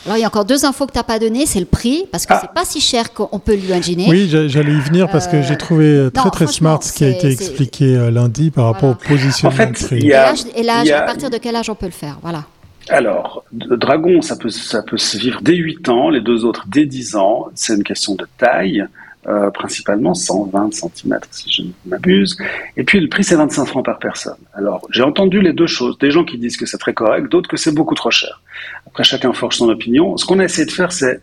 Alors, 0.04 0.16
il 0.16 0.20
y 0.20 0.24
a 0.24 0.26
encore 0.26 0.44
deux 0.44 0.64
infos 0.64 0.86
que 0.86 0.92
tu 0.92 0.98
n'as 0.98 1.04
pas 1.04 1.20
données, 1.20 1.46
c'est 1.46 1.60
le 1.60 1.66
prix, 1.66 2.06
parce 2.10 2.26
que 2.26 2.32
ah. 2.32 2.38
c'est 2.40 2.50
pas 2.50 2.64
si 2.64 2.80
cher 2.80 3.12
qu'on 3.12 3.38
peut 3.38 3.54
l'imaginer. 3.54 4.06
Oui, 4.08 4.26
j'allais 4.28 4.72
y 4.72 4.80
venir 4.80 5.08
parce 5.08 5.28
que 5.28 5.42
j'ai 5.42 5.56
trouvé 5.56 6.08
très 6.12 6.30
très 6.30 6.46
smart 6.48 6.82
ce 6.82 6.92
qui 6.92 7.04
a 7.04 7.08
été 7.08 7.28
expliqué 7.28 8.10
lundi 8.10 8.50
par 8.50 8.66
rapport 8.66 8.90
au 8.90 8.94
positionnement 8.94 9.54
en 9.54 9.74
fait, 9.74 9.86
prix. 9.86 10.10
Et 10.56 10.62
l'âge, 10.62 10.90
à 10.90 11.02
partir 11.02 11.30
de 11.30 11.38
quel 11.38 11.56
âge 11.56 11.70
on 11.70 11.74
peut 11.74 11.86
le 11.86 11.92
faire 11.92 12.18
Voilà. 12.22 12.44
Alors, 12.88 13.44
Dragon, 13.52 14.20
ça 14.22 14.36
peut, 14.36 14.50
ça 14.50 14.82
peut 14.82 14.98
se 14.98 15.16
vivre 15.16 15.40
dès 15.42 15.56
8 15.56 15.88
ans, 15.88 16.10
les 16.10 16.20
deux 16.20 16.44
autres 16.44 16.64
dès 16.68 16.86
10 16.86 17.16
ans. 17.16 17.48
C'est 17.54 17.74
une 17.74 17.84
question 17.84 18.14
de 18.14 18.26
taille, 18.38 18.84
euh, 19.28 19.50
principalement 19.50 20.14
120 20.14 20.72
cm 20.72 21.18
si 21.30 21.50
je 21.50 21.62
ne 21.62 21.68
m'abuse. 21.86 22.36
Et 22.76 22.84
puis 22.84 22.98
le 23.00 23.08
prix, 23.08 23.22
c'est 23.22 23.36
25 23.36 23.66
francs 23.66 23.84
par 23.84 23.98
personne. 23.98 24.36
Alors, 24.52 24.86
j'ai 24.90 25.02
entendu 25.02 25.40
les 25.40 25.52
deux 25.52 25.68
choses. 25.68 25.96
Des 25.98 26.10
gens 26.10 26.24
qui 26.24 26.38
disent 26.38 26.56
que 26.56 26.66
c'est 26.66 26.78
très 26.78 26.92
correct, 26.92 27.30
d'autres 27.30 27.48
que 27.48 27.56
c'est 27.56 27.74
beaucoup 27.74 27.94
trop 27.94 28.10
cher. 28.10 28.42
Après, 28.86 29.04
chacun 29.04 29.32
forge 29.32 29.56
son 29.56 29.68
opinion. 29.68 30.16
Ce 30.16 30.26
qu'on 30.26 30.40
a 30.40 30.44
essayé 30.44 30.66
de 30.66 30.72
faire, 30.72 30.92
c'est 30.92 31.22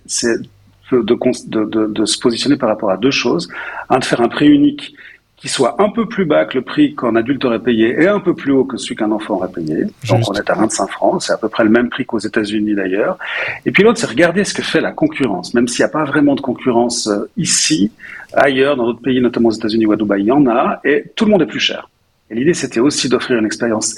de, 0.91 1.01
de, 1.01 1.87
de, 1.87 2.05
se 2.05 2.19
positionner 2.19 2.55
par 2.55 2.69
rapport 2.69 2.89
à 2.89 2.97
deux 2.97 3.11
choses. 3.11 3.49
Un, 3.89 3.99
de 3.99 4.05
faire 4.05 4.21
un 4.21 4.29
prix 4.29 4.47
unique 4.47 4.95
qui 5.39 5.47
soit 5.47 5.81
un 5.81 5.89
peu 5.89 6.05
plus 6.05 6.25
bas 6.25 6.45
que 6.45 6.57
le 6.57 6.63
prix 6.63 6.95
qu'un 6.95 7.15
adulte 7.15 7.45
aurait 7.45 7.59
payé 7.59 7.95
et 7.97 8.07
un 8.07 8.19
peu 8.19 8.35
plus 8.35 8.51
haut 8.51 8.65
que 8.65 8.75
celui 8.75 8.95
qu'un 8.95 9.11
enfant 9.11 9.35
aurait 9.35 9.51
payé. 9.51 9.85
Donc 10.07 10.29
on 10.29 10.33
est 10.33 10.49
à 10.49 10.55
25 10.55 10.87
francs, 10.89 11.23
c'est 11.23 11.31
à 11.31 11.37
peu 11.37 11.47
près 11.47 11.63
le 11.63 11.69
même 11.69 11.89
prix 11.89 12.05
qu'aux 12.05 12.19
États-Unis 12.19 12.75
d'ailleurs. 12.75 13.17
Et 13.65 13.71
puis 13.71 13.83
l'autre, 13.83 13.99
c'est 13.99 14.07
regarder 14.07 14.43
ce 14.43 14.53
que 14.53 14.61
fait 14.61 14.81
la 14.81 14.91
concurrence, 14.91 15.53
même 15.53 15.67
s'il 15.67 15.83
n'y 15.83 15.89
a 15.89 15.93
pas 15.93 16.03
vraiment 16.03 16.35
de 16.35 16.41
concurrence 16.41 17.07
euh, 17.07 17.29
ici, 17.37 17.91
ailleurs, 18.33 18.75
dans 18.75 18.85
d'autres 18.85 19.01
pays, 19.01 19.21
notamment 19.21 19.49
aux 19.49 19.53
États-Unis 19.53 19.85
ou 19.85 19.93
à 19.93 19.95
Dubaï, 19.95 20.21
il 20.21 20.27
y 20.27 20.31
en 20.31 20.45
a, 20.47 20.81
et 20.83 21.05
tout 21.15 21.23
le 21.23 21.31
monde 21.31 21.41
est 21.41 21.47
plus 21.47 21.59
cher. 21.59 21.89
Et 22.29 22.35
l'idée, 22.35 22.53
c'était 22.53 22.79
aussi 22.79 23.09
d'offrir 23.09 23.39
une 23.39 23.45
expérience 23.45 23.95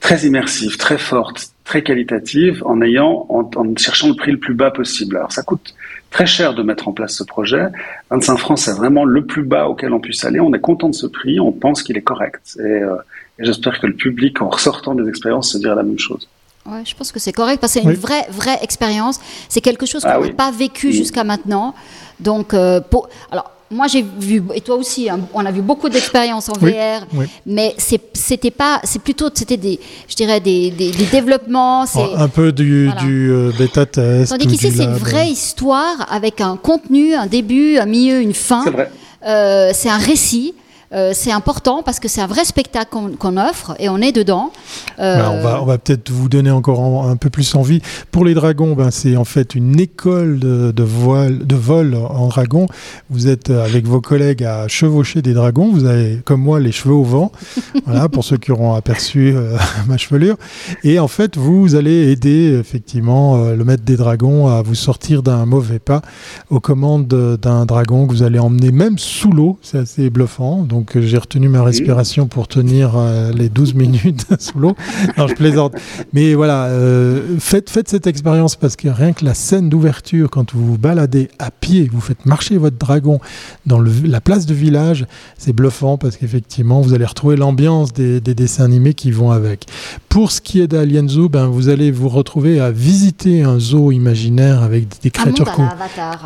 très 0.00 0.26
immersive, 0.26 0.76
très 0.76 0.98
forte, 0.98 1.50
très 1.64 1.82
qualitative, 1.82 2.62
en 2.66 2.82
ayant, 2.82 3.26
en, 3.30 3.48
en 3.56 3.76
cherchant 3.76 4.08
le 4.08 4.16
prix 4.16 4.32
le 4.32 4.38
plus 4.38 4.54
bas 4.54 4.70
possible. 4.70 5.16
Alors 5.16 5.32
ça 5.32 5.42
coûte 5.42 5.74
très 6.10 6.26
cher 6.26 6.54
de 6.54 6.62
mettre 6.62 6.88
en 6.88 6.92
place 6.92 7.14
ce 7.14 7.24
projet. 7.24 7.66
25 8.10 8.36
francs, 8.36 8.58
c'est 8.58 8.72
vraiment 8.72 9.04
le 9.04 9.24
plus 9.24 9.44
bas 9.44 9.68
auquel 9.68 9.92
on 9.92 10.00
puisse 10.00 10.24
aller. 10.24 10.40
On 10.40 10.52
est 10.52 10.60
content 10.60 10.88
de 10.88 10.94
ce 10.94 11.06
prix, 11.06 11.40
on 11.40 11.52
pense 11.52 11.82
qu'il 11.82 11.96
est 11.96 12.02
correct. 12.02 12.56
Et, 12.58 12.62
euh, 12.62 12.96
j'espère 13.38 13.80
que 13.80 13.86
le 13.86 13.94
public, 13.94 14.42
en 14.42 14.48
ressortant 14.48 14.94
des 14.94 15.08
expériences, 15.08 15.52
se 15.52 15.58
dira 15.58 15.74
la 15.74 15.82
même 15.82 15.98
chose. 15.98 16.28
Ouais, 16.66 16.84
je 16.84 16.94
pense 16.94 17.10
que 17.10 17.18
c'est 17.18 17.32
correct 17.32 17.60
parce 17.60 17.74
que 17.74 17.80
c'est 17.80 17.86
une 17.86 17.94
vraie, 17.94 18.26
vraie 18.30 18.58
expérience. 18.62 19.18
C'est 19.48 19.62
quelque 19.62 19.86
chose 19.86 20.02
qu'on 20.02 20.10
ah 20.10 20.20
n'a 20.20 20.32
pas 20.34 20.50
vécu 20.50 20.92
jusqu'à 20.92 21.24
maintenant. 21.24 21.74
Donc, 22.18 22.52
euh, 22.52 22.80
pour... 22.80 23.08
alors, 23.30 23.50
moi 23.70 23.86
j'ai 23.86 24.02
vu 24.02 24.42
et 24.54 24.60
toi 24.60 24.76
aussi 24.76 25.08
hein, 25.08 25.20
on 25.32 25.44
a 25.46 25.50
vu 25.52 25.62
beaucoup 25.62 25.88
d'expériences 25.88 26.48
en 26.48 26.54
VR 26.54 27.06
mais 27.46 27.74
c'était 28.14 28.50
pas 28.50 28.80
c'est 28.84 29.00
plutôt 29.00 29.28
c'était 29.32 29.56
des 29.56 29.78
je 30.08 30.16
dirais 30.16 30.40
des, 30.40 30.70
des, 30.70 30.90
développements 31.10 31.86
c'est 31.86 32.14
un 32.16 32.28
peu 32.28 32.52
du, 32.52 32.90
du 33.00 33.30
euh, 33.30 33.52
bêta 33.56 33.86
test 33.86 34.30
tandis 34.30 34.46
qu'ici 34.46 34.72
c'est 34.72 34.84
une 34.84 34.94
vraie 34.94 35.28
histoire 35.28 36.06
avec 36.10 36.40
un 36.40 36.56
contenu 36.56 37.14
un 37.14 37.26
début 37.26 37.78
un 37.78 37.86
milieu 37.86 38.20
une 38.20 38.34
fin. 38.34 38.62
C'est 38.64 38.70
vrai. 38.70 38.90
Euh, 39.26 39.70
c'est 39.74 39.90
un 39.90 39.98
récit 39.98 40.54
Euh, 40.92 41.12
c'est 41.14 41.30
important 41.30 41.82
parce 41.84 42.00
que 42.00 42.08
c'est 42.08 42.20
un 42.20 42.26
vrai 42.26 42.44
spectacle 42.44 42.96
qu'on 43.18 43.36
offre 43.36 43.74
et 43.78 43.88
on 43.88 43.98
est 43.98 44.12
dedans. 44.12 44.50
Ben, 44.98 45.30
on 45.30 45.42
va, 45.42 45.62
on 45.62 45.64
va 45.64 45.78
peut-être 45.78 46.10
vous 46.10 46.28
donner 46.28 46.50
encore 46.50 47.08
un 47.08 47.16
peu 47.16 47.30
plus 47.30 47.54
envie. 47.54 47.80
Pour 48.10 48.24
les 48.24 48.34
dragons, 48.34 48.74
ben, 48.74 48.90
c'est 48.90 49.16
en 49.16 49.24
fait 49.24 49.54
une 49.54 49.78
école 49.78 50.40
de, 50.40 50.72
de, 50.72 50.82
voile, 50.82 51.46
de 51.46 51.54
vol 51.54 51.94
en 51.94 52.28
dragon. 52.28 52.66
Vous 53.08 53.28
êtes 53.28 53.50
avec 53.50 53.86
vos 53.86 54.00
collègues 54.00 54.42
à 54.42 54.66
chevaucher 54.66 55.22
des 55.22 55.32
dragons. 55.32 55.70
Vous 55.70 55.84
avez, 55.84 56.20
comme 56.24 56.42
moi, 56.42 56.58
les 56.58 56.72
cheveux 56.72 56.94
au 56.94 57.04
vent. 57.04 57.30
voilà, 57.86 58.08
pour 58.08 58.24
ceux 58.24 58.36
qui 58.36 58.50
auront 58.50 58.74
aperçu 58.74 59.34
ma 59.86 59.96
chevelure. 59.96 60.36
Et 60.82 60.98
en 60.98 61.08
fait, 61.08 61.36
vous 61.36 61.76
allez 61.76 62.10
aider 62.10 62.58
effectivement 62.58 63.50
le 63.50 63.64
maître 63.64 63.84
des 63.84 63.96
dragons 63.96 64.48
à 64.48 64.62
vous 64.62 64.74
sortir 64.74 65.22
d'un 65.22 65.46
mauvais 65.46 65.78
pas 65.78 66.02
aux 66.50 66.60
commandes 66.60 67.06
d'un 67.06 67.64
dragon 67.64 68.06
que 68.06 68.12
vous 68.12 68.22
allez 68.22 68.38
emmener 68.38 68.72
même 68.72 68.98
sous 68.98 69.30
l'eau. 69.30 69.58
C'est 69.62 69.78
assez 69.78 70.10
bluffant. 70.10 70.62
Donc 70.62 70.79
j'ai 70.96 71.18
retenu 71.18 71.48
ma 71.48 71.62
respiration 71.62 72.26
pour 72.26 72.48
tenir 72.48 72.92
euh, 72.96 73.32
les 73.32 73.48
12 73.48 73.74
minutes 73.74 74.26
sous 74.38 74.58
l'eau. 74.58 74.74
Non, 75.18 75.26
je 75.26 75.34
plaisante. 75.34 75.74
Mais 76.12 76.34
voilà, 76.34 76.66
euh, 76.66 77.36
faites, 77.38 77.70
faites 77.70 77.88
cette 77.88 78.06
expérience 78.06 78.56
parce 78.56 78.76
que 78.76 78.88
rien 78.88 79.12
que 79.12 79.24
la 79.24 79.34
scène 79.34 79.68
d'ouverture, 79.68 80.30
quand 80.30 80.54
vous 80.54 80.64
vous 80.64 80.78
baladez 80.78 81.28
à 81.38 81.50
pied, 81.50 81.88
vous 81.92 82.00
faites 82.00 82.26
marcher 82.26 82.58
votre 82.58 82.78
dragon 82.78 83.20
dans 83.66 83.78
le, 83.78 83.90
la 84.04 84.20
place 84.20 84.46
de 84.46 84.54
village, 84.54 85.06
c'est 85.38 85.52
bluffant 85.52 85.98
parce 85.98 86.16
qu'effectivement, 86.16 86.80
vous 86.80 86.94
allez 86.94 87.04
retrouver 87.04 87.36
l'ambiance 87.36 87.92
des, 87.92 88.20
des, 88.20 88.34
dessins 88.34 88.64
animés 88.64 88.94
qui 88.94 89.10
vont 89.10 89.30
avec. 89.30 89.66
Pour 90.08 90.32
ce 90.32 90.40
qui 90.40 90.60
est 90.60 90.66
d'Alien 90.66 91.08
Zoo, 91.08 91.28
ben, 91.28 91.46
vous 91.46 91.68
allez 91.68 91.90
vous 91.90 92.08
retrouver 92.08 92.60
à 92.60 92.70
visiter 92.70 93.42
un 93.42 93.58
zoo 93.58 93.92
imaginaire 93.92 94.62
avec 94.62 94.86
des 95.02 95.10
créatures 95.10 95.50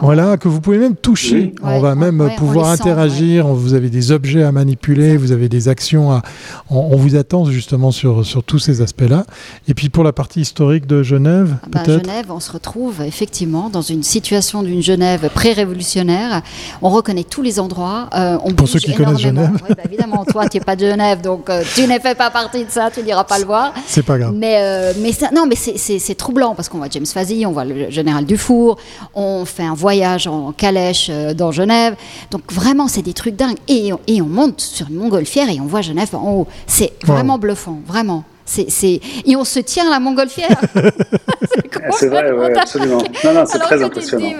voilà, 0.02 0.36
que 0.36 0.48
vous 0.48 0.60
pouvez 0.60 0.78
même 0.78 0.96
toucher. 0.96 1.54
on 1.62 1.80
va 1.80 1.94
même 1.94 2.30
pouvoir 2.36 2.70
interagir. 2.70 3.46
Vous 3.48 3.74
avez 3.74 3.90
des 3.90 4.12
objets 4.12 4.43
à 4.44 4.52
manipuler, 4.52 5.16
vous 5.16 5.32
avez 5.32 5.48
des 5.48 5.68
actions 5.68 6.12
à. 6.12 6.22
On, 6.70 6.96
vous 6.96 7.16
attend 7.16 7.44
justement 7.44 7.90
sur, 7.90 8.24
sur 8.24 8.42
tous 8.42 8.58
ces 8.58 8.80
aspects-là. 8.80 9.24
Et 9.68 9.74
puis 9.74 9.88
pour 9.88 10.04
la 10.04 10.12
partie 10.12 10.40
historique 10.40 10.86
de 10.86 11.02
Genève, 11.02 11.56
ah 11.62 11.66
peut-être. 11.70 12.04
Genève, 12.04 12.26
on 12.30 12.40
se 12.40 12.52
retrouve 12.52 13.02
effectivement 13.02 13.70
dans 13.70 13.82
une 13.82 14.02
situation 14.02 14.62
d'une 14.62 14.82
Genève 14.82 15.28
pré-révolutionnaire. 15.34 16.42
On 16.82 16.90
reconnaît 16.90 17.24
tous 17.24 17.42
les 17.42 17.60
endroits. 17.60 18.08
Euh, 18.14 18.38
on 18.44 18.52
pour 18.52 18.68
ceux 18.68 18.78
qui 18.78 18.94
connaissent 18.94 19.18
Genève. 19.18 19.50
Bah, 19.68 19.82
évidemment, 19.84 20.24
toi, 20.24 20.48
tu 20.48 20.58
n'es 20.58 20.64
pas 20.64 20.76
de 20.76 20.86
Genève, 20.86 21.20
donc 21.20 21.50
euh, 21.50 21.62
tu 21.74 21.86
n'es 21.86 21.98
fait 22.00 22.14
pas 22.14 22.30
partie 22.30 22.64
de 22.64 22.70
ça, 22.70 22.90
tu 22.90 23.02
n'iras 23.02 23.24
pas 23.24 23.38
le 23.38 23.44
voir. 23.44 23.72
C'est 23.86 24.02
pas 24.02 24.18
grave. 24.18 24.34
Mais, 24.34 24.56
euh, 24.60 24.92
mais 25.00 25.10
non, 25.34 25.46
mais 25.46 25.56
c'est 25.56 26.14
troublant 26.14 26.54
parce 26.54 26.68
qu'on 26.68 26.78
voit 26.78 26.88
James 26.90 27.06
Fazy, 27.06 27.44
on 27.46 27.52
voit 27.52 27.64
le 27.64 27.90
général 27.90 28.24
Dufour, 28.24 28.76
on 29.14 29.44
fait 29.44 29.64
un 29.64 29.74
voyage 29.74 30.26
en 30.26 30.52
calèche 30.52 31.10
dans 31.36 31.52
Genève. 31.52 31.96
Donc 32.30 32.52
vraiment, 32.52 32.88
c'est 32.88 33.02
des 33.02 33.12
trucs 33.12 33.36
dingues. 33.36 33.56
Et, 33.68 33.90
et, 34.06 34.22
on 34.22 34.26
monte 34.34 34.60
sur 34.60 34.88
une 34.88 34.96
montgolfière 34.96 35.48
et 35.48 35.60
on 35.60 35.66
voit 35.66 35.80
Genève 35.80 36.14
en 36.14 36.32
haut. 36.32 36.48
C'est 36.66 36.92
vraiment 37.04 37.38
bluffant, 37.38 37.80
vraiment. 37.86 38.24
C'est, 38.46 39.00
Et 39.24 39.36
on 39.36 39.44
se 39.44 39.58
tient 39.60 39.86
à 39.86 39.90
la 39.90 40.00
montgolfière. 40.00 40.60
c'est 41.98 42.08
vrai, 42.08 42.30
ouais, 42.30 42.58
absolument. 42.58 43.02
Non, 43.24 43.34
non, 43.34 43.44
c'est 43.46 43.58
très 43.58 43.82
impressionnant. 43.82 44.32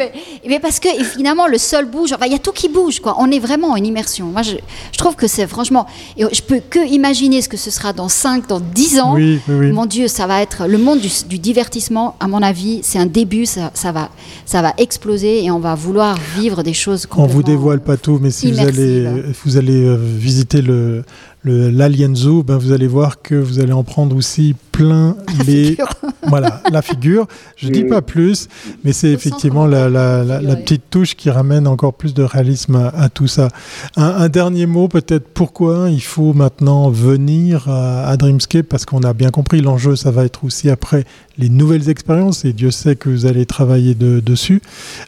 mais, 0.46 0.60
parce 0.60 0.78
que 0.78 0.88
finalement, 1.04 1.46
le 1.46 1.58
sol 1.58 1.86
bouge. 1.86 2.14
il 2.24 2.32
y 2.32 2.34
a 2.34 2.38
tout 2.38 2.52
qui 2.52 2.68
bouge. 2.68 3.00
Quoi. 3.00 3.16
On 3.18 3.30
est 3.30 3.38
vraiment 3.38 3.68
en 3.68 3.76
immersion. 3.76 4.26
Moi, 4.26 4.42
je, 4.42 4.56
je 4.92 4.98
trouve 4.98 5.16
que 5.16 5.26
c'est 5.26 5.46
franchement. 5.46 5.86
Et 6.16 6.24
je 6.32 6.42
peux 6.42 6.60
que 6.68 6.86
imaginer 6.86 7.40
ce 7.40 7.48
que 7.48 7.56
ce 7.56 7.70
sera 7.70 7.92
dans 7.92 8.08
5, 8.08 8.46
dans 8.46 8.60
10 8.60 9.00
ans. 9.00 9.14
Oui, 9.14 9.40
oui, 9.48 9.72
Mon 9.72 9.86
Dieu, 9.86 10.08
ça 10.08 10.26
va 10.26 10.42
être. 10.42 10.66
Le 10.66 10.78
monde 10.78 11.00
du, 11.00 11.38
divertissement, 11.38 12.16
à 12.20 12.28
mon 12.28 12.42
avis, 12.42 12.80
c'est 12.82 12.98
un 12.98 13.06
début. 13.06 13.46
Ça, 13.46 13.70
ça, 13.74 13.90
va, 13.92 14.10
ça 14.44 14.60
va 14.60 14.74
exploser 14.78 15.44
et 15.44 15.50
on 15.50 15.60
va 15.60 15.74
vouloir 15.74 16.16
vivre 16.36 16.62
des 16.62 16.74
choses 16.74 17.06
complètement. 17.06 17.24
On 17.24 17.36
vous 17.36 17.42
dévoile 17.42 17.80
pas 17.80 17.96
tout, 17.96 18.18
mais 18.20 18.30
si 18.30 18.52
vous 18.52 18.60
allez, 18.60 19.06
vous 19.44 19.56
allez 19.56 19.84
euh, 19.84 19.96
visiter 19.96 20.60
le 20.60 21.04
l'Alien 21.44 22.16
Zoo, 22.16 22.42
ben 22.42 22.56
vous 22.56 22.72
allez 22.72 22.86
voir 22.86 23.20
que 23.20 23.34
vous 23.34 23.60
allez 23.60 23.72
en 23.72 23.84
prendre 23.84 24.16
aussi 24.16 24.54
plein 24.72 25.16
la 25.38 25.44
les 25.44 25.76
voilà 26.28 26.62
la 26.70 26.82
figure. 26.82 27.26
Je 27.56 27.68
dis 27.68 27.84
pas 27.84 28.02
plus, 28.02 28.48
mais 28.82 28.92
c'est 28.92 29.10
effectivement 29.10 29.66
la, 29.66 29.88
la, 29.88 30.24
la, 30.24 30.56
petite 30.56 30.84
touche 30.90 31.14
qui 31.14 31.30
ramène 31.30 31.66
encore 31.66 31.94
plus 31.94 32.14
de 32.14 32.22
réalisme 32.22 32.90
à, 32.94 33.08
tout 33.08 33.26
ça. 33.26 33.48
Un, 33.96 34.28
dernier 34.28 34.66
mot 34.66 34.88
peut-être 34.88 35.28
pourquoi 35.28 35.90
il 35.90 36.02
faut 36.02 36.32
maintenant 36.32 36.88
venir 36.90 37.68
à, 37.68 38.16
Dreamscape? 38.16 38.66
Parce 38.66 38.84
qu'on 38.84 39.02
a 39.02 39.12
bien 39.12 39.30
compris 39.30 39.60
l'enjeu, 39.60 39.96
ça 39.96 40.10
va 40.10 40.24
être 40.24 40.44
aussi 40.44 40.70
après 40.70 41.04
les 41.38 41.48
nouvelles 41.48 41.88
expériences 41.88 42.44
et 42.44 42.52
Dieu 42.52 42.70
sait 42.70 42.96
que 42.96 43.08
vous 43.08 43.26
allez 43.26 43.46
travailler 43.46 43.94
de, 43.94 44.20
dessus. 44.20 44.62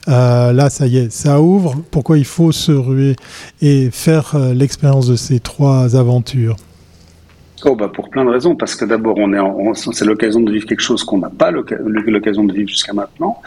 Euh, 0.09 0.53
là, 0.53 0.71
ça 0.71 0.87
y 0.87 0.99
est, 0.99 1.13
ça 1.13 1.41
ouvre. 1.41 1.75
Pourquoi 1.91 2.19
il 2.19 2.25
faut 2.25 2.53
se 2.53 2.73
ruer 2.73 3.17
et 3.63 3.91
faire 3.91 4.35
euh, 4.35 4.55
l'expérience 4.55 5.07
de 5.07 5.17
ces 5.17 5.41
trois 5.41 5.97
aventures? 5.97 6.57
Oh 7.65 7.75
bah 7.75 7.89
pour 7.89 8.11
plein 8.11 8.25
de 8.25 8.31
raisons, 8.31 8.55
parce 8.55 8.75
que 8.75 8.85
d'abord 8.85 9.17
on 9.19 9.33
est, 9.33 9.75
c'est 9.75 10.05
l'occasion 10.05 10.41
de 10.41 10.53
vivre 10.53 10.67
quelque 10.67 10.83
chose 10.83 11.03
qu'on 11.05 11.19
n'a 11.19 11.31
pas 11.31 11.51
l'occasion 11.51 12.45
de 12.45 12.53
vivre 12.53 12.69
jusqu'à 12.69 12.93
maintenant, 12.93 13.41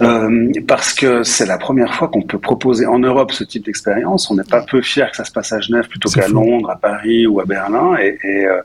euh, 0.00 0.50
parce 0.66 0.94
que 0.94 1.22
c'est 1.22 1.44
la 1.44 1.58
première 1.58 1.94
fois 1.94 2.08
qu'on 2.08 2.22
peut 2.22 2.38
proposer 2.38 2.86
en 2.86 2.98
Europe 2.98 3.32
ce 3.32 3.44
type 3.44 3.66
d'expérience. 3.66 4.30
On 4.30 4.36
n'est 4.36 4.44
pas 4.44 4.62
peu 4.62 4.80
fier 4.80 5.10
que 5.10 5.16
ça 5.18 5.24
se 5.24 5.32
passe 5.32 5.52
à 5.52 5.60
Genève 5.60 5.86
plutôt 5.88 6.08
qu'à 6.08 6.28
Londres, 6.28 6.70
à 6.70 6.76
Paris 6.76 7.26
ou 7.26 7.38
à 7.40 7.44
Berlin, 7.44 7.96
et, 8.00 8.18
et, 8.24 8.46
euh, 8.46 8.60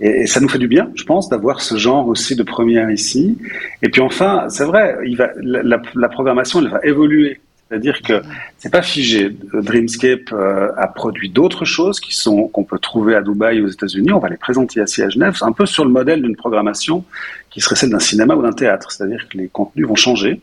et, 0.00 0.26
ça 0.26 0.40
nous 0.40 0.48
fait 0.48 0.58
du 0.58 0.68
bien, 0.68 0.90
je 0.96 1.04
pense, 1.04 1.28
d'avoir 1.28 1.60
ce 1.60 1.76
genre 1.76 2.08
aussi 2.08 2.34
de 2.34 2.42
première 2.42 2.90
ici. 2.90 3.38
Et 3.82 3.88
puis 3.88 4.00
enfin, 4.00 4.46
c'est 4.48 4.64
vrai, 4.64 4.96
il 5.06 5.16
va, 5.16 5.30
la, 5.40 5.80
la 5.94 6.08
programmation 6.08 6.60
elle 6.60 6.70
va 6.70 6.80
évoluer. 6.82 7.40
C'est-à-dire 7.68 8.00
que 8.02 8.22
c'est 8.56 8.72
pas 8.72 8.82
figé. 8.82 9.36
Dreamscape 9.52 10.32
euh, 10.32 10.70
a 10.76 10.86
produit 10.88 11.28
d'autres 11.28 11.66
choses 11.66 12.00
qui 12.00 12.14
sont 12.14 12.48
qu'on 12.48 12.64
peut 12.64 12.78
trouver 12.78 13.14
à 13.14 13.20
Dubaï 13.20 13.60
aux 13.60 13.68
États-Unis. 13.68 14.10
On 14.12 14.18
va 14.18 14.30
les 14.30 14.38
présenter 14.38 14.80
ici 14.82 15.02
à 15.02 15.10
Genève, 15.10 15.36
un 15.42 15.52
peu 15.52 15.66
sur 15.66 15.84
le 15.84 15.90
modèle 15.90 16.22
d'une 16.22 16.36
programmation 16.36 17.04
qui 17.50 17.60
serait 17.60 17.76
celle 17.76 17.90
d'un 17.90 17.98
cinéma 17.98 18.34
ou 18.34 18.42
d'un 18.42 18.52
théâtre. 18.52 18.90
C'est-à-dire 18.90 19.26
que 19.28 19.36
les 19.36 19.48
contenus 19.48 19.86
vont 19.86 19.96
changer, 19.96 20.40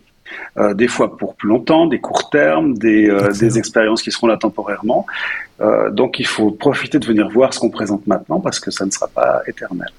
euh, 0.58 0.74
des 0.74 0.88
fois 0.88 1.18
pour 1.18 1.36
plus 1.36 1.50
longtemps, 1.50 1.88
des 1.88 2.00
courts 2.00 2.30
termes, 2.30 2.78
des, 2.78 3.10
euh, 3.10 3.32
des 3.32 3.58
expériences 3.58 4.02
qui 4.02 4.12
seront 4.12 4.28
là 4.28 4.38
temporairement. 4.38 5.06
Euh, 5.62 5.90
donc 5.92 6.20
il 6.20 6.28
faut 6.28 6.52
profiter 6.52 7.00
de 7.00 7.06
venir 7.06 7.30
voir 7.30 7.54
ce 7.54 7.60
qu'on 7.60 7.70
présente 7.70 8.06
maintenant 8.08 8.40
parce 8.40 8.60
que 8.60 8.72
ça 8.72 8.86
ne 8.86 8.92
sera 8.92 9.08
pas 9.08 9.42
éternel. 9.48 9.90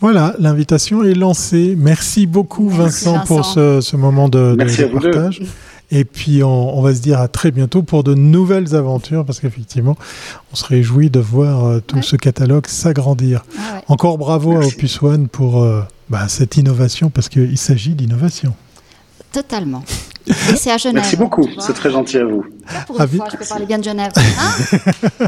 Voilà, 0.00 0.34
l'invitation 0.38 1.04
est 1.04 1.14
lancée. 1.14 1.76
Merci 1.78 2.26
beaucoup 2.26 2.70
Vincent, 2.70 3.20
pour 3.26 3.44
ce, 3.44 3.82
ce, 3.82 3.96
moment 3.96 4.30
de, 4.30 4.56
de, 4.56 4.64
de 4.64 5.10
partage. 5.10 5.42
Et 5.90 6.04
puis 6.04 6.42
on, 6.44 6.80
va 6.82 6.94
se 6.94 7.00
dire 7.00 7.20
à 7.20 7.28
très 7.28 7.50
bientôt 7.50 7.82
pour 7.82 8.04
de 8.04 8.14
nouvelles 8.14 8.74
aventures, 8.76 9.24
parce 9.24 9.40
qu'effectivement, 9.40 9.96
on 10.52 10.56
se 10.56 10.64
réjouit 10.64 11.10
de 11.10 11.20
voir 11.20 11.64
euh, 11.64 11.80
tout 11.84 12.02
ce 12.02 12.16
catalogue 12.16 12.66
s'agrandir. 12.66 13.44
Ah 13.58 13.82
Encore 13.88 14.16
bravo 14.16 14.56
à 14.56 14.64
Opus 14.64 15.02
One 15.02 15.28
pour 15.28 15.62
euh, 15.62 15.82
bah, 16.08 16.28
cette 16.28 16.56
innovation, 16.56 17.10
parce 17.10 17.28
qu'il 17.28 17.58
s'agit 17.58 17.94
d'innovation. 17.94 18.54
Totalement. 19.32 19.82
Et 20.26 20.56
c'est 20.56 20.70
à 20.70 20.76
Genève. 20.76 20.96
Merci 20.96 21.16
beaucoup, 21.16 21.48
c'est 21.58 21.72
très 21.72 21.90
gentil 21.90 22.18
à 22.18 22.24
vous. 22.24 22.44
Pour 22.86 23.00
une 23.00 23.08
fois, 23.08 23.28
je 23.32 23.36
peux 23.36 23.44
parler 23.44 23.66
bien 23.66 23.78
de 23.78 23.84
Genève. 23.84 24.12
Hein 24.38 25.26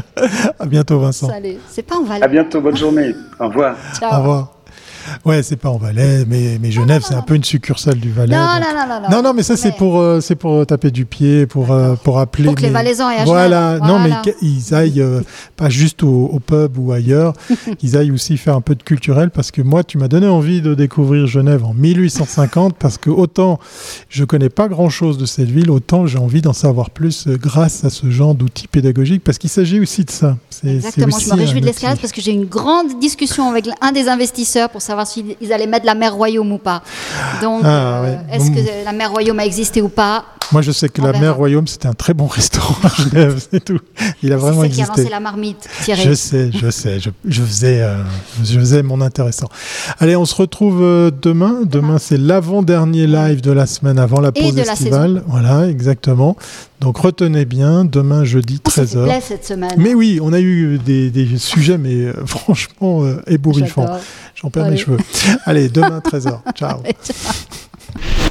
à 0.59 0.65
bientôt, 0.65 0.99
Vincent. 0.99 1.27
Salut. 1.27 1.57
C'est 1.69 1.81
pas 1.81 1.97
en 1.97 2.03
Valais. 2.03 2.23
À 2.23 2.27
bientôt, 2.27 2.61
bonne 2.61 2.77
journée. 2.77 3.13
Au 3.39 3.47
revoir. 3.47 3.75
Ciao. 3.99 4.13
Au 4.13 4.17
revoir. 4.19 4.53
Ouais, 5.25 5.43
c'est 5.43 5.55
pas 5.55 5.69
en 5.69 5.77
Valais, 5.77 6.25
mais, 6.27 6.57
mais 6.61 6.71
Genève, 6.71 7.03
c'est 7.05 7.15
un 7.15 7.21
peu 7.21 7.35
une 7.35 7.43
succursale 7.43 7.99
du 7.99 8.11
Valais. 8.11 8.35
Non, 8.35 8.41
non, 8.41 8.59
non, 8.73 8.87
non, 8.87 9.09
non. 9.09 9.23
Non, 9.23 9.33
mais 9.33 9.43
ça, 9.43 9.57
c'est 9.57 9.71
pour, 9.71 9.99
euh, 9.99 10.21
c'est 10.21 10.35
pour 10.35 10.65
taper 10.65 10.91
du 10.91 11.05
pied, 11.05 11.45
pour, 11.45 11.71
euh, 11.71 11.95
pour 11.95 12.19
appeler. 12.19 12.45
Pour 12.45 12.55
que 12.55 12.61
les 12.61 12.69
Valaisans 12.69 13.09
aient 13.09 13.25
voilà. 13.25 13.77
voilà. 13.77 13.87
non, 13.87 13.99
mais 13.99 14.11
ils 14.41 14.73
aillent 14.73 15.01
euh, 15.01 15.21
pas 15.55 15.69
juste 15.69 16.03
au, 16.03 16.39
pub 16.45 16.77
ou 16.77 16.91
ailleurs, 16.91 17.33
ils 17.81 17.97
aillent 17.97 18.11
aussi 18.11 18.37
faire 18.37 18.55
un 18.55 18.61
peu 18.61 18.75
de 18.75 18.83
culturel, 18.83 19.29
parce 19.29 19.51
que 19.51 19.61
moi, 19.61 19.83
tu 19.83 19.97
m'as 19.97 20.07
donné 20.07 20.27
envie 20.27 20.61
de 20.61 20.73
découvrir 20.73 21.25
Genève 21.27 21.63
en 21.65 21.73
1850, 21.73 22.75
parce 22.75 22.97
que 22.97 23.09
autant 23.09 23.59
je 24.09 24.23
connais 24.23 24.49
pas 24.49 24.67
grand 24.67 24.89
chose 24.89 25.17
de 25.17 25.25
cette 25.25 25.49
ville, 25.49 25.69
autant 25.71 26.05
j'ai 26.05 26.17
envie 26.17 26.41
d'en 26.41 26.53
savoir 26.53 26.89
plus 26.89 27.27
grâce 27.27 27.83
à 27.83 27.89
ce 27.89 28.09
genre 28.09 28.35
d'outils 28.35 28.67
pédagogiques, 28.67 29.23
parce 29.23 29.37
qu'il 29.37 29.49
s'agit 29.49 29.79
aussi 29.79 30.03
de 30.03 30.11
ça. 30.11 30.37
Exactement, 30.65 31.17
je 31.19 31.29
me 31.29 31.35
réjouis 31.35 31.61
de 31.61 31.65
l'escalade 31.65 31.99
parce 31.99 32.13
que 32.13 32.21
j'ai 32.21 32.31
une 32.31 32.45
grande 32.45 32.99
discussion 32.99 33.49
avec 33.49 33.67
un 33.81 33.91
des 33.91 34.07
investisseurs 34.07 34.69
pour 34.69 34.81
savoir 34.81 34.92
s'ils 35.05 35.53
allaient 35.53 35.67
mettre 35.67 35.85
la 35.85 35.95
mer 35.95 36.13
Royaume 36.13 36.51
ou 36.51 36.57
pas. 36.57 36.81
Donc, 37.41 37.61
ah, 37.65 38.01
euh, 38.03 38.15
est-ce 38.31 38.51
que 38.51 38.85
la 38.85 38.91
mer 38.93 39.11
Royaume 39.11 39.39
a 39.39 39.45
existé 39.45 39.81
ou 39.81 39.89
pas? 39.89 40.25
Moi, 40.51 40.61
je 40.61 40.71
sais 40.71 40.89
que 40.89 41.01
la 41.01 41.13
mer 41.13 41.35
Royaume, 41.35 41.67
c'était 41.67 41.87
un 41.87 41.93
très 41.93 42.13
bon 42.13 42.27
restaurant 42.27 42.75
à 42.83 42.89
Genève, 42.89 43.41
c'est 43.51 43.63
tout. 43.63 43.79
Il 44.21 44.31
a 44.33 44.37
vraiment 44.37 44.63
existé. 44.63 44.85
qui 44.85 44.91
a 44.91 44.95
lancé 44.95 45.09
la 45.09 45.19
marmite, 45.19 45.67
Thierry. 45.83 46.03
Je 46.03 46.13
sais, 46.13 46.51
je 46.51 46.69
sais. 46.69 46.99
Je, 46.99 47.41
faisais, 47.41 47.81
euh, 47.81 48.03
je 48.43 48.59
faisais 48.59 48.83
mon 48.83 49.01
intéressant. 49.01 49.47
Allez, 49.99 50.15
on 50.15 50.25
se 50.25 50.35
retrouve 50.35 50.81
euh, 50.83 51.11
demain. 51.11 51.61
Demain, 51.65 51.97
c'est 51.97 52.17
l'avant-dernier 52.17 53.07
live 53.07 53.41
de 53.41 53.51
la 53.51 53.65
semaine 53.65 53.97
avant 53.97 54.19
la 54.19 54.31
pause 54.31 54.57
estivale. 54.57 55.23
Voilà, 55.27 55.67
exactement. 55.67 56.35
Donc 56.83 56.97
retenez 56.97 57.45
bien, 57.45 57.85
demain 57.85 58.25
jeudi 58.25 58.57
13h. 58.57 59.07
Oh, 59.07 59.21
cette 59.21 59.45
semaine. 59.45 59.71
Mais 59.77 59.93
oui, 59.93 60.19
on 60.21 60.33
a 60.33 60.41
eu 60.41 60.77
des, 60.79 61.09
des 61.11 61.37
sujets, 61.37 61.77
mais 61.77 62.07
franchement 62.25 63.05
ébouriffants. 63.25 63.87
J'en 64.35 64.49
perds 64.49 64.69
mes 64.69 64.75
cheveux. 64.77 64.97
Allez, 65.45 65.69
demain 65.69 65.99
13h. 65.99 66.39
ciao. 66.53 66.79